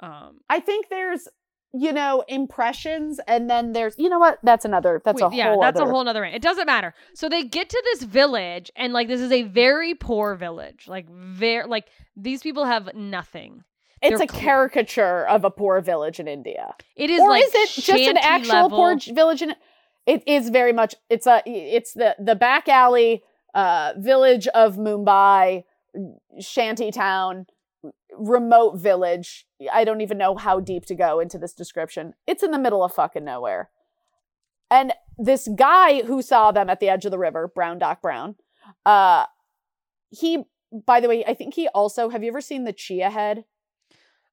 Um, 0.00 0.40
I 0.50 0.60
think 0.60 0.88
there's 0.88 1.28
you 1.72 1.92
know, 1.92 2.24
impressions, 2.28 3.20
and 3.26 3.50
then 3.50 3.72
there's, 3.72 3.98
you 3.98 4.08
know 4.08 4.18
what? 4.18 4.38
That's 4.42 4.64
another. 4.64 5.02
That's 5.04 5.20
a 5.20 5.28
yeah, 5.32 5.50
whole. 5.50 5.60
that's 5.60 5.78
other, 5.78 5.88
a 5.88 5.92
whole 5.92 6.02
nother 6.02 6.22
rant. 6.22 6.34
It 6.34 6.42
doesn't 6.42 6.66
matter. 6.66 6.94
So 7.14 7.28
they 7.28 7.44
get 7.44 7.68
to 7.68 7.82
this 7.84 8.02
village, 8.02 8.70
and 8.76 8.92
like 8.92 9.08
this 9.08 9.20
is 9.20 9.32
a 9.32 9.42
very 9.42 9.94
poor 9.94 10.34
village. 10.36 10.86
Like 10.88 11.08
very 11.10 11.66
like 11.66 11.88
these 12.16 12.42
people 12.42 12.64
have 12.64 12.94
nothing. 12.94 13.64
It's 14.00 14.18
they're 14.18 14.24
a 14.24 14.26
caricature 14.26 15.26
of 15.26 15.44
a 15.44 15.50
poor 15.50 15.80
village 15.80 16.20
in 16.20 16.28
India, 16.28 16.74
It 16.96 17.10
is 17.10 17.20
or 17.20 17.30
like 17.30 17.44
is 17.44 17.54
it 17.54 17.82
just 17.82 17.88
an 17.90 18.18
actual 18.18 18.54
level. 18.54 18.78
poor 18.78 18.96
village? 19.14 19.42
In 19.42 19.54
it 20.06 20.22
is 20.26 20.50
very 20.50 20.72
much. 20.72 20.94
It's 21.10 21.26
a. 21.26 21.42
It's 21.44 21.92
the 21.92 22.16
the 22.18 22.36
back 22.36 22.68
alley 22.68 23.22
uh, 23.54 23.94
village 23.98 24.46
of 24.48 24.76
Mumbai, 24.76 25.64
shanty 26.40 26.90
town, 26.90 27.46
remote 28.12 28.78
village. 28.78 29.46
I 29.72 29.84
don't 29.84 30.00
even 30.00 30.18
know 30.18 30.36
how 30.36 30.60
deep 30.60 30.86
to 30.86 30.94
go 30.94 31.20
into 31.20 31.38
this 31.38 31.52
description. 31.52 32.14
It's 32.26 32.42
in 32.42 32.50
the 32.50 32.58
middle 32.58 32.82
of 32.82 32.92
fucking 32.92 33.24
nowhere. 33.24 33.70
And 34.70 34.92
this 35.16 35.48
guy 35.54 36.02
who 36.02 36.22
saw 36.22 36.50
them 36.52 36.68
at 36.68 36.80
the 36.80 36.88
edge 36.88 37.04
of 37.04 37.10
the 37.10 37.18
river, 37.18 37.48
Brown 37.48 37.78
Doc 37.78 38.02
Brown, 38.02 38.34
uh, 38.84 39.26
he, 40.10 40.44
by 40.84 41.00
the 41.00 41.08
way, 41.08 41.24
I 41.24 41.34
think 41.34 41.54
he 41.54 41.68
also, 41.68 42.08
have 42.08 42.22
you 42.22 42.28
ever 42.30 42.40
seen 42.40 42.64
the 42.64 42.72
chia 42.72 43.10
head? 43.10 43.44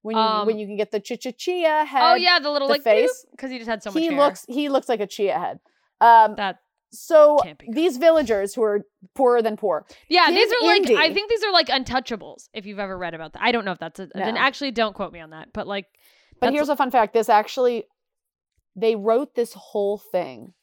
When 0.02 0.16
you 0.16 0.22
Um, 0.22 0.46
when 0.46 0.58
you 0.58 0.66
can 0.66 0.76
get 0.76 0.90
the 0.90 1.00
ch 1.00 1.18
ch 1.18 1.34
chia 1.38 1.84
head. 1.86 2.02
Oh 2.02 2.14
yeah, 2.14 2.38
the 2.38 2.50
little 2.50 2.68
the 2.68 2.74
like 2.74 2.82
face. 2.82 3.24
because 3.30 3.50
he 3.50 3.56
just 3.56 3.70
had 3.70 3.82
so 3.82 3.90
much 3.90 3.98
he 3.98 4.08
hair. 4.08 4.18
looks 4.18 4.44
he 4.46 4.68
looks 4.68 4.86
like 4.86 5.00
a 5.00 5.06
chia 5.06 5.38
head. 5.38 5.60
Um, 6.00 6.34
that 6.36 6.58
so 6.94 7.38
can't 7.42 7.58
be 7.58 7.66
good. 7.66 7.74
these 7.74 7.96
villagers 7.96 8.54
who 8.54 8.62
are 8.62 8.82
poorer 9.14 9.42
than 9.42 9.56
poor, 9.56 9.86
yeah. 10.08 10.30
These 10.30 10.52
are 10.52 10.66
like 10.66 10.90
I 10.90 11.12
think 11.12 11.28
these 11.30 11.42
are 11.44 11.52
like 11.52 11.68
untouchables. 11.68 12.48
If 12.52 12.66
you've 12.66 12.78
ever 12.78 12.96
read 12.96 13.14
about 13.14 13.32
that, 13.34 13.42
I 13.42 13.52
don't 13.52 13.64
know 13.64 13.72
if 13.72 13.78
that's 13.78 14.00
a, 14.00 14.08
then 14.14 14.34
No. 14.34 14.40
actually 14.40 14.70
don't 14.70 14.94
quote 14.94 15.12
me 15.12 15.20
on 15.20 15.30
that. 15.30 15.52
But 15.52 15.66
like 15.66 15.86
But 16.40 16.52
here's 16.52 16.68
a 16.68 16.76
fun 16.76 16.90
fact: 16.90 17.12
this 17.12 17.28
actually, 17.28 17.84
they 18.76 18.96
wrote 18.96 19.34
this 19.34 19.52
whole 19.54 19.98
thing 19.98 20.54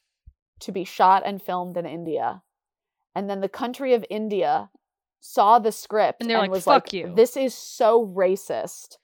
to 0.61 0.71
be 0.71 0.83
shot 0.83 1.23
and 1.25 1.41
filmed 1.41 1.77
in 1.77 1.85
India, 1.85 2.43
and 3.15 3.29
then 3.29 3.41
the 3.41 3.49
country 3.49 3.93
of 3.93 4.05
India 4.09 4.69
saw 5.19 5.59
the 5.59 5.71
script 5.71 6.21
And 6.21 6.29
they're 6.29 6.39
like, 6.39 6.51
was 6.51 6.63
"Fuck 6.65 6.85
like, 6.87 6.93
you." 6.93 7.13
"This 7.15 7.37
is 7.37 7.53
so 7.53 8.05
racist, 8.05 8.97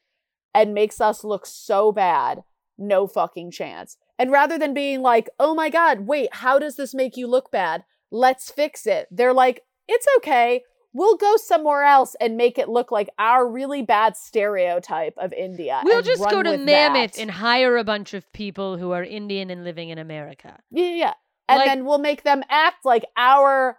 and 0.53 0.73
makes 0.73 0.99
us 1.01 1.23
look 1.23 1.45
so 1.45 1.91
bad. 1.91 2.43
No 2.77 3.07
fucking 3.07 3.51
chance." 3.51 3.97
And 4.19 4.31
rather 4.31 4.57
than 4.57 4.73
being 4.73 5.01
like, 5.01 5.29
"Oh 5.39 5.53
my 5.53 5.69
god, 5.69 6.01
wait, 6.01 6.29
how 6.33 6.59
does 6.59 6.75
this 6.75 6.93
make 6.93 7.17
you 7.17 7.27
look 7.27 7.51
bad? 7.51 7.83
Let's 8.11 8.49
fix 8.51 8.87
it," 8.87 9.07
they're 9.11 9.33
like, 9.33 9.63
"It's 9.87 10.07
okay." 10.17 10.63
We'll 10.93 11.17
go 11.17 11.35
somewhere 11.37 11.83
else 11.83 12.15
and 12.19 12.37
make 12.37 12.57
it 12.57 12.69
look 12.69 12.91
like 12.91 13.09
our 13.19 13.47
really 13.47 13.83
bad 13.83 14.17
stereotype 14.17 15.13
of 15.17 15.31
India. 15.33 15.81
we'll 15.83 16.01
just 16.01 16.27
go 16.29 16.41
to 16.41 16.57
Mammoth 16.57 17.13
that. 17.13 17.21
and 17.21 17.29
hire 17.29 17.77
a 17.77 17.83
bunch 17.83 18.15
of 18.15 18.31
people 18.33 18.77
who 18.77 18.91
are 18.93 19.03
Indian 19.03 19.51
and 19.51 19.63
living 19.63 19.89
in 19.89 19.99
America. 19.99 20.57
Yeah, 20.71 20.89
yeah. 20.89 21.13
And 21.47 21.59
Like- 21.59 21.67
then 21.67 21.85
we'll 21.85 21.99
make 21.99 22.23
them 22.23 22.43
act 22.49 22.83
like 22.85 23.05
our 23.15 23.77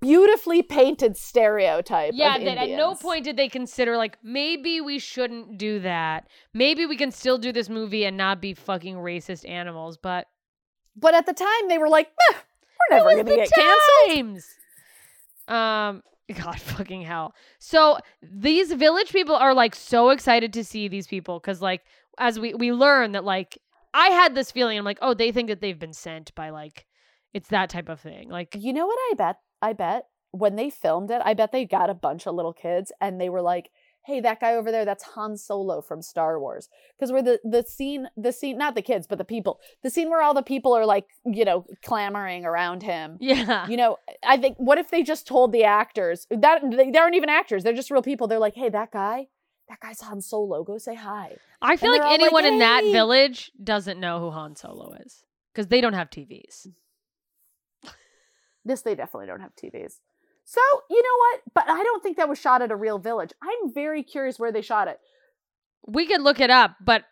beautifully 0.00 0.62
painted 0.62 1.16
stereotype. 1.16 2.12
Yeah, 2.14 2.38
that 2.38 2.58
at 2.58 2.68
no 2.70 2.94
point 2.94 3.24
did 3.24 3.36
they 3.36 3.48
consider 3.48 3.96
like 3.96 4.18
maybe 4.22 4.80
we 4.80 4.98
shouldn't 4.98 5.58
do 5.58 5.80
that. 5.80 6.28
Maybe 6.52 6.86
we 6.86 6.96
can 6.96 7.10
still 7.10 7.38
do 7.38 7.52
this 7.52 7.68
movie 7.68 8.04
and 8.04 8.16
not 8.16 8.40
be 8.40 8.54
fucking 8.54 8.96
racist 8.96 9.48
animals. 9.48 9.96
But 9.96 10.26
But 10.96 11.14
at 11.14 11.26
the 11.26 11.32
time, 11.32 11.68
they 11.68 11.78
were 11.78 11.88
like, 11.88 12.08
"Eh, 12.30 12.34
"We're 12.90 12.96
never 12.96 13.10
going 13.10 13.26
to 13.26 13.30
the 13.30 13.36
get 13.36 13.50
canceled." 13.52 14.42
Um, 15.48 16.02
God 16.44 16.60
fucking 16.60 17.02
hell. 17.02 17.34
So 17.58 17.98
these 18.22 18.72
village 18.72 19.12
people 19.12 19.34
are 19.34 19.54
like 19.54 19.74
so 19.74 20.10
excited 20.10 20.52
to 20.54 20.64
see 20.64 20.88
these 20.88 21.06
people 21.06 21.40
because 21.40 21.60
like 21.60 21.82
as 22.18 22.38
we 22.38 22.54
we 22.54 22.72
learn 22.72 23.12
that 23.12 23.24
like 23.24 23.58
I 23.94 24.08
had 24.08 24.34
this 24.34 24.52
feeling 24.52 24.78
I'm 24.78 24.84
like 24.84 24.98
oh 25.02 25.14
they 25.14 25.32
think 25.32 25.48
that 25.48 25.60
they've 25.60 25.78
been 25.78 25.92
sent 25.92 26.34
by 26.34 26.50
like 26.50 26.86
it's 27.34 27.48
that 27.48 27.70
type 27.70 27.88
of 27.88 28.00
thing 28.00 28.28
like 28.28 28.56
You 28.58 28.72
know 28.72 28.86
what? 28.86 28.98
I 29.10 29.14
bet. 29.16 29.36
I 29.62 29.72
bet 29.72 30.06
when 30.32 30.56
they 30.56 30.70
filmed 30.70 31.10
it, 31.10 31.20
I 31.24 31.34
bet 31.34 31.52
they 31.52 31.64
got 31.64 31.90
a 31.90 31.94
bunch 31.94 32.26
of 32.26 32.34
little 32.34 32.52
kids 32.52 32.92
and 33.00 33.20
they 33.20 33.28
were 33.28 33.42
like, 33.42 33.70
"Hey, 34.06 34.20
that 34.20 34.40
guy 34.40 34.54
over 34.54 34.70
there, 34.70 34.84
that's 34.84 35.02
Han 35.02 35.36
Solo 35.36 35.80
from 35.80 36.02
Star 36.02 36.38
Wars." 36.38 36.68
Because 36.96 37.12
we're 37.12 37.22
the 37.22 37.40
the 37.44 37.64
scene, 37.64 38.08
the 38.16 38.32
scene, 38.32 38.56
not 38.56 38.74
the 38.74 38.82
kids, 38.82 39.06
but 39.06 39.18
the 39.18 39.24
people, 39.24 39.60
the 39.82 39.90
scene 39.90 40.08
where 40.08 40.22
all 40.22 40.34
the 40.34 40.42
people 40.42 40.72
are 40.72 40.86
like, 40.86 41.06
you 41.24 41.44
know, 41.44 41.66
clamoring 41.82 42.44
around 42.44 42.82
him. 42.82 43.16
yeah 43.20 43.66
you 43.68 43.76
know 43.76 43.96
i 44.24 44.36
think 44.36 44.56
what 44.58 44.78
if 44.78 44.90
they 44.90 45.02
just 45.02 45.26
told 45.26 45.52
the 45.52 45.64
actors 45.64 46.26
that 46.30 46.62
they, 46.70 46.90
they 46.90 46.98
aren't 46.98 47.14
even 47.14 47.28
actors 47.28 47.62
they're 47.62 47.72
just 47.72 47.90
real 47.90 48.02
people 48.02 48.26
they're 48.26 48.38
like 48.38 48.54
hey 48.54 48.68
that 48.68 48.90
guy 48.90 49.26
that 49.68 49.78
guy's 49.80 50.00
han 50.00 50.20
solo 50.20 50.62
go 50.64 50.78
say 50.78 50.94
hi 50.94 51.36
I 51.62 51.76
feel 51.76 51.92
and 51.92 52.00
like 52.00 52.00
they're 52.00 52.10
like, 52.10 52.20
anyone 52.20 52.44
in 52.46 52.58
that 52.60 52.84
village 52.84 53.52
doesn't 53.62 54.00
know 54.00 54.18
who 54.20 54.30
Han 54.30 54.56
Solo 54.56 54.94
is 55.04 55.24
because 55.52 55.66
they 55.66 55.80
don't 55.80 55.92
have 55.92 56.08
TVs. 56.08 56.68
This 58.64 58.82
they 58.82 58.94
definitely 58.94 59.26
don't 59.26 59.40
have 59.40 59.54
tvs 59.54 59.98
so 60.44 60.60
you 60.88 61.02
know 61.02 61.16
what 61.18 61.40
but 61.54 61.68
i 61.68 61.82
don't 61.82 62.02
think 62.02 62.16
that 62.16 62.28
was 62.28 62.38
shot 62.38 62.62
at 62.62 62.70
a 62.70 62.76
real 62.76 62.98
village 62.98 63.32
i'm 63.42 63.72
very 63.72 64.02
curious 64.02 64.38
where 64.38 64.52
they 64.52 64.62
shot 64.62 64.88
it 64.88 64.98
we 65.86 66.06
could 66.06 66.22
look 66.22 66.40
it 66.40 66.50
up, 66.50 66.76
but 66.80 67.04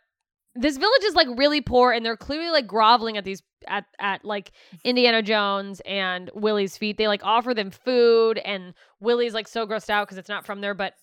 this 0.54 0.76
village 0.76 1.04
is 1.04 1.14
like 1.14 1.28
really 1.36 1.60
poor 1.60 1.92
and 1.92 2.04
they're 2.04 2.16
clearly 2.16 2.50
like 2.50 2.66
groveling 2.66 3.16
at 3.16 3.24
these 3.24 3.42
at 3.66 3.84
at 4.00 4.24
like 4.24 4.50
Indiana 4.84 5.22
Jones 5.22 5.80
and 5.84 6.30
Willie's 6.34 6.76
feet. 6.76 6.96
They 6.96 7.08
like 7.08 7.24
offer 7.24 7.54
them 7.54 7.70
food 7.70 8.38
and 8.38 8.74
Willie's 9.00 9.34
like 9.34 9.48
so 9.48 9.66
grossed 9.66 9.90
out 9.90 10.06
because 10.06 10.18
it's 10.18 10.28
not 10.28 10.46
from 10.46 10.60
there, 10.60 10.74
but 10.74 10.94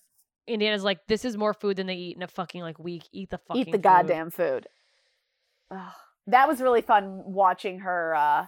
Indiana's 0.47 0.83
like, 0.83 1.07
this 1.07 1.25
is 1.25 1.37
more 1.37 1.53
food 1.53 1.77
than 1.77 1.87
they 1.87 1.95
eat 1.95 2.17
in 2.17 2.23
a 2.23 2.27
fucking 2.27 2.61
like 2.61 2.79
week. 2.79 3.03
Eat 3.11 3.29
the 3.29 3.37
fucking 3.37 3.61
eat 3.61 3.65
the 3.71 3.77
food." 3.77 3.83
goddamn 3.83 4.29
food 4.29 4.67
Ugh. 5.71 5.93
that 6.27 6.47
was 6.47 6.61
really 6.61 6.81
fun 6.81 7.23
watching 7.25 7.79
her 7.79 8.15
uh 8.15 8.45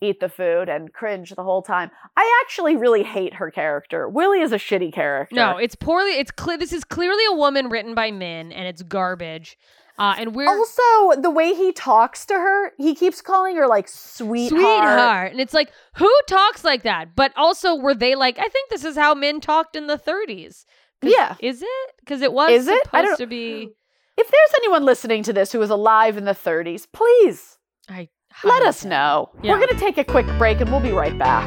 eat 0.00 0.20
the 0.20 0.28
food 0.28 0.68
and 0.68 0.92
cringe 0.92 1.30
the 1.30 1.42
whole 1.42 1.62
time 1.62 1.90
i 2.16 2.42
actually 2.44 2.76
really 2.76 3.02
hate 3.02 3.34
her 3.34 3.50
character 3.50 4.08
willie 4.08 4.40
is 4.40 4.52
a 4.52 4.56
shitty 4.56 4.92
character 4.92 5.34
No, 5.34 5.56
it's 5.56 5.74
poorly 5.74 6.12
it's 6.12 6.30
clear 6.30 6.56
this 6.58 6.72
is 6.72 6.84
clearly 6.84 7.24
a 7.30 7.36
woman 7.36 7.68
written 7.68 7.94
by 7.94 8.10
men 8.10 8.52
and 8.52 8.66
it's 8.68 8.82
garbage. 8.82 9.56
Uh 9.98 10.14
and 10.16 10.32
we're 10.34 10.48
also 10.48 11.20
the 11.20 11.30
way 11.30 11.54
he 11.54 11.72
talks 11.72 12.24
to 12.26 12.34
her 12.34 12.72
he 12.78 12.94
keeps 12.94 13.20
calling 13.20 13.56
her 13.56 13.66
like 13.66 13.88
sweetheart, 13.88 14.60
sweetheart. 14.60 15.32
And 15.32 15.40
it's 15.40 15.52
like, 15.54 15.72
who 15.94 16.08
talks 16.28 16.62
like 16.62 16.84
that? 16.84 17.16
But 17.16 17.32
also, 17.36 17.74
were 17.74 17.94
they 17.96 18.14
like, 18.14 18.38
I 18.38 18.46
think 18.46 18.70
this 18.70 18.84
is 18.84 18.94
how 18.96 19.14
men 19.14 19.40
talked 19.40 19.74
in 19.74 19.88
the 19.88 19.98
30s. 19.98 20.64
Yeah. 21.02 21.34
Is 21.40 21.62
it? 21.62 21.90
Because 21.98 22.22
it 22.22 22.32
was 22.32 22.50
Is 22.52 22.68
it? 22.68 22.84
supposed 22.84 22.94
I 22.94 23.02
don't- 23.02 23.16
to 23.18 23.26
be. 23.26 23.70
if 24.16 24.26
there's 24.30 24.54
anyone 24.58 24.84
listening 24.84 25.24
to 25.24 25.32
this 25.32 25.50
who 25.50 25.58
was 25.58 25.70
alive 25.70 26.16
in 26.16 26.24
the 26.24 26.32
30s 26.32 26.86
please 26.92 27.58
I 27.88 28.08
let 28.44 28.62
us 28.62 28.84
know 28.84 29.30
Yeah. 29.42 29.52
we're 29.52 29.60
gonna 29.66 29.78
take 29.80 29.98
a 29.98 30.04
quick 30.04 30.26
break 30.38 30.60
and 30.60 30.70
we'll 30.70 30.80
be 30.80 30.92
right 30.92 31.16
back. 31.18 31.46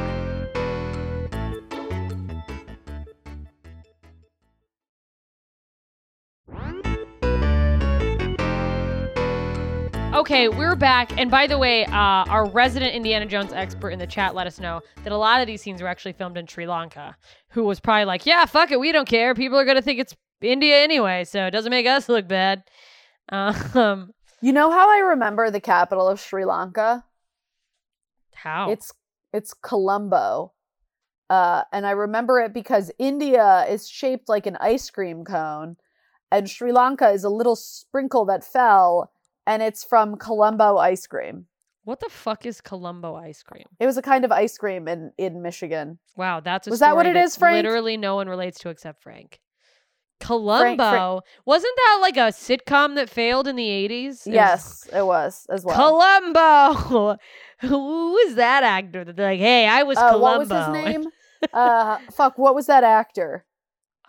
Okay, 10.13 10.49
we're 10.49 10.75
back. 10.75 11.17
And 11.17 11.31
by 11.31 11.47
the 11.47 11.57
way, 11.57 11.85
uh, 11.85 11.91
our 11.93 12.45
resident 12.49 12.93
Indiana 12.93 13.25
Jones 13.25 13.53
expert 13.53 13.91
in 13.91 13.97
the 13.99 14.05
chat 14.05 14.35
let 14.35 14.45
us 14.45 14.59
know 14.59 14.81
that 15.03 15.13
a 15.13 15.17
lot 15.17 15.39
of 15.39 15.47
these 15.47 15.61
scenes 15.61 15.81
were 15.81 15.87
actually 15.87 16.11
filmed 16.13 16.37
in 16.37 16.45
Sri 16.47 16.67
Lanka, 16.67 17.15
who 17.51 17.63
was 17.63 17.79
probably 17.79 18.03
like, 18.05 18.25
yeah, 18.25 18.43
fuck 18.45 18.71
it, 18.71 18.79
we 18.79 18.91
don't 18.91 19.07
care. 19.07 19.33
People 19.33 19.57
are 19.57 19.63
going 19.63 19.77
to 19.77 19.81
think 19.81 19.99
it's 19.99 20.13
India 20.41 20.83
anyway, 20.83 21.23
so 21.23 21.45
it 21.45 21.51
doesn't 21.51 21.69
make 21.71 21.87
us 21.87 22.07
look 22.09 22.27
bad. 22.27 22.63
Um, 23.29 24.11
you 24.41 24.51
know 24.51 24.71
how 24.71 24.89
i 24.89 24.99
remember 24.99 25.49
the 25.49 25.59
capital 25.59 26.07
of 26.07 26.19
sri 26.19 26.45
lanka 26.45 27.03
how? 28.33 28.71
it's 28.71 28.91
it's 29.33 29.53
colombo 29.53 30.53
uh, 31.29 31.63
and 31.71 31.85
i 31.85 31.91
remember 31.91 32.39
it 32.39 32.53
because 32.53 32.91
india 32.99 33.65
is 33.69 33.87
shaped 33.87 34.27
like 34.27 34.45
an 34.45 34.57
ice 34.59 34.89
cream 34.89 35.23
cone 35.23 35.77
and 36.31 36.49
sri 36.49 36.71
lanka 36.71 37.09
is 37.09 37.23
a 37.23 37.29
little 37.29 37.55
sprinkle 37.55 38.25
that 38.25 38.43
fell 38.43 39.11
and 39.45 39.61
it's 39.61 39.83
from 39.83 40.15
colombo 40.15 40.77
ice 40.77 41.07
cream 41.07 41.45
what 41.83 41.99
the 41.99 42.09
fuck 42.09 42.45
is 42.45 42.61
Colombo 42.61 43.15
ice 43.15 43.41
cream? 43.41 43.65
it 43.79 43.87
was 43.87 43.97
a 43.97 44.03
kind 44.03 44.23
of 44.23 44.31
ice 44.31 44.57
cream 44.57 44.87
in 44.87 45.11
in 45.17 45.41
michigan 45.41 45.97
Wow, 46.15 46.39
that's 46.39 46.67
a 46.67 46.69
Was 46.69 46.79
that 46.81 46.95
what 46.95 47.05
it 47.05 47.15
is, 47.15 47.35
Frank? 47.35 47.55
Literally, 47.55 47.97
no 47.97 48.15
one 48.15 48.27
relates 48.27 48.59
to 48.59 48.69
except 48.69 49.01
Frank. 49.01 49.39
Columbo 50.21 51.21
wasn't 51.45 51.73
that 51.75 51.97
like 52.01 52.17
a 52.17 52.31
sitcom 52.31 52.95
that 52.95 53.09
failed 53.09 53.47
in 53.47 53.55
the 53.55 53.67
eighties? 53.69 54.25
yes 54.25 54.87
it 54.93 55.05
was 55.05 55.45
as 55.49 55.65
well 55.65 55.75
Columbo. 55.75 57.17
Who 57.61 58.11
was 58.13 58.35
that 58.35 58.63
actor? 58.63 59.03
That 59.03 59.17
like, 59.19 59.39
hey, 59.39 59.67
I 59.67 59.83
was 59.83 59.97
Uh, 59.97 60.11
Columbo. 60.11 60.21
what 60.21 60.39
was 60.39 60.49
his 60.49 60.85
name? 60.85 61.03
uh, 61.53 61.97
fuck, 62.11 62.37
what 62.37 62.55
was 62.55 62.67
that 62.67 62.83
actor? 62.83 63.45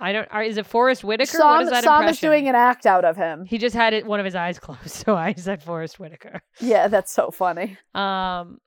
I 0.00 0.12
don't. 0.12 0.28
Is 0.44 0.56
it 0.56 0.66
Forest 0.66 1.04
Whitaker? 1.04 1.30
Sam, 1.30 1.46
what 1.46 1.62
is 1.62 1.70
that 1.70 1.84
is 1.84 1.84
impression? 1.84 2.28
doing 2.28 2.48
an 2.48 2.54
act 2.56 2.86
out 2.86 3.04
of 3.04 3.16
him. 3.16 3.44
He 3.44 3.58
just 3.58 3.76
had 3.76 3.92
it, 3.92 4.04
one 4.04 4.18
of 4.18 4.24
his 4.24 4.34
eyes 4.34 4.58
closed, 4.66 4.88
so 4.90 5.14
I 5.16 5.34
said 5.34 5.62
Forest 5.62 6.00
Whitaker. 6.00 6.42
Yeah, 6.60 6.88
that's 6.88 7.12
so 7.12 7.30
funny. 7.30 7.76
Um, 7.94 8.58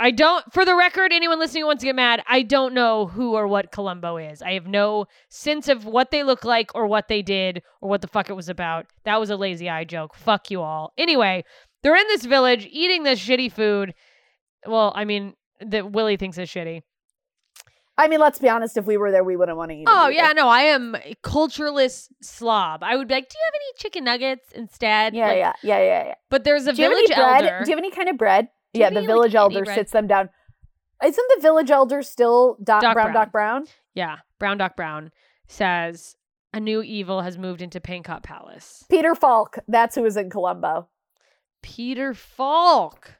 I 0.00 0.12
don't, 0.12 0.50
for 0.52 0.64
the 0.64 0.76
record, 0.76 1.12
anyone 1.12 1.38
listening 1.40 1.62
who 1.62 1.66
wants 1.66 1.80
to 1.82 1.86
get 1.86 1.96
mad, 1.96 2.22
I 2.28 2.42
don't 2.42 2.72
know 2.72 3.06
who 3.08 3.34
or 3.34 3.48
what 3.48 3.72
Columbo 3.72 4.16
is. 4.16 4.40
I 4.42 4.52
have 4.52 4.66
no 4.66 5.06
sense 5.28 5.68
of 5.68 5.84
what 5.84 6.10
they 6.12 6.22
look 6.22 6.44
like 6.44 6.72
or 6.74 6.86
what 6.86 7.08
they 7.08 7.20
did 7.20 7.62
or 7.80 7.90
what 7.90 8.00
the 8.00 8.06
fuck 8.06 8.30
it 8.30 8.34
was 8.34 8.48
about. 8.48 8.86
That 9.04 9.18
was 9.18 9.28
a 9.30 9.36
lazy 9.36 9.68
eye 9.68 9.84
joke. 9.84 10.14
Fuck 10.14 10.50
you 10.50 10.62
all. 10.62 10.92
Anyway, 10.96 11.44
they're 11.82 11.96
in 11.96 12.06
this 12.08 12.24
village 12.24 12.68
eating 12.70 13.02
this 13.02 13.18
shitty 13.18 13.50
food. 13.50 13.92
Well, 14.66 14.92
I 14.94 15.04
mean, 15.04 15.34
that 15.60 15.90
Willie 15.90 16.16
thinks 16.16 16.38
is 16.38 16.48
shitty. 16.48 16.82
I 17.96 18.06
mean, 18.06 18.20
let's 18.20 18.38
be 18.38 18.48
honest. 18.48 18.76
If 18.76 18.86
we 18.86 18.96
were 18.96 19.10
there, 19.10 19.24
we 19.24 19.34
wouldn't 19.34 19.58
want 19.58 19.72
to 19.72 19.76
eat. 19.76 19.84
Oh, 19.88 20.04
either. 20.04 20.12
yeah, 20.12 20.32
no, 20.32 20.46
I 20.48 20.60
am 20.62 20.94
a 20.94 21.16
cultureless 21.24 22.08
slob. 22.22 22.84
I 22.84 22.96
would 22.96 23.08
be 23.08 23.14
like, 23.14 23.28
do 23.28 23.36
you 23.36 23.44
have 23.44 23.54
any 23.54 23.72
chicken 23.76 24.04
nuggets 24.04 24.52
instead? 24.54 25.14
yeah, 25.14 25.26
Like, 25.26 25.36
yeah, 25.38 25.52
yeah, 25.64 25.78
yeah, 25.80 26.04
yeah. 26.06 26.14
But 26.30 26.44
there's 26.44 26.68
a 26.68 26.72
Do 26.72 26.76
village 26.76 27.10
elder. 27.10 27.62
Do 27.64 27.70
you 27.70 27.76
have 27.76 27.84
any 27.84 27.90
kind 27.90 28.08
of 28.08 28.16
bread? 28.16 28.48
Yeah, 28.72 28.90
the 28.90 29.00
like, 29.00 29.06
village 29.06 29.34
any 29.34 29.40
elder 29.40 29.64
sits 29.64 29.92
them 29.92 30.06
down. 30.06 30.28
Isn't 31.04 31.26
the 31.36 31.42
village 31.42 31.70
elder 31.70 32.02
still 32.02 32.56
Doc, 32.62 32.82
Doc 32.82 32.94
Brown, 32.94 33.12
Brown. 33.12 33.14
Doc 33.14 33.32
Brown? 33.32 33.64
Yeah, 33.94 34.16
Brown 34.38 34.58
Doc 34.58 34.76
Brown 34.76 35.10
says 35.46 36.16
a 36.52 36.60
new 36.60 36.82
evil 36.82 37.22
has 37.22 37.38
moved 37.38 37.62
into 37.62 37.80
Pankot 37.80 38.22
Palace. 38.22 38.84
Peter 38.90 39.14
Falk. 39.14 39.58
That's 39.68 39.94
who 39.94 40.04
is 40.04 40.16
in 40.16 40.30
Columbo. 40.30 40.88
Peter 41.62 42.14
Falk. 42.14 43.16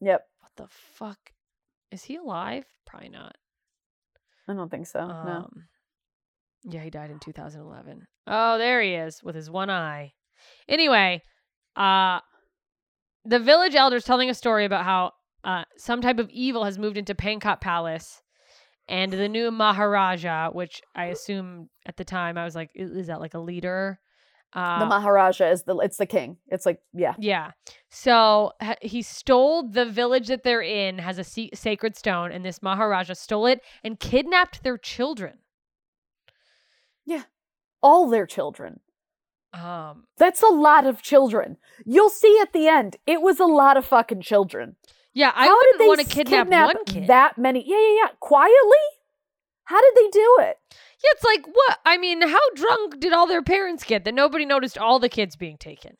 Yep. 0.00 0.22
What 0.40 0.52
the 0.56 0.68
fuck? 0.68 1.32
Is 1.90 2.04
he 2.04 2.16
alive? 2.16 2.64
Probably 2.86 3.08
not. 3.08 3.36
I 4.48 4.54
don't 4.54 4.70
think 4.70 4.86
so. 4.86 5.06
no. 5.06 5.12
Um, 5.12 5.64
Yeah, 6.64 6.82
he 6.82 6.90
died 6.90 7.10
in 7.10 7.18
2011. 7.18 8.06
Oh, 8.26 8.58
there 8.58 8.80
he 8.82 8.94
is 8.94 9.22
with 9.22 9.34
his 9.34 9.50
one 9.50 9.70
eye. 9.70 10.12
Anyway, 10.68 11.22
uh 11.76 12.20
the 13.28 13.38
village 13.38 13.74
elder's 13.74 14.04
telling 14.04 14.30
a 14.30 14.34
story 14.34 14.64
about 14.64 14.84
how 14.84 15.12
uh 15.44 15.64
some 15.76 16.00
type 16.00 16.18
of 16.18 16.28
evil 16.30 16.64
has 16.64 16.78
moved 16.78 16.96
into 16.96 17.14
Pankot 17.14 17.60
Palace 17.60 18.22
and 18.88 19.12
the 19.12 19.28
new 19.28 19.50
Maharaja, 19.50 20.50
which 20.50 20.80
I 20.94 21.06
assume 21.06 21.68
at 21.86 21.96
the 21.96 22.04
time 22.04 22.38
I 22.38 22.44
was 22.44 22.54
like, 22.54 22.70
is 22.74 23.08
that 23.08 23.20
like 23.20 23.34
a 23.34 23.38
leader? 23.38 24.00
Uh, 24.54 24.78
the 24.78 24.86
Maharaja 24.86 25.50
is 25.50 25.64
the. 25.64 25.76
It's 25.76 25.98
the 25.98 26.06
king. 26.06 26.38
It's 26.46 26.64
like 26.64 26.80
yeah. 26.94 27.14
yeah. 27.18 27.50
So 27.90 28.52
ha- 28.62 28.76
he 28.80 29.02
stole 29.02 29.68
the 29.68 29.84
village 29.84 30.28
that 30.28 30.42
they're 30.42 30.62
in 30.62 30.98
has 30.98 31.18
a 31.18 31.24
sacred 31.54 31.96
stone, 31.96 32.32
and 32.32 32.44
this 32.44 32.62
Maharaja 32.62 33.12
stole 33.12 33.44
it 33.44 33.60
and 33.84 34.00
kidnapped 34.00 34.62
their 34.62 34.78
children. 34.78 35.40
Yeah, 37.04 37.24
all 37.82 38.08
their 38.08 38.26
children. 38.26 38.80
Um, 39.52 40.04
That's 40.18 40.42
a 40.42 40.48
lot 40.48 40.86
of 40.86 41.02
children. 41.02 41.56
You'll 41.86 42.10
see 42.10 42.38
at 42.42 42.52
the 42.52 42.68
end. 42.68 42.96
It 43.06 43.22
was 43.22 43.40
a 43.40 43.46
lot 43.46 43.76
of 43.76 43.84
fucking 43.86 44.20
children. 44.22 44.76
yeah, 45.14 45.32
I 45.34 45.46
How 45.46 45.56
wouldn't 45.56 45.78
they 45.78 45.86
want 45.88 46.00
to 46.00 46.06
s- 46.06 46.12
kidnap, 46.12 46.48
one 46.48 46.84
kid. 46.84 47.06
That 47.06 47.38
many? 47.38 47.64
Yeah, 47.66 47.78
yeah, 47.78 48.02
yeah. 48.04 48.08
Quietly. 48.20 48.84
How 49.64 49.80
did 49.80 49.94
they 49.96 50.08
do 50.10 50.36
it? 50.40 50.58
yeah, 51.04 51.10
it's 51.12 51.24
like 51.24 51.46
what? 51.46 51.78
I 51.86 51.96
mean, 51.98 52.22
how 52.26 52.38
drunk 52.54 53.00
did 53.00 53.12
all 53.12 53.26
their 53.26 53.42
parents 53.42 53.84
get 53.84 54.04
that 54.04 54.14
nobody 54.14 54.44
noticed 54.44 54.76
all 54.78 54.98
the 54.98 55.08
kids 55.08 55.36
being 55.36 55.56
taken? 55.58 55.96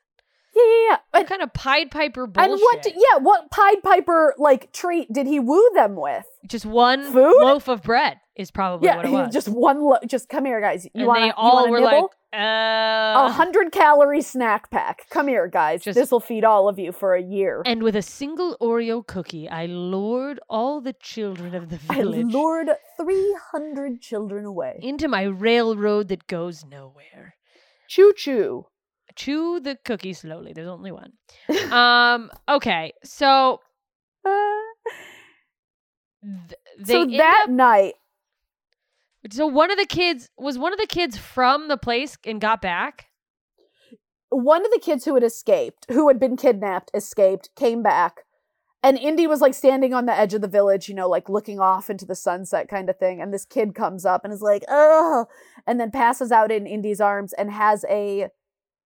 Yeah, 0.57 0.62
yeah, 0.66 0.86
yeah. 0.90 0.96
What 1.11 1.20
And, 1.20 1.28
kind 1.28 1.42
of 1.42 1.53
Pied 1.53 1.90
Piper 1.90 2.26
bullshit? 2.26 2.51
and 2.53 2.61
what? 2.61 2.86
Yeah, 2.86 3.18
what 3.18 3.51
Pied 3.51 3.82
Piper 3.82 4.34
like 4.38 4.72
treat 4.72 5.12
did 5.12 5.26
he 5.26 5.38
woo 5.38 5.70
them 5.74 5.96
with? 5.96 6.24
Just 6.46 6.64
one 6.66 7.12
Food? 7.12 7.34
loaf 7.40 7.68
of 7.68 7.82
bread 7.82 8.18
is 8.34 8.51
probably 8.51 8.86
yeah, 8.88 8.96
what 8.96 9.05
it 9.05 9.11
was. 9.11 9.32
just 9.32 9.49
one. 9.49 9.80
Lo- 9.82 9.99
just 10.07 10.28
come 10.28 10.44
here, 10.46 10.61
guys. 10.61 10.84
You 10.86 10.90
and 10.94 11.07
want 11.07 11.20
they 11.22 11.30
all 11.36 11.68
were 11.70 11.80
nibble? 11.80 12.03
like, 12.03 12.11
a 12.35 12.37
uh, 12.37 13.31
hundred 13.33 13.72
calorie 13.72 14.20
snack 14.22 14.70
pack. 14.70 15.07
Come 15.11 15.29
here, 15.29 15.49
guys. 15.49 15.83
Just- 15.83 15.97
this 15.99 16.11
will 16.11 16.20
feed 16.20 16.45
all 16.45 16.68
of 16.68 16.79
you 16.79 16.93
for 16.93 17.14
a 17.14 17.22
year. 17.22 17.62
and 17.64 17.83
with 17.83 17.97
a 17.97 18.03
single 18.03 18.57
Oreo 18.61 19.07
cookie, 19.07 19.49
I 19.49 19.66
lured 19.66 20.39
all 20.49 20.81
the 20.81 20.93
children 20.93 21.55
of 21.55 21.70
the 21.70 21.79
village. 21.79 21.91
I 21.91 22.03
village 22.03 22.33
lured 22.35 22.68
three 23.01 23.37
hundred 23.53 24.01
children 24.03 24.45
away. 24.45 24.79
into 24.83 25.09
my 25.09 25.22
railroad 25.22 26.09
that 26.09 26.26
goes 26.26 26.64
nowhere. 26.64 27.35
Choo 27.89 28.12
choo. 28.16 28.66
Chew 29.16 29.59
the 29.61 29.76
cookie 29.85 30.12
slowly. 30.12 30.53
There's 30.53 30.68
only 30.68 30.93
one. 30.93 31.12
um. 31.72 32.31
Okay. 32.49 32.93
So 33.05 33.61
th- 36.24 36.61
they 36.87 36.93
so 36.93 37.03
end 37.03 37.18
that 37.18 37.45
up- 37.45 37.51
night, 37.51 37.95
so 39.30 39.46
one 39.46 39.70
of 39.70 39.78
the 39.78 39.86
kids 39.86 40.28
was 40.38 40.58
one 40.58 40.72
of 40.72 40.78
the 40.78 40.86
kids 40.86 41.18
from 41.18 41.68
the 41.68 41.76
place 41.76 42.16
and 42.24 42.40
got 42.40 42.62
back. 42.62 43.06
one 44.30 44.64
of 44.64 44.70
the 44.70 44.80
kids 44.80 45.04
who 45.04 45.14
had 45.14 45.22
escaped, 45.24 45.86
who 45.88 46.08
had 46.08 46.18
been 46.20 46.36
kidnapped, 46.36 46.90
escaped, 46.94 47.50
came 47.56 47.82
back. 47.82 48.24
And 48.82 48.96
Indy 48.98 49.26
was 49.26 49.40
like 49.40 49.54
standing 49.54 49.92
on 49.92 50.06
the 50.06 50.16
edge 50.16 50.34
of 50.34 50.40
the 50.40 50.48
village, 50.48 50.88
you 50.88 50.94
know, 50.94 51.08
like 51.08 51.28
looking 51.28 51.58
off 51.58 51.90
into 51.90 52.06
the 52.06 52.14
sunset 52.14 52.68
kind 52.68 52.88
of 52.88 52.96
thing. 52.96 53.20
And 53.20 53.34
this 53.34 53.44
kid 53.44 53.74
comes 53.74 54.04
up 54.04 54.24
and 54.24 54.32
is 54.32 54.42
like, 54.42 54.62
oh, 54.68 55.26
and 55.66 55.80
then 55.80 55.90
passes 55.90 56.30
out 56.30 56.52
in 56.52 56.66
Indy's 56.66 57.00
arms 57.00 57.32
and 57.32 57.50
has 57.50 57.84
a 57.90 58.28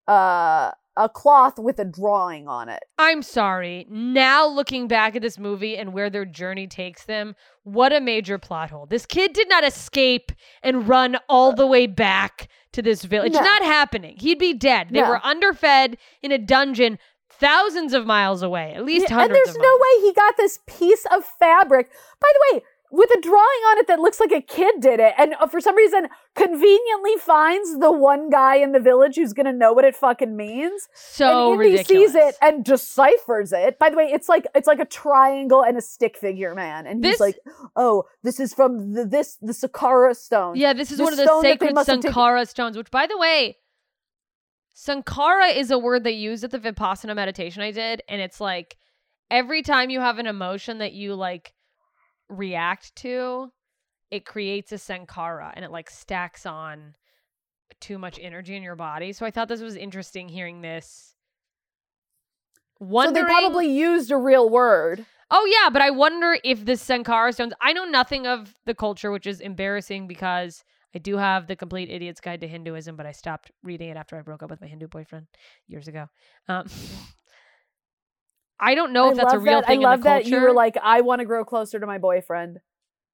uh 0.06 0.70
a 0.96 1.08
cloth 1.08 1.58
with 1.58 1.78
a 1.78 1.84
drawing 1.84 2.48
on 2.48 2.68
it. 2.68 2.82
I'm 2.98 3.22
sorry. 3.22 3.86
Now 3.88 4.46
looking 4.46 4.88
back 4.88 5.16
at 5.16 5.22
this 5.22 5.38
movie 5.38 5.76
and 5.76 5.92
where 5.92 6.10
their 6.10 6.24
journey 6.24 6.66
takes 6.66 7.04
them, 7.04 7.34
what 7.62 7.92
a 7.92 8.00
major 8.00 8.38
plot 8.38 8.70
hole. 8.70 8.86
This 8.86 9.06
kid 9.06 9.32
did 9.32 9.48
not 9.48 9.64
escape 9.64 10.32
and 10.62 10.88
run 10.88 11.16
all 11.28 11.52
uh, 11.52 11.54
the 11.54 11.66
way 11.66 11.86
back 11.86 12.48
to 12.72 12.82
this 12.82 13.04
village. 13.04 13.32
No. 13.32 13.40
Not 13.40 13.62
happening. 13.62 14.16
He'd 14.18 14.38
be 14.38 14.54
dead. 14.54 14.88
They 14.90 15.00
No. 15.00 15.08
were 15.08 15.24
underfed 15.24 15.96
in 16.22 16.32
a 16.32 16.38
dungeon 16.38 16.98
thousands 17.40 17.94
of 17.94 18.06
miles 18.06 18.42
away, 18.42 18.74
at 18.74 18.84
least 18.84 19.10
Yeah, 19.10 19.22
and 19.22 19.34
there's 19.34 19.56
no 19.56 19.78
way 19.78 20.02
he 20.02 20.12
got 20.12 20.36
this 20.36 20.58
piece 20.66 21.06
of 21.10 21.24
fabric. 21.24 21.90
By 22.20 22.28
the 22.32 22.56
way, 22.56 22.62
with 22.90 23.10
a 23.10 23.20
drawing 23.20 23.38
on 23.70 23.78
it 23.78 23.86
that 23.86 24.00
looks 24.00 24.18
like 24.20 24.32
a 24.32 24.40
kid 24.40 24.80
did 24.80 25.00
it, 25.00 25.14
and 25.18 25.34
uh, 25.40 25.46
for 25.46 25.60
some 25.60 25.76
reason 25.76 26.08
conveniently 26.34 27.16
finds 27.18 27.78
the 27.78 27.92
one 27.92 28.30
guy 28.30 28.56
in 28.56 28.72
the 28.72 28.80
village 28.80 29.16
who's 29.16 29.32
gonna 29.32 29.52
know 29.52 29.72
what 29.72 29.84
it 29.84 29.94
fucking 29.94 30.36
means. 30.36 30.88
So 30.94 31.52
and 31.52 31.62
Indy 31.62 31.72
ridiculous. 31.76 32.12
sees 32.12 32.14
it 32.14 32.34
and 32.42 32.64
deciphers 32.64 33.52
it. 33.52 33.78
By 33.78 33.90
the 33.90 33.96
way, 33.96 34.10
it's 34.12 34.28
like 34.28 34.46
it's 34.54 34.66
like 34.66 34.80
a 34.80 34.84
triangle 34.84 35.62
and 35.62 35.76
a 35.76 35.80
stick 35.82 36.16
figure 36.16 36.54
man, 36.54 36.86
and 36.86 37.02
This- 37.02 37.12
he's 37.14 37.20
like, 37.20 37.38
"Oh, 37.76 38.04
this 38.22 38.40
is 38.40 38.52
from 38.54 38.92
the, 38.94 39.04
this 39.04 39.36
the 39.40 39.54
Sankara 39.54 40.14
stone." 40.14 40.56
Yeah, 40.56 40.72
this 40.72 40.90
is 40.90 41.00
one 41.00 41.12
of 41.12 41.18
the 41.18 41.40
sacred 41.42 41.74
must 41.74 41.88
have 41.88 42.00
taken- 42.00 42.12
Sankara 42.12 42.46
stones, 42.46 42.76
which, 42.76 42.90
by 42.90 43.06
the 43.06 43.16
way, 43.18 43.56
Sankara 44.72 45.48
is 45.48 45.70
a 45.70 45.78
word 45.78 46.04
they 46.04 46.12
use 46.12 46.42
at 46.44 46.50
the 46.50 46.58
Vipassana 46.58 47.14
meditation 47.14 47.62
I 47.62 47.70
did. 47.70 48.02
And 48.08 48.20
it's 48.20 48.40
like 48.40 48.76
every 49.30 49.62
time 49.62 49.90
you 49.90 50.00
have 50.00 50.18
an 50.18 50.26
emotion 50.26 50.78
that 50.78 50.92
you 50.92 51.14
like 51.14 51.52
react 52.30 52.94
to, 52.96 53.52
it 54.10 54.24
creates 54.24 54.72
a 54.72 54.78
Sankara 54.78 55.52
and 55.54 55.64
it 55.64 55.70
like 55.70 55.90
stacks 55.90 56.46
on 56.46 56.94
too 57.80 57.98
much 57.98 58.18
energy 58.20 58.56
in 58.56 58.62
your 58.62 58.76
body. 58.76 59.12
So 59.12 59.24
I 59.26 59.30
thought 59.30 59.48
this 59.48 59.60
was 59.60 59.76
interesting 59.76 60.28
hearing 60.28 60.60
this. 60.60 61.14
So 63.08 63.12
they 63.12 63.22
probably 63.22 63.70
used 63.70 64.10
a 64.10 64.16
real 64.16 64.48
word. 64.48 65.04
Oh 65.30 65.46
yeah, 65.46 65.70
but 65.70 65.82
I 65.82 65.90
wonder 65.90 66.38
if 66.42 66.64
the 66.64 66.76
Sankara 66.76 67.32
stones. 67.32 67.52
I 67.60 67.72
know 67.72 67.84
nothing 67.84 68.26
of 68.26 68.54
the 68.66 68.74
culture, 68.74 69.10
which 69.10 69.26
is 69.26 69.40
embarrassing 69.40 70.08
because 70.08 70.64
I 70.94 70.98
do 70.98 71.16
have 71.16 71.46
the 71.46 71.54
Complete 71.54 71.88
Idiot's 71.88 72.20
Guide 72.20 72.40
to 72.40 72.48
Hinduism, 72.48 72.96
but 72.96 73.06
I 73.06 73.12
stopped 73.12 73.52
reading 73.62 73.90
it 73.90 73.96
after 73.96 74.16
I 74.16 74.22
broke 74.22 74.42
up 74.42 74.50
with 74.50 74.60
my 74.60 74.66
Hindu 74.66 74.88
boyfriend 74.88 75.26
years 75.68 75.86
ago. 75.86 76.08
Um, 76.48 76.66
I 78.60 78.74
don't 78.74 78.92
know 78.92 79.06
I 79.08 79.10
if 79.12 79.16
that's 79.16 79.34
a 79.34 79.38
real 79.38 79.60
that. 79.60 79.66
thing 79.66 79.80
I 79.84 79.90
love 79.90 79.94
in 79.94 80.00
the 80.00 80.04
that 80.10 80.22
culture. 80.22 80.36
you 80.36 80.42
were 80.42 80.52
like, 80.52 80.76
"I 80.82 81.00
want 81.00 81.20
to 81.20 81.24
grow 81.24 81.44
closer 81.44 81.80
to 81.80 81.86
my 81.86 81.98
boyfriend, 81.98 82.60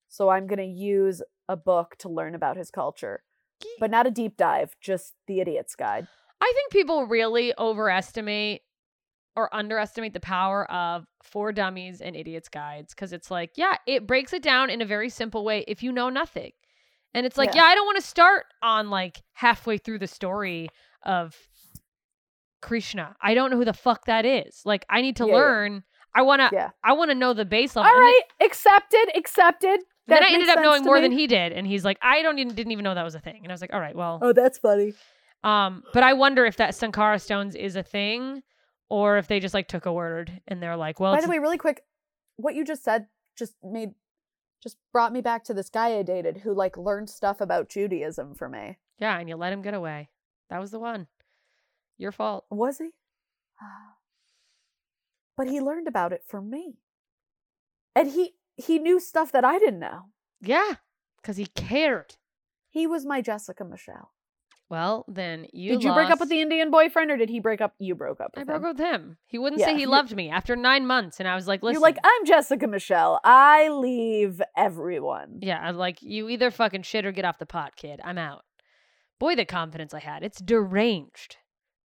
so 0.08 0.28
I'm 0.28 0.46
gonna 0.46 0.62
use 0.64 1.22
a 1.48 1.56
book 1.56 1.96
to 1.98 2.08
learn 2.08 2.34
about 2.34 2.56
his 2.56 2.70
culture." 2.70 3.22
But 3.78 3.90
not 3.90 4.06
a 4.06 4.10
deep 4.10 4.36
dive, 4.36 4.76
just 4.80 5.14
the 5.26 5.40
idiot's 5.40 5.74
guide. 5.76 6.08
I 6.40 6.52
think 6.54 6.72
people 6.72 7.06
really 7.06 7.54
overestimate 7.58 8.62
or 9.34 9.54
underestimate 9.54 10.12
the 10.14 10.20
power 10.20 10.70
of 10.70 11.06
For 11.22 11.52
Dummies 11.52 12.00
and 12.00 12.14
Idiots 12.16 12.48
Guides 12.48 12.94
because 12.94 13.12
it's 13.12 13.30
like, 13.30 13.52
yeah, 13.56 13.76
it 13.86 14.06
breaks 14.06 14.32
it 14.32 14.42
down 14.42 14.68
in 14.70 14.80
a 14.80 14.86
very 14.86 15.08
simple 15.10 15.44
way 15.44 15.64
if 15.68 15.82
you 15.82 15.92
know 15.92 16.08
nothing. 16.08 16.52
And 17.14 17.24
it's 17.26 17.36
like, 17.38 17.54
Yeah. 17.54 17.62
yeah, 17.62 17.68
I 17.68 17.74
don't 17.74 17.86
want 17.86 17.96
to 17.96 18.06
start 18.06 18.46
on 18.62 18.90
like 18.90 19.22
halfway 19.34 19.78
through 19.78 19.98
the 20.00 20.06
story 20.06 20.68
of 21.02 21.34
Krishna. 22.66 23.16
I 23.22 23.34
don't 23.34 23.50
know 23.50 23.56
who 23.56 23.64
the 23.64 23.72
fuck 23.72 24.04
that 24.06 24.24
is. 24.26 24.60
Like, 24.64 24.84
I 24.90 25.00
need 25.00 25.16
to 25.16 25.24
Yeah, 25.26 25.30
yeah. 25.32 25.36
learn. 25.38 25.84
I 26.14 26.22
want 26.22 26.40
to 26.40 26.50
Yeah. 26.52 26.70
I 26.84 26.92
want 26.94 27.10
to 27.10 27.14
know 27.14 27.32
the 27.32 27.44
base 27.44 27.76
All 27.76 27.82
level. 27.84 27.96
Then- 27.96 28.04
right, 28.04 28.22
accepted, 28.42 29.16
accepted. 29.16 29.80
Then, 30.08 30.22
I 30.22 30.28
ended 30.30 30.48
up 30.48 30.60
knowing 30.60 30.84
more 30.84 30.96
me. 30.96 31.00
than 31.00 31.10
he 31.12 31.26
did 31.26 31.52
and 31.52 31.66
he's 31.66 31.84
like, 31.84 31.98
I 32.00 32.22
don't 32.22 32.38
even 32.38 32.54
didn't 32.54 32.70
even 32.72 32.84
know 32.84 32.94
that 32.94 33.02
was 33.02 33.16
a 33.16 33.20
thing. 33.20 33.40
And 33.42 33.48
I 33.50 33.54
was 33.54 33.60
like, 33.60 33.72
all 33.72 33.80
right, 33.80 33.94
well, 33.96 34.20
Oh, 34.22 34.32
that's 34.32 34.58
funny. 34.58 34.94
um, 35.42 35.82
but 35.92 36.02
I 36.04 36.12
wonder 36.12 36.44
if 36.46 36.56
that 36.58 36.74
Sankara 36.76 37.18
stones 37.18 37.54
is 37.56 37.74
a 37.76 37.82
thing, 37.82 38.42
or 38.88 39.18
if 39.18 39.26
they 39.26 39.40
just 39.40 39.52
like 39.54 39.66
took 39.68 39.84
a 39.86 39.92
word 39.92 40.40
and 40.46 40.62
they're 40.62 40.76
like, 40.76 41.00
well, 41.00 41.12
By 41.14 41.20
the 41.20 41.28
way, 41.28 41.38
really 41.40 41.58
quick, 41.58 41.82
what 42.36 42.54
you 42.54 42.64
just 42.64 42.84
said 42.84 43.06
just 43.36 43.54
made 43.64 43.90
just 44.62 44.76
brought 44.92 45.12
me 45.12 45.20
back 45.20 45.44
to 45.44 45.54
this 45.54 45.68
guy 45.68 45.98
I 45.98 46.02
dated 46.02 46.38
who 46.38 46.54
like 46.54 46.76
learned 46.78 47.10
stuff 47.10 47.40
about 47.40 47.68
Judaism 47.68 48.34
for 48.34 48.48
me. 48.48 48.78
yeah, 48.98 49.18
and 49.18 49.28
you 49.28 49.36
let 49.36 49.52
him 49.52 49.60
get 49.62 49.74
away. 49.74 50.08
That 50.50 50.60
was 50.60 50.70
the 50.70 50.78
one. 50.78 51.08
Your 51.98 52.12
fault. 52.12 52.44
Was 52.50 52.78
he? 52.78 52.90
Ah. 53.60 53.94
But 55.36 55.48
he 55.48 55.60
learned 55.60 55.88
about 55.88 56.12
it 56.12 56.22
from 56.26 56.50
me. 56.50 56.78
And 57.94 58.10
he 58.10 58.34
he 58.56 58.78
knew 58.78 59.00
stuff 59.00 59.32
that 59.32 59.44
I 59.44 59.58
didn't 59.58 59.80
know. 59.80 60.06
Yeah, 60.40 60.74
because 61.20 61.36
he 61.36 61.46
cared. 61.46 62.16
He 62.68 62.86
was 62.86 63.06
my 63.06 63.20
Jessica 63.22 63.64
Michelle. 63.64 64.12
Well, 64.68 65.04
then 65.06 65.46
you 65.52 65.70
did 65.72 65.84
you 65.84 65.92
break 65.94 66.10
up 66.10 66.18
with 66.18 66.28
the 66.28 66.40
Indian 66.40 66.70
boyfriend 66.72 67.10
or 67.10 67.16
did 67.16 67.30
he 67.30 67.38
break 67.38 67.60
up? 67.60 67.74
You 67.78 67.94
broke 67.94 68.20
up 68.20 68.32
I 68.36 68.40
with 68.40 68.48
broke 68.48 68.64
up 68.64 68.76
with 68.76 68.78
him. 68.86 69.16
He 69.26 69.38
wouldn't 69.38 69.60
Yeah, 69.60 69.66
say 69.66 69.76
he 69.76 69.86
loved 69.86 70.14
me 70.16 70.28
after 70.28 70.56
nine 70.56 70.86
months, 70.86 71.20
and 71.20 71.28
I 71.28 71.36
was 71.36 71.46
like, 71.46 71.62
"Listen, 71.62 71.74
You're 71.74 71.82
like, 71.82 71.98
I'm 72.02 72.24
Jessica 72.26 72.66
Michelle. 72.66 73.20
I 73.22 73.68
leave 73.68 74.42
everyone. 74.56 75.38
yeah, 75.40 75.60
I'm 75.60 75.76
like 75.76 76.02
you 76.02 76.28
either 76.28 76.50
fucking 76.50 76.82
shit 76.82 77.06
or 77.06 77.12
get 77.12 77.24
off 77.24 77.38
the 77.38 77.46
pot, 77.46 77.76
kid. 77.76 78.00
I'm 78.02 78.18
out." 78.18 78.42
Boy, 79.20 79.36
the 79.36 79.44
confidence 79.46 79.94
I 79.94 80.00
had. 80.00 80.22
It's 80.24 80.40
deranged 80.40 81.36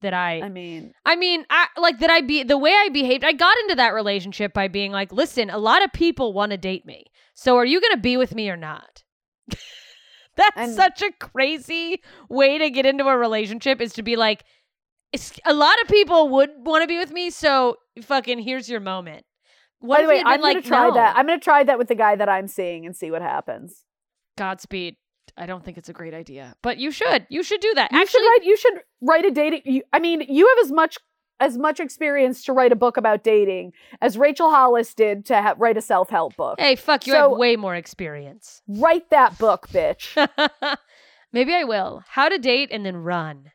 that 0.01 0.13
I 0.13 0.41
I 0.41 0.49
mean, 0.49 0.93
I 1.05 1.15
mean, 1.15 1.45
I 1.49 1.67
like 1.77 1.99
that 1.99 2.09
I 2.09 2.21
be 2.21 2.43
the 2.43 2.57
way 2.57 2.71
I 2.71 2.89
behaved. 2.89 3.23
I 3.23 3.31
got 3.33 3.57
into 3.59 3.75
that 3.75 3.93
relationship 3.93 4.53
by 4.53 4.67
being 4.67 4.91
like, 4.91 5.11
"Listen, 5.11 5.49
a 5.49 5.57
lot 5.57 5.83
of 5.83 5.91
people 5.93 6.33
want 6.33 6.51
to 6.51 6.57
date 6.57 6.85
me. 6.85 7.05
So 7.33 7.55
are 7.57 7.65
you 7.65 7.79
going 7.81 7.93
to 7.93 7.99
be 8.01 8.17
with 8.17 8.35
me 8.35 8.49
or 8.49 8.57
not?" 8.57 9.03
That's 10.37 10.57
And- 10.57 10.73
such 10.73 11.01
a 11.01 11.11
crazy 11.19 12.01
way 12.29 12.57
to 12.57 12.69
get 12.69 12.85
into 12.85 13.05
a 13.07 13.17
relationship 13.17 13.81
is 13.81 13.93
to 13.93 14.03
be 14.03 14.15
like 14.15 14.43
a 15.45 15.53
lot 15.53 15.75
of 15.81 15.89
people 15.89 16.29
would 16.29 16.49
want 16.59 16.83
to 16.83 16.87
be 16.87 16.97
with 16.97 17.11
me, 17.11 17.29
so 17.29 17.75
fucking 18.01 18.39
here's 18.39 18.69
your 18.69 18.79
moment. 18.79 19.25
What 19.79 19.97
by 19.97 20.01
the 20.03 20.07
way, 20.09 20.19
I'm 20.19 20.39
gonna 20.39 20.53
like, 20.53 20.63
try 20.63 20.87
"No, 20.87 20.93
that. 20.93 21.17
I'm 21.17 21.25
gonna 21.25 21.39
try 21.39 21.63
that 21.63 21.77
with 21.77 21.89
the 21.89 21.95
guy 21.95 22.15
that 22.15 22.29
I'm 22.29 22.47
seeing 22.47 22.85
and 22.85 22.95
see 22.95 23.11
what 23.11 23.21
happens. 23.21 23.83
Godspeed. 24.37 24.95
I 25.37 25.45
don't 25.45 25.63
think 25.63 25.77
it's 25.77 25.89
a 25.89 25.93
great 25.93 26.13
idea, 26.13 26.55
but 26.61 26.77
you 26.77 26.91
should. 26.91 27.25
You 27.29 27.43
should 27.43 27.61
do 27.61 27.73
that. 27.75 27.91
You 27.91 27.99
Actually, 28.01 28.21
should 28.21 28.27
write. 28.27 28.43
You 28.43 28.57
should 28.57 28.73
write 29.01 29.25
a 29.25 29.31
dating. 29.31 29.81
I 29.93 29.99
mean, 29.99 30.21
you 30.27 30.47
have 30.47 30.65
as 30.65 30.71
much 30.71 30.97
as 31.39 31.57
much 31.57 31.79
experience 31.79 32.43
to 32.43 32.53
write 32.53 32.71
a 32.71 32.75
book 32.75 32.97
about 32.97 33.23
dating 33.23 33.73
as 33.99 34.15
Rachel 34.17 34.51
Hollis 34.51 34.93
did 34.93 35.25
to 35.25 35.41
ha- 35.41 35.55
write 35.57 35.75
a 35.77 35.81
self 35.81 36.09
help 36.09 36.35
book. 36.35 36.59
hey, 36.59 36.75
fuck, 36.75 37.07
you 37.07 37.13
So- 37.13 37.29
have 37.29 37.37
way 37.37 37.55
more 37.55 37.75
experience. 37.75 38.61
Write 38.67 39.09
that 39.09 39.37
book, 39.39 39.67
bitch. 39.69 40.15
Maybe 41.33 41.53
I 41.55 41.63
will. 41.63 42.03
How 42.09 42.29
to 42.29 42.37
date 42.37 42.69
and 42.71 42.85
then 42.85 42.97
run. 42.97 43.51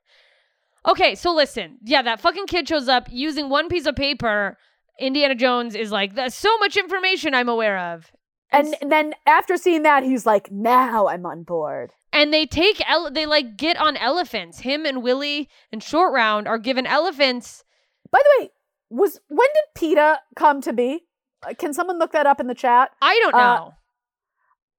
Okay, 0.89 1.15
so 1.15 1.33
listen. 1.35 1.79
Yeah, 1.85 2.03
that 2.03 2.21
fucking 2.21 2.47
kid 2.47 2.69
shows 2.69 2.89
up 2.89 3.09
using 3.11 3.49
one 3.49 3.69
piece 3.69 3.87
of 3.87 3.97
paper. 3.97 4.57
Indiana 4.99 5.35
Jones 5.35 5.75
is 5.75 5.93
like, 5.93 6.15
there's 6.15 6.35
so 6.35 6.57
much 6.59 6.77
information 6.77 7.35
I'm 7.35 7.49
aware 7.51 7.79
of. 7.79 8.11
And 8.53 8.75
then 8.81 9.15
after 9.27 9.57
seeing 9.57 9.83
that, 9.83 10.03
he's 10.03 10.25
like, 10.27 10.51
"Now 10.51 11.09
I'm 11.09 11.27
on 11.27 11.43
board." 11.43 11.93
and 12.13 12.33
they 12.33 12.47
take, 12.47 12.81
ele- 12.89 13.11
they 13.11 13.27
like 13.27 13.57
get 13.59 13.77
on 13.77 13.95
elephants. 13.97 14.61
Him 14.61 14.87
and 14.87 15.03
Willie 15.03 15.51
and 15.71 15.83
Short 15.83 16.15
Round 16.15 16.49
are 16.49 16.57
given 16.59 16.87
elephants. 16.87 17.63
By 18.11 18.21
the 18.23 18.43
way, 18.45 18.51
was 18.89 19.21
when 19.29 19.49
did 19.55 19.65
PETA 19.81 20.21
come 20.35 20.61
to 20.63 20.73
be? 20.73 21.05
Uh, 21.47 21.53
Can 21.59 21.75
someone 21.75 21.99
look 21.99 22.13
that 22.13 22.27
up 22.27 22.41
in 22.41 22.47
the 22.47 22.55
chat? 22.55 22.91
I 23.03 23.19
don't 23.23 23.35
Uh, 23.35 23.39
know. 23.57 23.75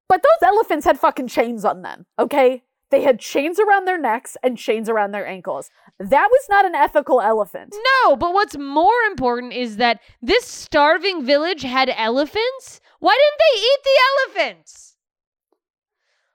But 0.08 0.22
those 0.22 0.48
elephants 0.48 0.84
had 0.86 0.98
fucking 0.98 1.28
chains 1.28 1.64
on 1.64 1.82
them, 1.82 2.06
okay? 2.18 2.64
They 2.90 3.02
had 3.02 3.20
chains 3.20 3.60
around 3.60 3.84
their 3.84 3.98
necks 4.00 4.36
and 4.42 4.56
chains 4.56 4.88
around 4.88 5.12
their 5.12 5.26
ankles. 5.26 5.70
That 6.00 6.28
was 6.30 6.46
not 6.48 6.64
an 6.64 6.74
ethical 6.74 7.20
elephant. 7.20 7.74
No, 8.04 8.16
but 8.16 8.32
what's 8.32 8.56
more 8.56 9.02
important 9.06 9.52
is 9.52 9.76
that 9.76 10.00
this 10.22 10.46
starving 10.46 11.22
village 11.24 11.62
had 11.62 11.92
elephants. 11.94 12.80
Why 12.98 13.14
didn't 13.16 13.38
they 13.38 13.60
eat 13.60 13.80
the 13.84 14.44
elephants? 14.44 14.96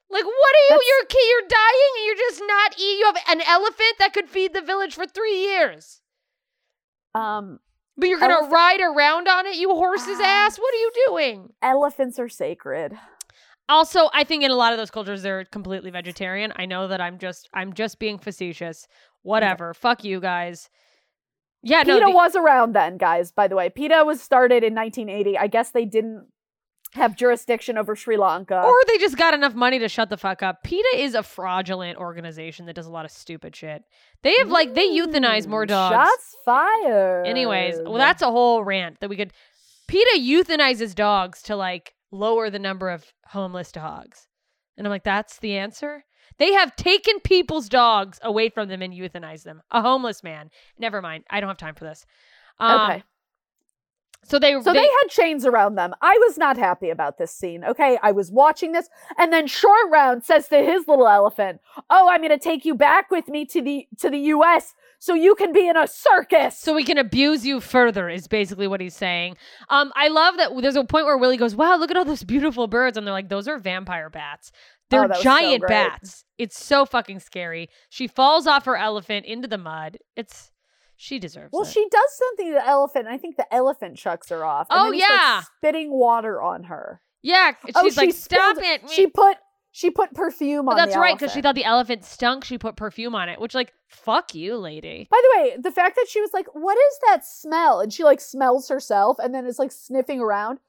Like, 0.10 0.24
what 0.26 0.32
are 0.32 0.64
you? 0.70 0.70
That's- 0.70 0.88
You're 0.88 1.22
you're 1.30 1.48
dying, 1.50 1.92
and 1.98 2.06
you're 2.06 2.30
just 2.30 2.42
not 2.46 2.74
eating. 2.80 3.00
You 3.00 3.06
have 3.06 3.24
an 3.30 3.42
elephant 3.42 3.96
that 4.00 4.14
could 4.14 4.30
feed 4.30 4.54
the 4.54 4.62
village 4.62 4.94
for 4.96 5.06
three 5.08 5.38
years, 5.38 6.02
Um, 7.16 7.60
but 7.98 8.10
you're 8.10 8.20
gonna 8.20 8.34
Elephant- 8.34 8.54
ride 8.54 8.82
around 8.82 9.28
on 9.28 9.46
it, 9.48 9.56
you 9.56 9.70
horse's 9.70 10.20
Ah. 10.20 10.24
ass. 10.46 10.58
What 10.60 10.74
are 10.74 10.78
you 10.78 10.92
doing? 11.08 11.54
elephants 11.62 12.20
are 12.20 12.30
sacred. 12.30 12.98
Also, 13.70 14.10
I 14.14 14.24
think 14.24 14.44
in 14.44 14.52
a 14.52 14.56
lot 14.56 14.74
of 14.74 14.78
those 14.78 14.92
cultures 14.92 15.24
they're 15.24 15.46
completely 15.46 15.90
vegetarian. 15.90 16.52
I 16.58 16.66
know 16.66 16.88
that 16.90 17.00
I'm 17.02 17.18
just 17.18 17.50
I'm 17.54 17.74
just 17.74 17.98
being 17.98 18.20
facetious. 18.20 18.88
Whatever. 19.22 19.74
Fuck 19.74 20.04
you 20.04 20.20
guys. 20.20 20.70
Yeah, 21.62 21.84
no. 21.84 21.94
PETA 21.96 22.06
the- 22.08 22.12
was 22.12 22.36
around 22.36 22.74
then, 22.74 22.98
guys, 22.98 23.32
by 23.32 23.48
the 23.48 23.56
way. 23.56 23.70
PETA 23.70 24.04
was 24.04 24.22
started 24.22 24.64
in 24.66 24.74
1980. 24.74 25.38
I 25.38 25.48
guess 25.48 25.72
they 25.72 25.86
didn't 25.86 26.28
have 26.94 27.16
jurisdiction 27.16 27.78
over 27.78 27.96
Sri 27.96 28.18
Lanka. 28.18 28.62
Or 28.62 28.76
they 28.88 28.98
just 28.98 29.18
got 29.18 29.34
enough 29.34 29.56
money 29.56 29.80
to 29.80 29.90
shut 29.90 30.10
the 30.10 30.18
fuck 30.18 30.44
up. 30.44 30.64
PETA 30.64 30.88
is 30.98 31.16
a 31.16 31.24
fraudulent 31.24 31.98
organization 31.98 32.66
that 32.68 32.74
does 32.76 32.86
a 32.86 32.92
lot 32.92 33.06
of 33.06 33.12
stupid 33.12 33.56
shit. 33.56 33.84
They 34.22 34.34
have 34.40 34.50
like 34.50 34.74
they 34.74 34.88
euthanize 34.90 35.48
more 35.48 35.66
Mm, 35.66 35.70
dogs. 35.70 35.94
Shots 35.96 36.36
fired. 36.46 37.26
Anyways, 37.28 37.80
well 37.84 37.94
that's 37.94 38.22
a 38.22 38.32
whole 38.32 38.64
rant 38.64 39.00
that 39.00 39.10
we 39.10 39.16
could 39.18 39.34
PETA 39.88 40.20
euthanizes 40.20 40.96
dogs 40.96 41.42
to 41.44 41.56
like 41.56 41.94
lower 42.12 42.50
the 42.50 42.60
number 42.60 42.90
of 42.90 43.06
homeless 43.28 43.72
dogs. 43.72 44.28
And 44.78 44.86
I'm 44.88 44.92
like, 44.92 45.04
that's 45.04 45.40
the 45.40 45.58
answer? 45.58 46.04
They 46.40 46.54
have 46.54 46.76
taken 46.76 47.20
people's 47.20 47.70
dogs 47.70 48.20
away 48.24 48.50
from 48.50 48.68
them 48.70 48.82
and 48.82 48.94
euthanized 48.94 49.44
them. 49.44 49.62
A 49.72 49.82
homeless 49.82 50.24
man. 50.24 50.50
Never 50.80 51.02
mind. 51.02 51.26
I 51.30 51.40
don't 51.40 51.50
have 51.50 51.58
time 51.58 51.76
for 51.76 51.84
this. 51.86 52.06
Um, 52.60 52.82
Okay. 52.82 53.04
So 54.24 54.40
they 54.40 54.60
So 54.62 54.74
they, 54.74 54.80
had 54.80 55.10
chains 55.10 55.46
around 55.46 55.76
them. 55.76 55.94
I 56.02 56.18
was 56.26 56.38
not 56.38 56.58
happy 56.58 56.90
about 56.90 57.18
this 57.18 57.32
scene. 57.32 57.64
Okay, 57.64 57.98
I 58.02 58.12
was 58.12 58.32
watching 58.32 58.72
this, 58.72 58.90
and 59.18 59.34
then 59.34 59.48
Short 59.48 59.90
Round 59.92 60.24
says 60.24 60.48
to 60.50 60.58
his 60.58 60.88
little 60.88 61.08
elephant, 61.08 61.60
"Oh, 61.90 62.08
I'm 62.10 62.22
going 62.22 62.30
to 62.30 62.38
take 62.38 62.66
you 62.66 62.76
back 62.76 63.12
with 63.12 63.28
me 63.28 63.46
to 63.46 63.62
the 63.62 63.88
to 64.00 64.10
the 64.10 64.18
U.S. 64.20 64.74
so 65.00 65.14
you 65.14 65.36
can 65.36 65.52
be 65.52 65.68
in 65.68 65.78
a 65.78 65.88
circus." 65.88 66.58
so 66.58 66.74
we 66.74 66.84
can 66.84 66.98
abuse 66.98 67.46
you 67.46 67.60
further 67.60 68.10
is 68.10 68.28
basically 68.28 68.68
what 68.68 68.80
he's 68.82 68.96
saying. 68.96 69.36
Um, 69.70 69.92
I 69.96 70.08
love 70.08 70.38
that 70.38 70.52
there's 70.62 70.76
a 70.76 70.86
point 70.86 71.06
where 71.06 71.18
Willie 71.18 71.38
goes, 71.38 71.56
"Wow, 71.56 71.76
look 71.78 71.92
at 71.92 71.98
all 71.98 72.06
those 72.06 72.24
beautiful 72.24 72.68
birds," 72.68 72.98
and 72.98 73.06
they're 73.06 73.14
like, 73.14 73.30
"Those 73.30 73.48
are 73.48 73.58
vampire 73.58 74.10
bats. 74.10 74.52
They're 74.90 75.06
Oh, 75.06 75.08
was 75.08 75.18
so 75.18 75.24
giant 75.24 75.68
bats. 75.68 76.24
It's 76.38 76.64
so 76.64 76.86
fucking 76.86 77.20
scary." 77.20 77.70
She 77.90 78.08
falls 78.08 78.48
off 78.48 78.66
her 78.66 78.78
elephant 78.78 79.26
into 79.26 79.48
the 79.48 79.58
mud. 79.58 79.98
It's 80.16 80.53
she 80.96 81.20
deserves 81.20 81.52
well, 81.52 81.64
it. 81.64 81.70
she 81.70 81.88
does 81.90 82.18
something 82.18 82.48
to 82.48 82.54
the 82.54 82.68
elephant. 82.68 83.08
and 83.08 83.14
I 83.14 83.18
think 83.18 83.38
the 83.38 83.52
elephant 83.54 83.98
chucks 83.98 84.30
her 84.30 84.46
off. 84.46 84.68
Oh, 84.70 84.92
yeah. 84.92 85.42
spitting 85.58 85.92
water 85.92 86.42
on 86.42 86.66
her. 86.66 87.02
yeah, 87.22 87.52
oh, 87.76 87.84
she's 87.84 87.98
oh, 87.98 88.02
like, 88.02 88.10
she 88.10 88.12
"Stop 88.12 88.58
it!" 88.60 88.90
She 88.90 89.08
put 89.08 89.38
she 89.76 89.90
put 89.90 90.14
perfume 90.14 90.68
But 90.68 90.74
on. 90.74 90.78
that's 90.78 90.96
right 90.96 91.18
because 91.18 91.34
she 91.34 91.42
thought 91.42 91.56
the 91.56 91.66
elephant 91.66 92.06
stunk. 92.06 92.44
She 92.44 92.60
put 92.60 92.76
perfume 92.76 93.16
on 93.16 93.28
it, 93.28 93.42
which 93.42 93.56
like 93.56 93.74
fuck 93.88 94.36
you, 94.36 94.56
lady. 94.58 95.08
By 95.10 95.20
the 95.22 95.42
way, 95.42 95.58
the 95.60 95.72
fact 95.72 95.96
that 95.96 96.08
she 96.08 96.22
was 96.22 96.32
like, 96.32 96.46
"What 96.54 96.78
is 96.78 97.00
that 97.08 97.26
smell?" 97.26 97.80
and 97.80 97.92
she 97.92 98.04
like 98.04 98.22
smells 98.22 98.70
herself 98.70 99.18
and 99.18 99.34
then 99.34 99.48
is 99.48 99.58
like 99.58 99.72
sniffing 99.72 100.20
around. 100.20 100.60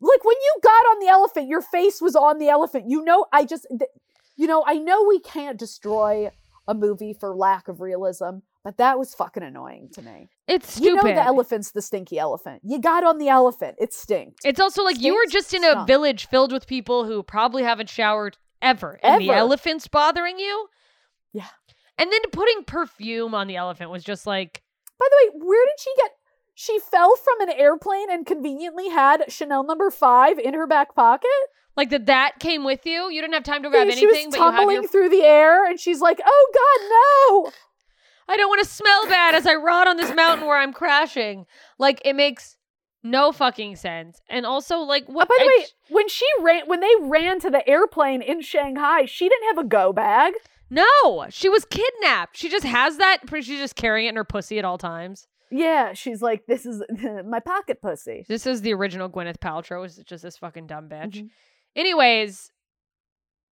Like 0.00 0.24
when 0.24 0.36
you 0.36 0.60
got 0.62 0.70
on 0.70 1.00
the 1.00 1.08
elephant, 1.08 1.48
your 1.48 1.62
face 1.62 2.02
was 2.02 2.14
on 2.14 2.38
the 2.38 2.48
elephant. 2.48 2.84
You 2.88 3.02
know, 3.02 3.24
I 3.32 3.46
just, 3.46 3.66
th- 3.70 3.90
you 4.36 4.46
know, 4.46 4.62
I 4.66 4.74
know 4.74 5.04
we 5.04 5.18
can't 5.18 5.58
destroy 5.58 6.30
a 6.68 6.74
movie 6.74 7.14
for 7.18 7.34
lack 7.34 7.68
of 7.68 7.80
realism, 7.80 8.38
but 8.66 8.78
that 8.78 8.98
was 8.98 9.14
fucking 9.14 9.44
annoying 9.44 9.88
to 9.92 10.02
me. 10.02 10.28
It's 10.48 10.72
stupid. 10.72 10.88
You 10.88 10.96
know, 10.96 11.02
the 11.02 11.22
elephant's 11.22 11.70
the 11.70 11.80
stinky 11.80 12.18
elephant. 12.18 12.62
You 12.64 12.80
got 12.80 13.04
on 13.04 13.18
the 13.18 13.28
elephant, 13.28 13.76
it 13.78 13.94
stinks. 13.94 14.44
It's 14.44 14.58
also 14.58 14.82
like 14.82 15.00
you 15.00 15.14
were 15.14 15.30
just 15.30 15.54
in 15.54 15.62
a 15.62 15.70
stunk. 15.70 15.86
village 15.86 16.26
filled 16.26 16.50
with 16.50 16.66
people 16.66 17.04
who 17.04 17.22
probably 17.22 17.62
haven't 17.62 17.88
showered 17.88 18.38
ever, 18.60 18.98
and 19.04 19.22
the 19.22 19.30
elephant's 19.30 19.86
bothering 19.86 20.40
you. 20.40 20.66
Yeah. 21.32 21.46
And 21.96 22.10
then 22.10 22.22
putting 22.32 22.64
perfume 22.64 23.36
on 23.36 23.46
the 23.46 23.54
elephant 23.54 23.90
was 23.90 24.02
just 24.02 24.26
like, 24.26 24.64
By 24.98 25.06
the 25.08 25.16
way, 25.38 25.44
where 25.46 25.64
did 25.64 25.80
she 25.80 25.92
get? 25.98 26.10
She 26.56 26.80
fell 26.80 27.14
from 27.14 27.48
an 27.48 27.54
airplane 27.56 28.10
and 28.10 28.26
conveniently 28.26 28.88
had 28.88 29.30
Chanel 29.30 29.62
number 29.62 29.92
five 29.92 30.40
in 30.40 30.54
her 30.54 30.66
back 30.66 30.96
pocket. 30.96 31.30
like 31.76 31.90
that. 31.90 32.06
That 32.06 32.40
came 32.40 32.64
with 32.64 32.84
you. 32.84 33.10
You 33.10 33.20
didn't 33.20 33.34
have 33.34 33.44
time 33.44 33.62
to 33.62 33.70
grab 33.70 33.86
she 33.92 33.92
anything, 33.92 34.26
was 34.26 34.34
but 34.34 34.38
you 34.38 34.44
have 34.44 34.54
tumbling 34.56 34.74
your. 34.82 34.88
through 34.88 35.10
the 35.10 35.22
air, 35.22 35.64
and 35.64 35.78
she's 35.78 36.00
like, 36.00 36.20
"Oh 36.26 36.50
God, 36.52 37.44
no!" 37.46 37.52
I 38.28 38.36
don't 38.36 38.48
want 38.48 38.62
to 38.64 38.68
smell 38.68 39.06
bad 39.06 39.34
as 39.34 39.46
I 39.46 39.54
rot 39.54 39.86
on 39.88 39.96
this 39.96 40.14
mountain 40.14 40.46
where 40.46 40.58
I'm 40.58 40.72
crashing. 40.72 41.46
Like 41.78 42.02
it 42.04 42.14
makes 42.14 42.56
no 43.02 43.30
fucking 43.30 43.76
sense. 43.76 44.20
And 44.28 44.44
also, 44.44 44.78
like, 44.78 45.06
what? 45.06 45.24
Uh, 45.24 45.28
by 45.28 45.36
the 45.38 45.46
way, 45.46 45.66
when 45.90 46.08
she 46.08 46.26
ran, 46.40 46.66
when 46.66 46.80
they 46.80 46.90
ran 47.02 47.38
to 47.40 47.50
the 47.50 47.66
airplane 47.68 48.20
in 48.22 48.42
Shanghai, 48.42 49.04
she 49.04 49.28
didn't 49.28 49.46
have 49.56 49.58
a 49.64 49.68
go 49.68 49.92
bag. 49.92 50.34
no, 50.70 51.26
she 51.30 51.48
was 51.48 51.64
kidnapped. 51.66 52.36
She 52.36 52.48
just 52.48 52.64
has 52.66 52.96
that. 52.96 53.18
She's 53.32 53.46
just 53.46 53.76
carrying 53.76 54.06
it 54.06 54.10
in 54.10 54.16
her 54.16 54.24
pussy 54.24 54.58
at 54.58 54.64
all 54.64 54.78
times. 54.78 55.28
Yeah, 55.52 55.92
she's 55.92 56.20
like, 56.20 56.46
"This 56.46 56.66
is 56.66 56.82
my 57.24 57.38
pocket 57.38 57.80
pussy." 57.80 58.24
This 58.28 58.44
is 58.48 58.62
the 58.62 58.74
original 58.74 59.08
Gwyneth 59.08 59.38
Paltrow. 59.38 59.86
Is 59.86 59.96
just 60.04 60.24
this 60.24 60.36
fucking 60.38 60.66
dumb 60.66 60.88
bitch. 60.88 61.22
Mhm. 61.22 61.28
Anyways, 61.76 62.50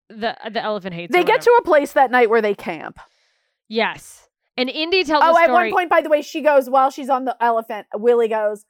the 0.07 0.37
the 0.49 0.63
elephant 0.63 0.93
hates. 0.93 1.11
They 1.11 1.25
get 1.25 1.41
to 1.41 1.51
a 1.59 1.63
place 1.63 1.91
that 1.91 2.09
night 2.11 2.29
where 2.29 2.41
they 2.41 2.55
camp. 2.55 2.97
yes, 3.67 4.29
and 4.61 4.69
Indy 4.69 5.03
tells 5.03 5.23
Oh, 5.25 5.37
at 5.37 5.49
one 5.51 5.71
point, 5.71 5.89
by 5.89 6.01
the 6.01 6.09
way, 6.09 6.21
she 6.21 6.41
goes 6.41 6.69
while 6.69 6.89
she's 6.91 7.09
on 7.09 7.25
the 7.25 7.35
elephant. 7.41 7.87
Willie 7.95 8.27
goes, 8.27 8.65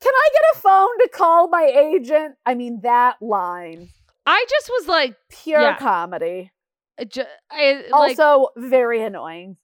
"Can 0.00 0.12
I 0.14 0.28
get 0.32 0.42
a 0.54 0.58
phone 0.60 0.98
to 1.00 1.08
call 1.08 1.48
my 1.48 1.62
agent?" 1.64 2.34
I 2.44 2.54
mean, 2.54 2.80
that 2.82 3.16
line, 3.22 3.88
I 4.26 4.44
just 4.50 4.68
was 4.70 4.88
like, 4.88 5.16
pure 5.30 5.60
Yeah. 5.60 5.76
comedy. 5.78 6.52
uh, 6.98 7.04
I, 7.50 7.84
like 7.90 8.18
Also, 8.18 8.48
very 8.56 9.02
annoying. 9.02 9.56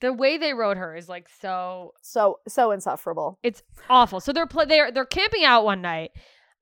the 0.00 0.12
way 0.12 0.36
they 0.38 0.54
wrote 0.54 0.76
her 0.76 0.94
is 0.94 1.08
like 1.08 1.28
so 1.40 1.92
So 2.02 2.38
so 2.48 2.70
insufferable. 2.72 3.38
It's 3.42 3.62
awful. 3.88 4.20
So 4.20 4.32
they're 4.32 4.46
pl- 4.46 4.66
they're 4.66 4.90
they're 4.92 5.04
camping 5.04 5.44
out 5.44 5.64
one 5.64 5.80
night. 5.82 6.10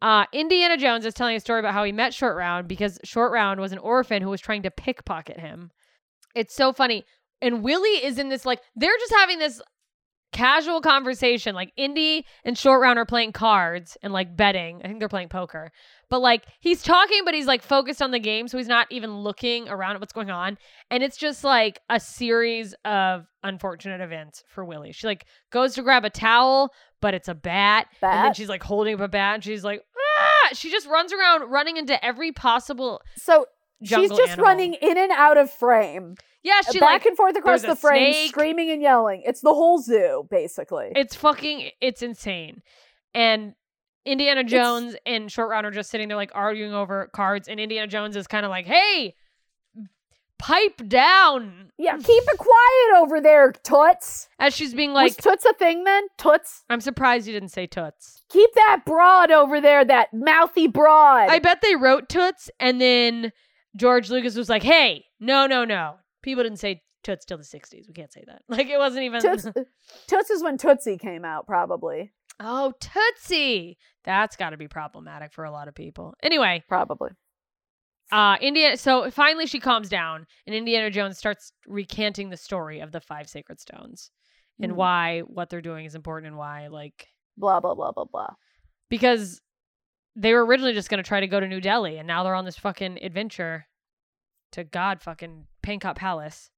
Uh, 0.02 0.26
Indiana 0.32 0.76
Jones 0.76 1.06
is 1.06 1.14
telling 1.14 1.34
a 1.36 1.40
story 1.40 1.58
about 1.60 1.72
how 1.72 1.82
he 1.82 1.90
met 1.92 2.12
Short 2.12 2.36
Round 2.36 2.68
because 2.68 2.98
Short 3.02 3.32
Round 3.32 3.58
was 3.60 3.72
an 3.72 3.78
orphan 3.78 4.22
who 4.22 4.28
was 4.28 4.42
trying 4.42 4.62
to 4.64 4.70
pickpocket 4.70 5.40
him. 5.40 5.70
It's 6.34 6.54
so 6.54 6.72
funny. 6.74 7.06
And 7.46 7.62
Willie 7.62 8.04
is 8.04 8.18
in 8.18 8.28
this, 8.28 8.44
like, 8.44 8.60
they're 8.74 8.96
just 8.98 9.14
having 9.14 9.38
this 9.38 9.62
casual 10.32 10.80
conversation. 10.80 11.54
Like, 11.54 11.72
Indy 11.76 12.26
and 12.44 12.58
Short 12.58 12.82
Round 12.82 12.98
are 12.98 13.06
playing 13.06 13.32
cards 13.32 13.96
and, 14.02 14.12
like, 14.12 14.36
betting. 14.36 14.80
I 14.82 14.88
think 14.88 14.98
they're 14.98 15.08
playing 15.08 15.28
poker. 15.28 15.70
But, 16.10 16.20
like, 16.20 16.44
he's 16.60 16.82
talking, 16.82 17.22
but 17.24 17.34
he's, 17.34 17.46
like, 17.46 17.62
focused 17.62 18.02
on 18.02 18.10
the 18.10 18.18
game. 18.18 18.48
So 18.48 18.58
he's 18.58 18.68
not 18.68 18.88
even 18.90 19.14
looking 19.18 19.68
around 19.68 19.94
at 19.94 20.00
what's 20.00 20.12
going 20.12 20.30
on. 20.30 20.58
And 20.90 21.02
it's 21.02 21.16
just, 21.16 21.44
like, 21.44 21.80
a 21.88 22.00
series 22.00 22.74
of 22.84 23.26
unfortunate 23.42 24.00
events 24.00 24.42
for 24.48 24.64
Willie. 24.64 24.92
She, 24.92 25.06
like, 25.06 25.26
goes 25.50 25.74
to 25.76 25.82
grab 25.82 26.04
a 26.04 26.10
towel, 26.10 26.70
but 27.00 27.14
it's 27.14 27.28
a 27.28 27.34
bat. 27.34 27.86
And 28.02 28.26
then 28.26 28.34
she's, 28.34 28.48
like, 28.48 28.62
holding 28.62 28.94
up 28.94 29.00
a 29.00 29.08
bat. 29.08 29.36
And 29.36 29.44
she's 29.44 29.64
like, 29.64 29.80
ah! 29.96 30.48
She 30.52 30.70
just 30.70 30.86
runs 30.86 31.12
around 31.12 31.50
running 31.50 31.76
into 31.76 32.04
every 32.04 32.32
possible 32.32 33.00
So 33.16 33.46
she's 33.82 34.10
just 34.10 34.32
animal. 34.32 34.44
running 34.44 34.74
in 34.74 34.96
and 34.96 35.12
out 35.12 35.36
of 35.36 35.50
frame, 35.50 36.14
Yeah, 36.42 36.60
uh, 36.66 36.72
she 36.72 36.80
back 36.80 36.90
like 37.02 37.06
and 37.06 37.16
forth 37.16 37.36
across 37.36 37.62
the 37.62 37.76
frame, 37.76 38.12
snake. 38.12 38.30
screaming 38.30 38.70
and 38.70 38.80
yelling. 38.82 39.22
It's 39.24 39.40
the 39.40 39.52
whole 39.54 39.78
zoo, 39.80 40.26
basically. 40.30 40.92
it's 40.96 41.14
fucking 41.14 41.70
it's 41.80 42.02
insane. 42.02 42.62
And 43.14 43.54
Indiana 44.04 44.44
Jones 44.44 44.94
and 45.04 45.30
Short 45.32 45.50
Round 45.50 45.66
are 45.66 45.70
just 45.72 45.90
sitting 45.90 46.08
there 46.08 46.16
like 46.16 46.30
arguing 46.34 46.72
over 46.72 47.08
cards, 47.12 47.48
and 47.48 47.58
Indiana 47.58 47.86
Jones 47.88 48.14
is 48.16 48.26
kind 48.28 48.44
of 48.46 48.50
like, 48.50 48.66
"Hey, 48.66 49.14
pipe 50.38 50.86
down!" 50.88 51.70
yeah, 51.78 51.96
keep 51.96 52.22
it 52.26 52.38
quiet 52.38 53.02
over 53.02 53.20
there, 53.20 53.52
Toots. 53.52 54.28
As 54.38 54.54
she's 54.54 54.74
being 54.74 54.92
Was 54.92 55.02
like, 55.02 55.16
Toots 55.16 55.44
a 55.44 55.52
thing 55.54 55.84
then? 55.84 56.04
Toots? 56.18 56.62
"I'm 56.70 56.80
surprised 56.80 57.26
you 57.26 57.32
didn't 57.32 57.50
say 57.50 57.66
toots." 57.66 58.22
Keep 58.28 58.54
that 58.54 58.82
broad 58.86 59.30
over 59.30 59.60
there, 59.60 59.84
that 59.84 60.12
mouthy 60.12 60.66
broad. 60.68 61.28
I 61.28 61.38
bet 61.38 61.60
they 61.62 61.74
wrote 61.76 62.08
toots, 62.08 62.50
and 62.60 62.80
then 62.80 63.32
George 63.76 64.10
Lucas 64.10 64.34
was 64.36 64.48
like, 64.48 64.62
"Hey, 64.62 65.04
no, 65.20 65.46
no, 65.46 65.64
no, 65.64 65.96
people 66.22 66.42
didn't 66.42 66.58
say 66.58 66.82
toots 67.04 67.24
till 67.24 67.38
the 67.38 67.44
'60s. 67.44 67.86
We 67.86 67.94
can't 67.94 68.12
say 68.12 68.24
that. 68.26 68.42
Like 68.48 68.68
it 68.68 68.78
wasn't 68.78 69.04
even." 69.04 69.20
Toots, 69.20 69.46
Toots 70.08 70.30
is 70.30 70.42
when 70.42 70.58
Tootsie 70.58 70.98
came 70.98 71.24
out, 71.24 71.46
probably. 71.46 72.12
oh, 72.40 72.72
tootsie. 72.80 73.78
That's 74.04 74.36
got 74.36 74.50
to 74.50 74.56
be 74.56 74.68
problematic 74.68 75.32
for 75.32 75.44
a 75.44 75.50
lot 75.50 75.68
of 75.68 75.74
people. 75.74 76.14
Anyway, 76.22 76.62
Probably. 76.68 77.10
uh 78.12 78.36
indiana 78.40 78.76
so 78.76 79.10
finally 79.10 79.46
she 79.46 79.58
calms 79.58 79.88
down 79.88 80.26
and 80.46 80.54
indiana 80.54 80.90
jones 80.90 81.18
starts 81.18 81.52
recanting 81.66 82.30
the 82.30 82.36
story 82.36 82.78
of 82.78 82.92
the 82.92 83.00
five 83.00 83.28
sacred 83.28 83.58
stones 83.58 84.12
and 84.60 84.72
Mhm. 84.72 84.76
why 84.76 85.20
what 85.22 85.50
they're 85.50 85.60
doing 85.60 85.86
is 85.86 85.96
important 85.96 86.28
and 86.28 86.36
why 86.38 86.68
like 86.68 87.08
Blah, 87.36 87.58
blah, 87.60 87.74
blah, 87.74 87.90
blah, 87.92 88.04
blah. 88.04 88.34
because 88.90 89.40
they 90.18 90.32
were 90.32 90.44
originally 90.46 90.72
just 90.72 90.88
going 90.88 91.02
to 91.02 91.06
try 91.06 91.20
to 91.20 91.26
go 91.26 91.38
to 91.40 91.46
new 91.46 91.60
delhi 91.60 91.98
and 91.98 92.06
now 92.08 92.22
they're 92.24 92.34
on 92.34 92.44
this 92.46 92.56
fucking 92.58 92.98
adventure 93.02 93.66
to 94.52 94.64
god 94.64 95.00
fucking 95.02 95.46
pankot 95.62 95.94
palace 95.96 96.50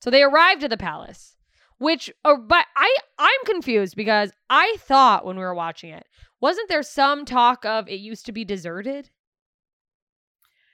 so 0.00 0.10
they 0.10 0.22
arrived 0.22 0.64
at 0.64 0.70
the 0.70 0.76
palace 0.76 1.36
which 1.78 2.10
uh, 2.24 2.34
but 2.36 2.66
i 2.76 2.96
i'm 3.18 3.44
confused 3.44 3.94
because 3.96 4.32
i 4.50 4.76
thought 4.80 5.24
when 5.24 5.36
we 5.36 5.42
were 5.42 5.54
watching 5.54 5.90
it 5.90 6.04
wasn't 6.40 6.68
there 6.68 6.82
some 6.82 7.24
talk 7.24 7.64
of 7.64 7.88
it 7.88 8.00
used 8.00 8.26
to 8.26 8.32
be 8.32 8.44
deserted 8.44 9.10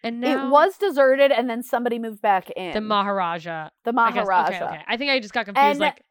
and 0.05 0.21
now 0.21 0.47
It 0.47 0.51
was 0.51 0.77
deserted 0.79 1.31
and 1.31 1.49
then 1.49 1.63
somebody 1.63 1.99
moved 1.99 2.23
back 2.23 2.51
in. 2.57 2.73
the 2.73 2.81
maharaja 2.81 3.69
the 3.85 3.93
I 3.97 4.11
guess- 4.11 4.27
Maharaja. 4.27 4.55
okay, 4.57 4.65
okay. 4.65 4.83
I 4.89 4.97
think 4.97 5.11
I 5.11 5.21
just 5.21 5.35
got 5.35 5.45
confused. 5.45 5.65
And- 5.65 5.79
like, 5.81 6.03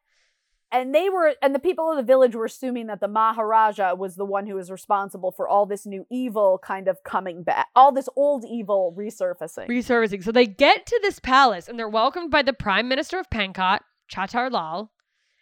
And 0.73 0.95
they 0.95 1.09
were, 1.09 1.33
and 1.41 1.53
the 1.53 1.59
people 1.59 1.91
of 1.91 1.97
the 1.97 2.03
village 2.03 2.33
were 2.33 2.45
assuming 2.45 2.87
that 2.87 3.01
the 3.01 3.07
Maharaja 3.09 3.93
was 3.93 4.15
the 4.15 4.23
one 4.25 4.47
who 4.47 4.55
was 4.55 4.71
responsible 4.71 5.31
for 5.31 5.47
all 5.47 5.65
this 5.65 5.85
new 5.85 6.05
evil 6.09 6.59
kind 6.63 6.87
of 6.87 7.03
coming 7.03 7.43
back, 7.43 7.67
all 7.75 7.91
this 7.91 8.07
old 8.15 8.45
evil 8.45 8.95
resurfacing. 8.97 9.67
resurfacing. 9.67 10.23
So 10.23 10.31
they 10.31 10.45
get 10.47 10.85
to 10.85 10.99
this 11.01 11.19
palace 11.19 11.67
and 11.67 11.77
they're 11.77 11.89
welcomed 11.89 12.31
by 12.31 12.41
the 12.41 12.53
Prime 12.53 12.87
Minister 12.87 13.19
of 13.19 13.29
Pankot, 13.29 13.79
Chattar 14.09 14.49
Lal, 14.49 14.91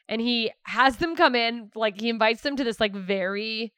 and 0.08 0.20
he 0.20 0.52
has 0.64 0.98
them 0.98 1.16
come 1.16 1.36
in. 1.36 1.70
Like 1.76 2.02
he 2.02 2.10
invites 2.10 2.42
them 2.42 2.56
to 2.56 2.64
this 2.64 2.80
like 2.80 2.96
very 2.96 3.74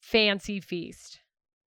fancy 0.00 0.60
feast. 0.60 1.20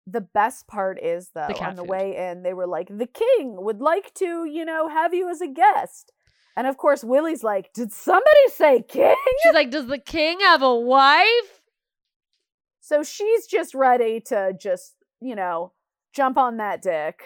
the 0.07 0.21
best 0.21 0.67
part 0.67 0.99
is 1.01 1.29
though 1.35 1.47
The 1.47 1.63
on 1.63 1.75
the 1.75 1.83
food. 1.83 1.89
way 1.89 2.17
in 2.17 2.43
they 2.43 2.53
were 2.53 2.67
like 2.67 2.87
the 2.89 3.05
king 3.07 3.55
would 3.63 3.79
like 3.81 4.13
to 4.15 4.45
you 4.45 4.65
know 4.65 4.87
have 4.89 5.13
you 5.13 5.29
as 5.29 5.41
a 5.41 5.47
guest 5.47 6.11
and 6.55 6.67
of 6.67 6.77
course 6.77 7.03
willie's 7.03 7.43
like 7.43 7.71
did 7.73 7.91
somebody 7.91 8.47
say 8.49 8.81
king 8.87 9.15
She's 9.43 9.53
like, 9.53 9.71
"Does 9.71 9.87
the 9.87 9.97
king 9.99 10.39
have 10.41 10.61
a 10.61 10.75
wife?" 10.75 11.61
so 12.79 13.03
she's 13.03 13.47
just 13.47 13.73
ready 13.73 14.19
to 14.21 14.53
just 14.59 14.95
you 15.21 15.35
know 15.35 15.71
jump 16.13 16.37
on 16.37 16.57
that 16.57 16.81
dick 16.81 17.21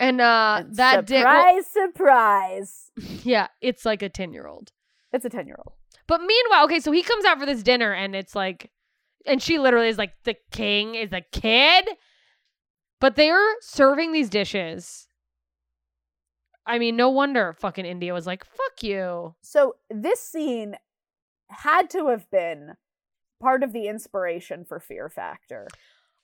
And 0.00 0.20
uh, 0.20 0.62
And 0.64 0.76
that 0.76 1.06
dick. 1.06 1.18
surprise 1.20 1.66
surprise 1.66 2.90
yeah, 3.24 3.48
it's 3.60 3.84
like 3.84 4.02
a 4.02 4.08
ten 4.08 4.32
year 4.32 4.46
old. 4.46 4.72
it's 5.12 5.24
a 5.24 5.30
10 5.30 5.46
year 5.46 5.56
old 5.64 5.74
But 6.06 6.20
meanwhile, 6.22 6.64
okay, 6.64 6.80
so 6.80 6.90
he 6.92 7.02
comes 7.02 7.24
out 7.24 7.38
for 7.38 7.46
this 7.46 7.62
dinner 7.62 7.92
and 7.92 8.14
it's 8.16 8.34
like, 8.34 8.70
and 9.26 9.40
she 9.42 9.58
literally 9.58 9.88
is 9.88 9.96
like, 9.98 10.12
the 10.24 10.34
king 10.50 10.94
is 10.96 11.12
a 11.12 11.22
kid. 11.32 11.88
But 13.00 13.16
they're 13.16 13.54
serving 13.60 14.12
these 14.12 14.28
dishes. 14.30 15.06
I 16.66 16.78
mean, 16.78 16.96
no 16.96 17.08
wonder 17.10 17.54
fucking 17.58 17.84
India 17.84 18.12
was 18.14 18.26
like, 18.26 18.44
fuck 18.44 18.82
you. 18.82 19.34
so 19.42 19.76
this 19.90 20.20
scene 20.20 20.76
had 21.48 21.90
to 21.90 22.08
have 22.08 22.30
been 22.30 22.74
part 23.40 23.62
of 23.62 23.72
the 23.72 23.86
inspiration 23.88 24.64
for 24.64 24.80
fear 24.80 25.08
factor 25.08 25.68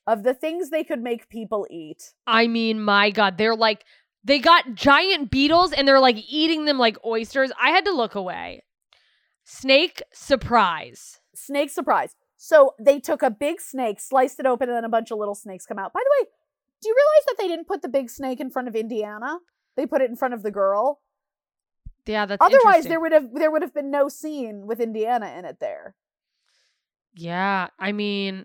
of 0.06 0.22
the 0.22 0.32
things 0.34 0.70
they 0.70 0.82
could 0.82 1.02
make 1.02 1.28
people 1.28 1.66
eat 1.70 2.14
I 2.26 2.46
mean, 2.46 2.80
my 2.80 3.10
God, 3.10 3.36
they're 3.36 3.54
like, 3.54 3.84
they 4.24 4.38
got 4.38 4.74
giant 4.74 5.30
beetles 5.30 5.72
and 5.72 5.86
they're 5.86 6.00
like 6.00 6.18
eating 6.28 6.64
them 6.64 6.78
like 6.78 6.96
oysters. 7.04 7.52
I 7.60 7.70
had 7.70 7.84
to 7.86 7.92
look 7.92 8.14
away. 8.14 8.62
Snake 9.44 10.02
surprise. 10.12 11.20
snake 11.34 11.70
surprise. 11.70 12.14
So 12.36 12.74
they 12.78 13.00
took 13.00 13.22
a 13.22 13.30
big 13.30 13.60
snake, 13.60 14.00
sliced 14.00 14.40
it 14.40 14.46
open, 14.46 14.68
and 14.68 14.76
then 14.76 14.84
a 14.84 14.88
bunch 14.88 15.10
of 15.10 15.18
little 15.18 15.34
snakes 15.34 15.66
come 15.66 15.78
out. 15.78 15.92
By 15.92 16.00
the 16.02 16.24
way, 16.24 16.30
do 16.80 16.88
you 16.88 16.94
realize 16.94 17.26
that 17.26 17.36
they 17.38 17.48
didn't 17.48 17.66
put 17.66 17.82
the 17.82 17.88
big 17.88 18.08
snake 18.08 18.40
in 18.40 18.50
front 18.50 18.68
of 18.68 18.74
Indiana? 18.74 19.38
They 19.80 19.86
put 19.86 20.02
it 20.02 20.10
in 20.10 20.16
front 20.16 20.34
of 20.34 20.42
the 20.42 20.50
girl. 20.50 21.00
Yeah, 22.04 22.26
that's 22.26 22.44
Otherwise, 22.44 22.84
there 22.84 23.00
would 23.00 23.12
have 23.12 23.32
there 23.32 23.50
would 23.50 23.62
have 23.62 23.72
been 23.72 23.90
no 23.90 24.10
scene 24.10 24.66
with 24.66 24.78
Indiana 24.78 25.34
in 25.38 25.46
it 25.46 25.56
there. 25.58 25.94
Yeah, 27.14 27.68
I 27.78 27.92
mean, 27.92 28.44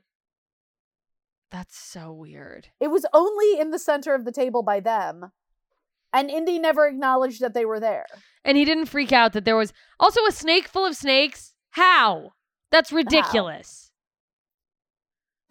that's 1.52 1.78
so 1.78 2.14
weird. 2.14 2.70
It 2.80 2.88
was 2.88 3.06
only 3.14 3.60
in 3.60 3.72
the 3.72 3.80
center 3.80 4.16
of 4.16 4.24
the 4.24 4.32
table 4.32 4.64
by 4.64 4.80
them, 4.80 5.34
and 6.14 6.30
Indy 6.30 6.58
never 6.58 6.88
acknowledged 6.88 7.42
that 7.42 7.54
they 7.54 7.66
were 7.66 7.82
there. 7.82 8.06
And 8.46 8.56
he 8.58 8.64
didn't 8.64 8.86
freak 8.86 9.12
out 9.12 9.34
that 9.34 9.44
there 9.44 9.58
was 9.58 9.74
also 10.00 10.22
a 10.26 10.32
snake 10.32 10.70
full 10.70 10.86
of 10.86 10.96
snakes. 10.96 11.54
How? 11.72 12.32
That's 12.72 12.94
ridiculous. 12.94 13.85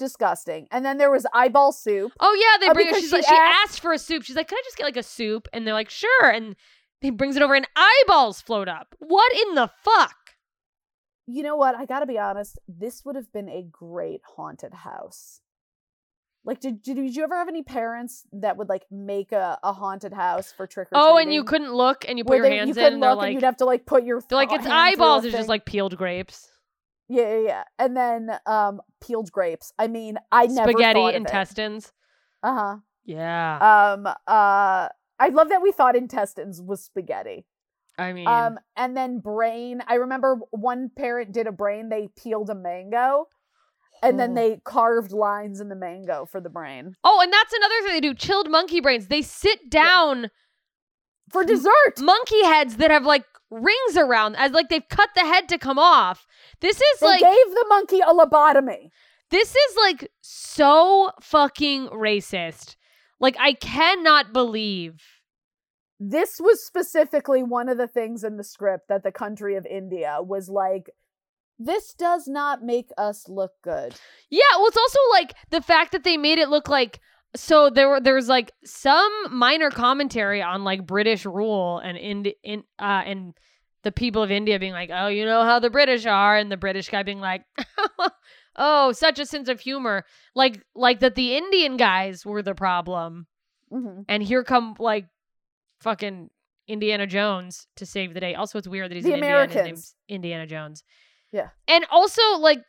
Disgusting. 0.04 0.68
And 0.70 0.84
then 0.84 0.98
there 0.98 1.10
was 1.10 1.26
eyeball 1.32 1.72
soup. 1.72 2.12
Oh 2.20 2.34
yeah, 2.34 2.58
they 2.60 2.70
Oh, 2.70 2.74
bring 2.74 2.88
her. 2.88 2.94
She's 2.94 3.08
she 3.10 3.16
like, 3.16 3.24
she 3.24 3.34
asked- 3.34 3.70
asked 3.70 3.80
for 3.80 3.92
a 3.92 3.98
soup. 3.98 4.22
She's 4.22 4.36
like, 4.36 4.48
"Can 4.48 4.58
I 4.58 4.62
just 4.64 4.76
get 4.76 4.84
like 4.84 4.96
a 4.96 5.02
soup?" 5.02 5.48
And 5.52 5.66
they're 5.66 5.74
like, 5.74 5.88
"Sure." 5.90 6.28
And 6.30 6.56
he 7.00 7.10
brings 7.10 7.36
it 7.36 7.42
over, 7.42 7.54
and 7.54 7.66
eyeballs 7.76 8.40
float 8.40 8.68
up. 8.68 8.94
What 8.98 9.32
in 9.48 9.54
the 9.54 9.70
fuck? 9.82 10.16
You 11.26 11.42
know 11.42 11.56
what? 11.56 11.74
I 11.74 11.86
gotta 11.86 12.06
be 12.06 12.18
honest. 12.18 12.58
This 12.68 13.04
would 13.04 13.16
have 13.16 13.32
been 13.32 13.48
a 13.48 13.62
great 13.62 14.20
haunted 14.36 14.74
house. 14.74 15.40
Like, 16.46 16.60
did, 16.60 16.82
did, 16.82 16.96
did 16.96 17.16
you 17.16 17.24
ever 17.24 17.36
have 17.36 17.48
any 17.48 17.62
parents 17.62 18.24
that 18.34 18.58
would 18.58 18.68
like 18.68 18.84
make 18.90 19.32
a, 19.32 19.58
a 19.62 19.72
haunted 19.72 20.12
house 20.12 20.52
for 20.52 20.66
trick 20.66 20.88
or 20.92 20.98
Oh, 20.98 21.16
and 21.16 21.32
you 21.32 21.42
couldn't 21.44 21.72
look, 21.72 22.04
and 22.06 22.18
you 22.18 22.24
put 22.24 22.32
Where 22.32 22.38
your 22.40 22.48
they- 22.50 22.56
hands 22.58 22.68
you 22.68 22.72
in. 22.72 22.74
couldn't 22.74 22.92
And 22.94 23.02
they're 23.02 23.14
look, 23.14 23.24
and 23.24 23.32
you'd 23.32 23.42
have 23.44 23.56
to 23.58 23.64
like 23.64 23.86
put 23.86 24.04
your 24.04 24.20
they're 24.28 24.36
like, 24.36 24.52
it's 24.52 24.64
hand 24.66 24.66
through 24.66 24.72
a 24.72 25.06
eyeballs. 25.06 25.24
It's 25.24 25.34
just 25.34 25.48
like 25.48 25.64
peeled 25.64 25.96
grapes, 25.96 26.50
yeah, 27.08 27.36
yeah, 27.36 27.40
yeah. 27.46 27.64
And 27.78 27.96
then 27.96 28.30
um 28.46 28.80
peeled 29.00 29.30
grapes. 29.32 29.72
I 29.78 29.86
mean, 29.88 30.18
I 30.32 30.46
never 30.46 30.72
spaghetti, 30.72 31.14
intestines. 31.14 31.92
Uh 32.42 32.54
huh. 32.54 32.76
Yeah, 33.04 33.92
Um. 33.92 34.06
Uh. 34.06 34.88
I 35.18 35.28
love 35.28 35.48
that 35.50 35.62
we 35.62 35.72
thought 35.72 35.94
intestines 35.96 36.60
was 36.60 36.82
spaghetti. 36.84 37.46
I 37.98 38.12
mean, 38.12 38.26
Um. 38.26 38.58
And 38.76 38.96
then 38.96 39.18
brain. 39.18 39.82
I 39.86 39.94
remember 39.94 40.38
one 40.50 40.90
parent 40.96 41.32
did 41.32 41.46
a 41.46 41.52
brain. 41.52 41.88
They 41.88 42.08
peeled 42.16 42.50
a 42.50 42.54
mango, 42.54 43.28
and 44.02 44.18
then 44.18 44.34
they 44.34 44.60
carved 44.64 45.12
lines 45.12 45.60
in 45.60 45.68
the 45.68 45.76
mango 45.76 46.26
for 46.26 46.40
the 46.40 46.50
brain 46.50 46.96
oh, 47.04 47.20
and 47.22 47.32
that's 47.32 47.52
another 47.52 47.74
thing 47.82 47.92
they 47.92 48.00
do. 48.00 48.14
Chilled 48.14 48.50
monkey 48.50 48.80
brains. 48.80 49.06
They 49.08 49.22
sit 49.22 49.70
down. 49.70 50.30
for 51.30 51.44
dessert. 51.44 52.00
monkey 52.00 52.42
heads 52.44 52.76
that 52.76 52.90
have 52.90 53.04
like 53.04 53.24
rings 53.62 53.96
around 53.96 54.36
as 54.36 54.52
like 54.52 54.68
they've 54.68 54.88
cut 54.88 55.10
the 55.14 55.22
head 55.22 55.48
to 55.50 55.58
come 55.58 55.78
off. 55.78 56.26
This 56.60 56.76
is 56.80 57.00
They 57.00 57.06
like 57.06 57.20
gave 57.20 57.50
the 57.50 57.66
monkey 57.68 58.00
a 58.00 58.12
lobotomy. 58.12 58.90
this 59.30 59.50
is 59.54 59.76
like 59.76 60.10
so 60.20 61.10
fucking 61.20 61.88
racist. 61.88 62.76
Like 63.20 63.36
I 63.38 63.52
cannot 63.54 64.32
believe. 64.32 65.00
this 66.00 66.38
was 66.40 66.64
specifically 66.66 67.42
one 67.42 67.68
of 67.68 67.78
the 67.78 67.86
things 67.88 68.24
in 68.24 68.36
the 68.36 68.44
script 68.44 68.88
that 68.88 69.02
the 69.04 69.12
country 69.12 69.56
of 69.56 69.64
India 69.66 70.18
was 70.20 70.48
like 70.48 70.90
this 71.58 71.94
does 71.94 72.26
not 72.26 72.62
make 72.64 72.88
us 72.98 73.28
look 73.28 73.52
good. 73.62 73.94
Yeah, 74.28 74.42
well, 74.56 74.66
it's 74.66 74.76
also 74.76 74.98
like 75.12 75.34
the 75.50 75.62
fact 75.62 75.92
that 75.92 76.02
they 76.02 76.16
made 76.16 76.38
it 76.40 76.48
look 76.48 76.68
like 76.68 76.98
so 77.36 77.70
there 77.70 77.88
were 77.88 78.00
there 78.00 78.14
was 78.14 78.28
like 78.28 78.52
some 78.64 79.12
minor 79.30 79.70
commentary 79.70 80.40
on 80.42 80.64
like 80.64 80.86
British 80.86 81.24
rule 81.26 81.78
and 81.78 81.96
in 81.98 82.26
in 82.42 82.64
uh 82.78 83.02
and 83.04 83.34
the 83.82 83.92
people 83.92 84.22
of 84.22 84.30
India 84.30 84.58
being 84.58 84.72
like, 84.72 84.90
oh, 84.92 85.08
you 85.08 85.24
know 85.26 85.42
how 85.44 85.58
the 85.58 85.68
British 85.68 86.06
are, 86.06 86.36
and 86.38 86.50
the 86.50 86.56
British 86.56 86.88
guy 86.88 87.02
being 87.02 87.20
like, 87.20 87.44
oh, 88.56 88.92
such 88.92 89.18
a 89.18 89.26
sense 89.26 89.48
of 89.48 89.60
humor, 89.60 90.04
like 90.34 90.62
like 90.74 91.00
that 91.00 91.14
the 91.16 91.36
Indian 91.36 91.76
guys 91.76 92.24
were 92.24 92.42
the 92.42 92.54
problem, 92.54 93.26
hmm 93.70 94.02
and 94.08 94.22
here 94.22 94.42
come 94.44 94.74
like 94.78 95.06
fucking 95.80 96.30
Indiana 96.66 97.06
Jones 97.06 97.66
to 97.76 97.84
save 97.84 98.14
the 98.14 98.20
day. 98.20 98.34
Also, 98.34 98.58
it's 98.58 98.68
weird 98.68 98.90
that 98.90 98.94
he's 98.94 99.04
The 99.04 99.10
in 99.10 99.16
India 99.16 99.28
and 99.42 99.52
Americans. 99.52 99.66
name's 99.66 99.94
Indiana 100.08 100.46
Jones. 100.46 100.82
Yeah. 101.32 101.48
and 101.66 101.84
also 101.90 102.22
like 102.38 102.62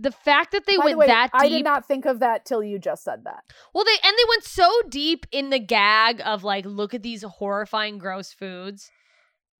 the 0.00 0.10
fact 0.12 0.52
that 0.52 0.64
they 0.66 0.76
By 0.78 0.84
went 0.86 0.94
the 0.94 0.98
way, 1.00 1.06
that 1.08 1.30
deep. 1.32 1.42
I 1.42 1.48
did 1.48 1.64
not 1.64 1.86
think 1.86 2.06
of 2.06 2.20
that 2.20 2.44
till 2.46 2.62
you 2.62 2.78
just 2.78 3.04
said 3.04 3.24
that. 3.24 3.44
Well, 3.74 3.84
they 3.84 3.96
and 4.08 4.16
they 4.16 4.24
went 4.28 4.44
so 4.44 4.68
deep 4.88 5.26
in 5.30 5.50
the 5.50 5.58
gag 5.58 6.22
of 6.24 6.42
like, 6.42 6.64
look 6.64 6.94
at 6.94 7.02
these 7.02 7.22
horrifying, 7.22 7.98
gross 7.98 8.32
foods, 8.32 8.90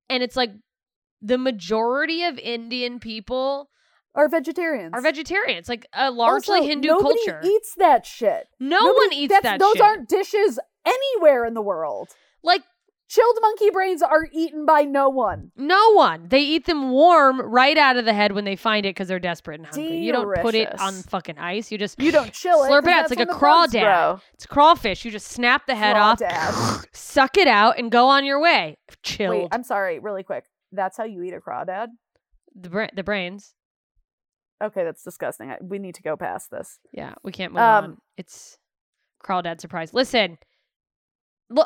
and 0.09 0.22
it's 0.22 0.36
like 0.36 0.51
the 1.20 1.36
majority 1.38 2.24
of 2.24 2.38
Indian 2.38 2.99
people 3.01 3.68
Are 4.14 4.28
vegetarians. 4.28 4.93
are 4.95 5.03
vegetarians, 5.03 5.68
like 5.68 5.86
a 5.93 6.11
largely 6.11 6.57
Also, 6.61 6.68
Hindu 6.68 6.88
nobody 6.88 7.26
culture. 7.26 7.41
eats 7.45 7.74
that 7.76 8.07
shit. 8.07 8.47
no 8.59 8.78
Nobody- 8.78 8.95
one 9.07 9.12
eats 9.12 9.41
that 9.43 9.59
Those 9.61 9.72
shit. 9.74 9.82
aren't 9.82 10.09
dishes 10.09 10.59
anywhere 10.86 11.45
in 11.45 11.53
the 11.55 11.62
world. 11.62 12.09
like 12.43 12.62
Chilled 13.11 13.38
monkey 13.42 13.70
brains 13.70 14.02
are 14.02 14.28
eaten 14.32 14.64
by 14.64 14.82
no 14.82 15.08
one. 15.08 15.50
no 15.56 15.92
one. 15.94 16.28
They 16.28 16.38
eat 16.42 16.66
them 16.66 16.92
warm 16.92 17.40
right 17.40 17.76
out 17.76 17.96
of 17.96 18.04
the 18.04 18.12
head 18.12 18.30
when 18.30 18.44
they 18.44 18.54
find 18.54 18.86
it 18.86 18.90
because 18.90 19.08
they're 19.08 19.18
desperate 19.18 19.58
and 19.58 19.66
hungry. 19.66 19.98
You 19.98 20.12
don't 20.12 20.32
put 20.40 20.54
it 20.54 20.78
on 20.80 20.92
fucking 20.94 21.36
ice. 21.36 21.72
You 21.72 21.78
just 21.78 22.00
You 22.00 22.12
don't 22.12 22.32
chill 22.32 22.62
it. 22.62 22.70
Slurp 22.70 22.84
it 22.84 22.88
out. 22.90 23.00
It's 23.00 23.08
that's 23.08 23.18
like 23.18 23.18
a 23.18 23.18
when 23.18 23.26
the 23.26 23.40
bugs 23.40 23.72
crawdad. 23.74 23.80
grow. 23.82 24.20
it's 24.34 24.46
crawfish. 24.46 25.04
You 25.04 25.11
just 25.11 25.26
snap 25.26 25.66
the 25.66 25.74
head 25.74 25.96
off, 25.96 26.20
Crawdad. 26.20 26.86
suck 26.94 27.36
it 27.36 27.48
out, 27.48 27.80
and 27.80 27.90
go 27.90 28.06
on 28.06 28.24
your 28.24 28.40
way. 28.40 28.78
Chilled. 29.02 29.34
Wait, 29.34 29.48
I'm 29.50 29.64
sorry, 29.64 29.98
really 29.98 30.22
quick. 30.22 30.44
That's 30.70 30.96
how 30.96 31.02
you 31.04 31.22
eat 31.24 31.34
a 31.34 31.40
crawdad? 31.40 31.88
the 32.54 32.68
bra- 32.70 32.88
the 32.94 33.02
brains. 33.02 33.54
Okay, 34.62 34.84
that's 34.84 35.02
disgusting. 35.02 35.50
I, 35.50 35.56
we 35.61 35.78
need 35.80 35.96
to 35.96 36.02
go 36.02 36.16
past 36.16 36.50
this. 36.52 36.78
Yeah, 36.92 37.14
we 37.24 37.32
can't 37.32 37.52
move 37.54 37.62
Um, 37.62 37.84
on. 37.84 37.96
It's 38.16 38.56
crawdad 39.24 39.61
surprise. 39.61 39.92
Listen, 39.92 40.38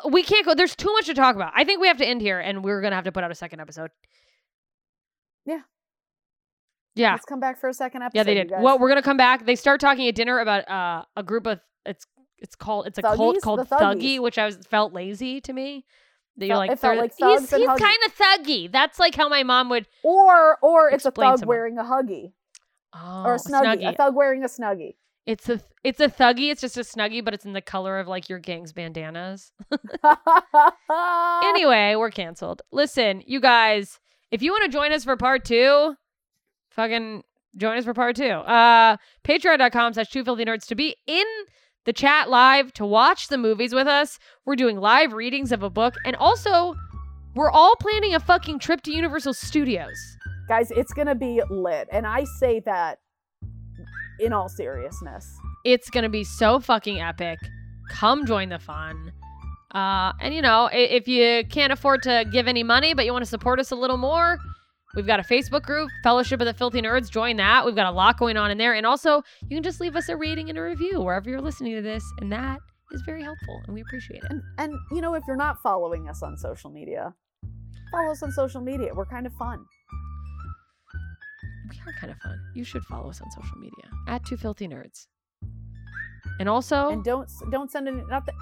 we 0.09 0.23
can't 0.23 0.45
go. 0.45 0.55
There's 0.55 0.75
too 0.75 0.91
much 0.93 1.05
to 1.05 1.13
talk 1.13 1.35
about. 1.35 1.53
I 1.55 1.63
think 1.63 1.79
we 1.79 1.87
have 1.87 1.97
to 1.97 2.05
end 2.05 2.21
here, 2.21 2.39
and 2.39 2.63
we're 2.63 2.81
gonna 2.81 2.95
have 2.95 3.05
to 3.05 3.11
put 3.11 3.23
out 3.23 3.31
a 3.31 3.35
second 3.35 3.59
episode. 3.59 3.91
Yeah. 5.45 5.59
Yeah. 6.95 7.11
Let's 7.11 7.25
come 7.25 7.39
back 7.39 7.59
for 7.59 7.69
a 7.69 7.73
second 7.73 8.01
episode. 8.03 8.17
Yeah, 8.17 8.23
they 8.23 8.33
did. 8.35 8.51
Well, 8.51 8.79
we're 8.79 8.89
gonna 8.89 9.01
come 9.01 9.17
back. 9.17 9.45
They 9.45 9.55
start 9.55 9.79
talking 9.81 10.07
at 10.07 10.15
dinner 10.15 10.39
about 10.39 10.67
uh, 10.69 11.05
a 11.15 11.23
group 11.23 11.45
of 11.45 11.59
it's 11.85 12.07
it's 12.39 12.55
called 12.55 12.87
it's 12.87 12.97
a 12.97 13.01
cult 13.01 13.41
called 13.41 13.59
Thuggy, 13.69 14.19
which 14.19 14.37
I 14.37 14.45
was 14.45 14.57
felt 14.69 14.93
lazy 14.93 15.41
to 15.41 15.53
me. 15.53 15.85
That 16.37 16.47
you're 16.47 16.57
like, 16.57 16.83
like 16.83 17.13
he's 17.17 17.49
he's 17.49 17.67
kind 17.67 17.97
of 18.05 18.15
thuggy. 18.15 18.69
That's 18.71 18.99
like 18.99 19.15
how 19.15 19.29
my 19.29 19.43
mom 19.43 19.69
would. 19.69 19.87
or 20.03 20.57
or 20.61 20.89
it's 20.89 21.05
a 21.05 21.11
thug 21.11 21.39
someone. 21.39 21.47
wearing 21.47 21.77
a 21.77 21.83
huggy 21.83 22.33
Oh, 22.93 23.23
or 23.25 23.35
a 23.35 23.37
snuggie. 23.37 23.89
A 23.89 23.93
thug 23.93 24.15
wearing 24.15 24.43
a 24.43 24.47
snuggie. 24.47 24.95
It's 25.25 25.49
a 25.49 25.59
it's 25.83 25.99
a 25.99 26.07
thuggy. 26.07 26.51
It's 26.51 26.61
just 26.61 26.77
a 26.77 26.81
snuggie, 26.81 27.23
but 27.25 27.33
it's 27.33 27.45
in 27.45 27.53
the 27.53 27.61
color 27.61 27.99
of 27.99 28.07
like 28.07 28.29
your 28.29 28.39
gang's 28.39 28.73
bandanas. 28.73 29.51
anyway, 31.43 31.95
we're 31.95 32.11
canceled. 32.11 32.61
Listen, 32.71 33.23
you 33.25 33.39
guys, 33.39 33.99
if 34.31 34.43
you 34.43 34.51
want 34.51 34.65
to 34.65 34.69
join 34.69 34.91
us 34.91 35.03
for 35.03 35.17
part 35.17 35.43
two, 35.43 35.95
fucking 36.69 37.23
join 37.57 37.77
us 37.77 37.85
for 37.85 37.93
part 37.93 38.15
two. 38.15 38.23
Uh 38.23 38.97
patreon.com 39.23 39.93
slash 39.93 40.09
two 40.09 40.23
filthy 40.23 40.45
nerds 40.45 40.67
to 40.67 40.75
be 40.75 40.95
in 41.07 41.25
the 41.85 41.93
chat 41.93 42.29
live 42.29 42.71
to 42.73 42.85
watch 42.85 43.27
the 43.27 43.37
movies 43.37 43.73
with 43.73 43.87
us. 43.87 44.19
We're 44.45 44.55
doing 44.55 44.77
live 44.77 45.13
readings 45.13 45.51
of 45.51 45.63
a 45.63 45.69
book, 45.71 45.95
and 46.05 46.15
also 46.17 46.75
we're 47.35 47.51
all 47.51 47.75
planning 47.77 48.13
a 48.13 48.19
fucking 48.19 48.59
trip 48.59 48.81
to 48.83 48.91
Universal 48.91 49.33
Studios. 49.33 49.97
Guys, 50.47 50.69
it's 50.69 50.93
gonna 50.93 51.15
be 51.15 51.41
lit, 51.49 51.87
and 51.91 52.05
I 52.05 52.25
say 52.39 52.59
that 52.61 52.99
in 54.19 54.33
all 54.33 54.49
seriousness. 54.49 55.27
It's 55.63 55.89
gonna 55.89 56.09
be 56.09 56.23
so 56.23 56.59
fucking 56.59 57.01
epic. 57.01 57.39
Come 57.89 58.25
join 58.25 58.49
the 58.49 58.59
fun. 58.59 59.11
Uh, 59.73 60.13
and 60.21 60.33
you 60.33 60.41
know, 60.41 60.69
if 60.71 61.07
you 61.07 61.43
can't 61.49 61.73
afford 61.73 62.01
to 62.03 62.25
give 62.31 62.47
any 62.47 62.63
money, 62.63 62.93
but 62.93 63.05
you 63.05 63.11
want 63.11 63.23
to 63.23 63.29
support 63.29 63.59
us 63.59 63.71
a 63.71 63.75
little 63.75 63.97
more, 63.97 64.37
we've 64.95 65.05
got 65.05 65.19
a 65.19 65.23
Facebook 65.23 65.63
group, 65.63 65.89
Fellowship 66.01 66.39
of 66.39 66.45
the 66.45 66.53
Filthy 66.53 66.81
Nerds. 66.81 67.11
Join 67.11 67.35
that. 67.37 67.65
We've 67.65 67.75
got 67.75 67.87
a 67.87 67.91
lot 67.91 68.17
going 68.17 68.37
on 68.37 68.51
in 68.51 68.57
there. 68.57 68.73
And 68.73 68.85
also, 68.85 69.21
you 69.49 69.57
can 69.57 69.63
just 69.63 69.81
leave 69.81 69.97
us 69.97 70.07
a 70.07 70.15
rating 70.15 70.49
and 70.49 70.57
a 70.57 70.61
review 70.61 71.01
wherever 71.01 71.29
you're 71.29 71.41
listening 71.41 71.75
to 71.75 71.81
this, 71.81 72.03
and 72.21 72.31
that 72.31 72.59
is 72.91 73.01
very 73.05 73.21
helpful, 73.21 73.61
and 73.65 73.73
we 73.73 73.81
appreciate 73.81 74.23
it. 74.23 74.29
And 74.29 74.41
and 74.57 74.73
you 74.91 75.01
know, 75.01 75.13
if 75.15 75.23
you're 75.27 75.35
not 75.35 75.61
following 75.61 76.07
us 76.07 76.23
on 76.23 76.37
social 76.37 76.69
media, 76.69 77.13
follow 77.91 78.11
us 78.11 78.23
on 78.23 78.31
social 78.31 78.61
media. 78.61 78.93
We're 78.93 79.05
kind 79.05 79.27
of 79.27 79.33
fun. 79.33 79.65
We 81.69 81.77
are 81.87 81.93
kind 81.99 82.11
of 82.11 82.17
fun. 82.19 82.39
You 82.53 82.63
should 82.63 82.83
follow 82.83 83.09
us 83.09 83.21
on 83.21 83.31
social 83.31 83.57
media 83.57 83.89
at 84.07 84.25
Two 84.25 84.37
Filthy 84.37 84.67
Nerds. 84.67 85.07
And 86.39 86.49
also, 86.49 86.89
And 86.89 87.03
don't 87.03 87.29
don't 87.51 87.71
send 87.71 87.87
any 87.87 88.01
not 88.09 88.25
the 88.25 88.33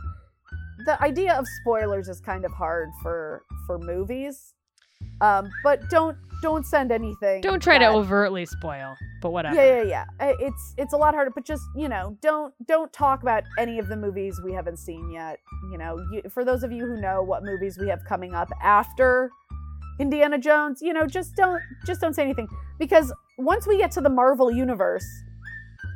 the 0.86 1.02
idea 1.02 1.34
of 1.34 1.46
spoilers 1.62 2.10
is 2.10 2.20
kind 2.20 2.46
of 2.46 2.52
hard 2.52 2.90
for 3.02 3.44
for 3.68 3.78
movies. 3.78 4.54
Um, 5.22 5.50
but 5.64 5.90
don't 5.90 6.18
don't 6.42 6.66
send 6.66 6.92
anything. 6.92 7.42
don't 7.42 7.62
try 7.62 7.78
to 7.78 7.88
overtly 7.88 8.46
spoil, 8.46 8.96
but 9.22 9.32
whatever. 9.32 9.56
Yeah, 9.56 9.84
yeah, 9.84 10.06
yeah. 10.20 10.34
It's 10.40 10.74
it's 10.78 10.94
a 10.94 10.98
lot 10.98 11.14
harder, 11.14 11.32
but 11.34 11.46
just 11.46 11.64
you 11.76 11.88
know, 11.88 12.18
don't 12.22 12.54
don't 12.68 12.92
talk 12.92 13.22
about 13.22 13.44
any 13.58 13.80
of 13.80 13.88
the 13.88 13.96
movies 13.96 14.42
we 14.44 14.54
haven't 14.54 14.78
seen 14.78 15.10
yet. 15.12 15.40
You 15.72 15.78
know, 15.78 16.00
you, 16.12 16.24
for 16.30 16.44
those 16.44 16.64
of 16.64 16.72
you 16.72 16.86
who 16.86 17.00
know 17.00 17.22
what 17.22 17.44
movies 17.44 17.78
we 17.78 17.88
have 17.90 18.04
coming 18.04 18.34
up 18.34 18.50
after 18.62 19.30
Indiana 20.04 20.38
Jones, 20.38 20.82
you 20.82 20.94
know, 20.94 21.08
just 21.08 21.36
don't 21.36 21.62
just 21.86 22.02
don't 22.02 22.14
say 22.14 22.24
anything 22.24 22.48
because 22.78 23.14
once 23.38 23.66
we 23.66 23.78
get 23.78 23.90
to 23.92 24.02
the 24.02 24.10
Marvel 24.10 24.52
universe, 24.52 25.06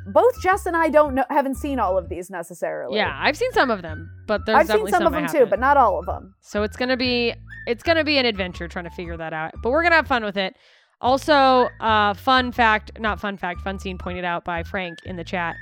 both 0.06 0.40
Jess 0.40 0.64
and 0.64 0.74
I 0.74 0.88
don't 0.88 1.14
know 1.14 1.24
haven't 1.28 1.56
seen 1.56 1.78
all 1.78 1.98
of 1.98 2.08
these 2.08 2.30
necessarily. 2.30 2.96
Yeah, 2.96 3.14
I've 3.14 3.36
seen 3.36 3.52
some 3.52 3.70
of 3.70 3.82
them, 3.82 4.10
but 4.26 4.46
there's 4.46 4.60
I've 4.60 4.66
seen 4.66 4.86
definitely 4.86 4.92
some 4.92 5.06
of 5.06 5.12
them 5.12 5.26
too, 5.28 5.44
but 5.44 5.60
not 5.60 5.76
all 5.76 5.98
of 5.98 6.06
them. 6.06 6.34
So 6.40 6.62
it's 6.62 6.76
gonna 6.76 6.96
be 6.96 7.34
it's 7.66 7.82
gonna 7.82 8.02
be 8.02 8.16
an 8.16 8.24
adventure 8.24 8.66
trying 8.66 8.86
to 8.86 8.90
figure 8.90 9.18
that 9.18 9.34
out. 9.34 9.52
But 9.62 9.70
we're 9.70 9.82
gonna 9.82 9.96
have 9.96 10.08
fun 10.08 10.24
with 10.24 10.38
it. 10.38 10.56
Also, 11.00 11.68
uh, 11.80 12.14
fun 12.14 12.50
fact, 12.50 12.98
not 12.98 13.20
fun 13.20 13.36
fact, 13.36 13.60
fun 13.60 13.78
scene 13.78 13.98
pointed 13.98 14.24
out 14.24 14.44
by 14.44 14.62
Frank 14.62 14.98
in 15.04 15.16
the 15.16 15.24
chat. 15.24 15.54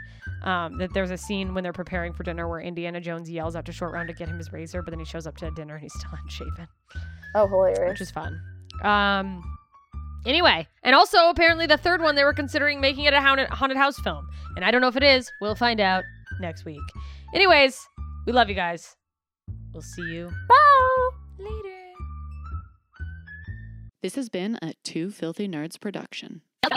Um, 0.43 0.79
that 0.79 0.95
there's 0.95 1.11
a 1.11 1.17
scene 1.17 1.55
when 1.55 1.65
they're 1.65 1.73
preparing 1.73 2.13
for 2.13 2.23
dinner 2.23 2.49
where 2.49 2.61
Indiana 2.61 3.01
Jones 3.01 3.29
yells 3.29 3.57
out 3.57 3.65
to 3.67 3.73
Short 3.73 3.93
Round 3.93 4.07
to 4.09 4.15
get 4.15 4.29
him 4.29 4.39
his 4.39 4.53
razor, 4.53 4.83
but 4.83 4.91
then 4.93 5.01
he 5.01 5.05
shows 5.05 5.27
up 5.27 5.37
to 5.39 5.51
dinner 5.53 5.75
and 5.75 5.83
he's 5.83 5.95
still 5.95 6.11
unshaven, 6.23 6.69
Oh, 7.37 7.47
hilarious! 7.47 7.91
which 7.91 8.01
is 8.01 8.11
fun. 8.11 8.41
Um, 8.83 9.43
anyway, 10.25 10.67
and 10.83 10.95
also 10.95 11.29
apparently 11.29 11.67
the 11.67 11.77
third 11.77 12.01
one 12.01 12.15
they 12.15 12.25
were 12.25 12.33
considering 12.33 12.81
making 12.81 13.05
it 13.05 13.13
a 13.13 13.21
haunted, 13.21 13.49
haunted 13.51 13.77
house 13.77 13.99
film, 14.01 14.27
and 14.57 14.65
I 14.65 14.71
don't 14.71 14.81
know 14.81 14.89
if 14.89 14.97
it 14.97 15.03
is. 15.03 15.31
We'll 15.41 15.55
find 15.55 15.81
out 15.81 16.05
next 16.41 16.65
week. 16.65 16.81
Anyways, 17.35 17.79
we 18.27 18.33
love 18.33 18.49
you 18.49 18.55
guys. 18.55 18.97
We'll 19.73 19.83
see 19.83 20.03
you 20.03 20.31
Bye. 20.49 21.09
later. 21.39 21.75
This 24.03 24.15
has 24.15 24.29
been 24.29 24.59
a 24.63 24.73
Two 24.85 25.11
Filthy 25.11 25.49
Nerds 25.49 25.79
production. 25.79 26.41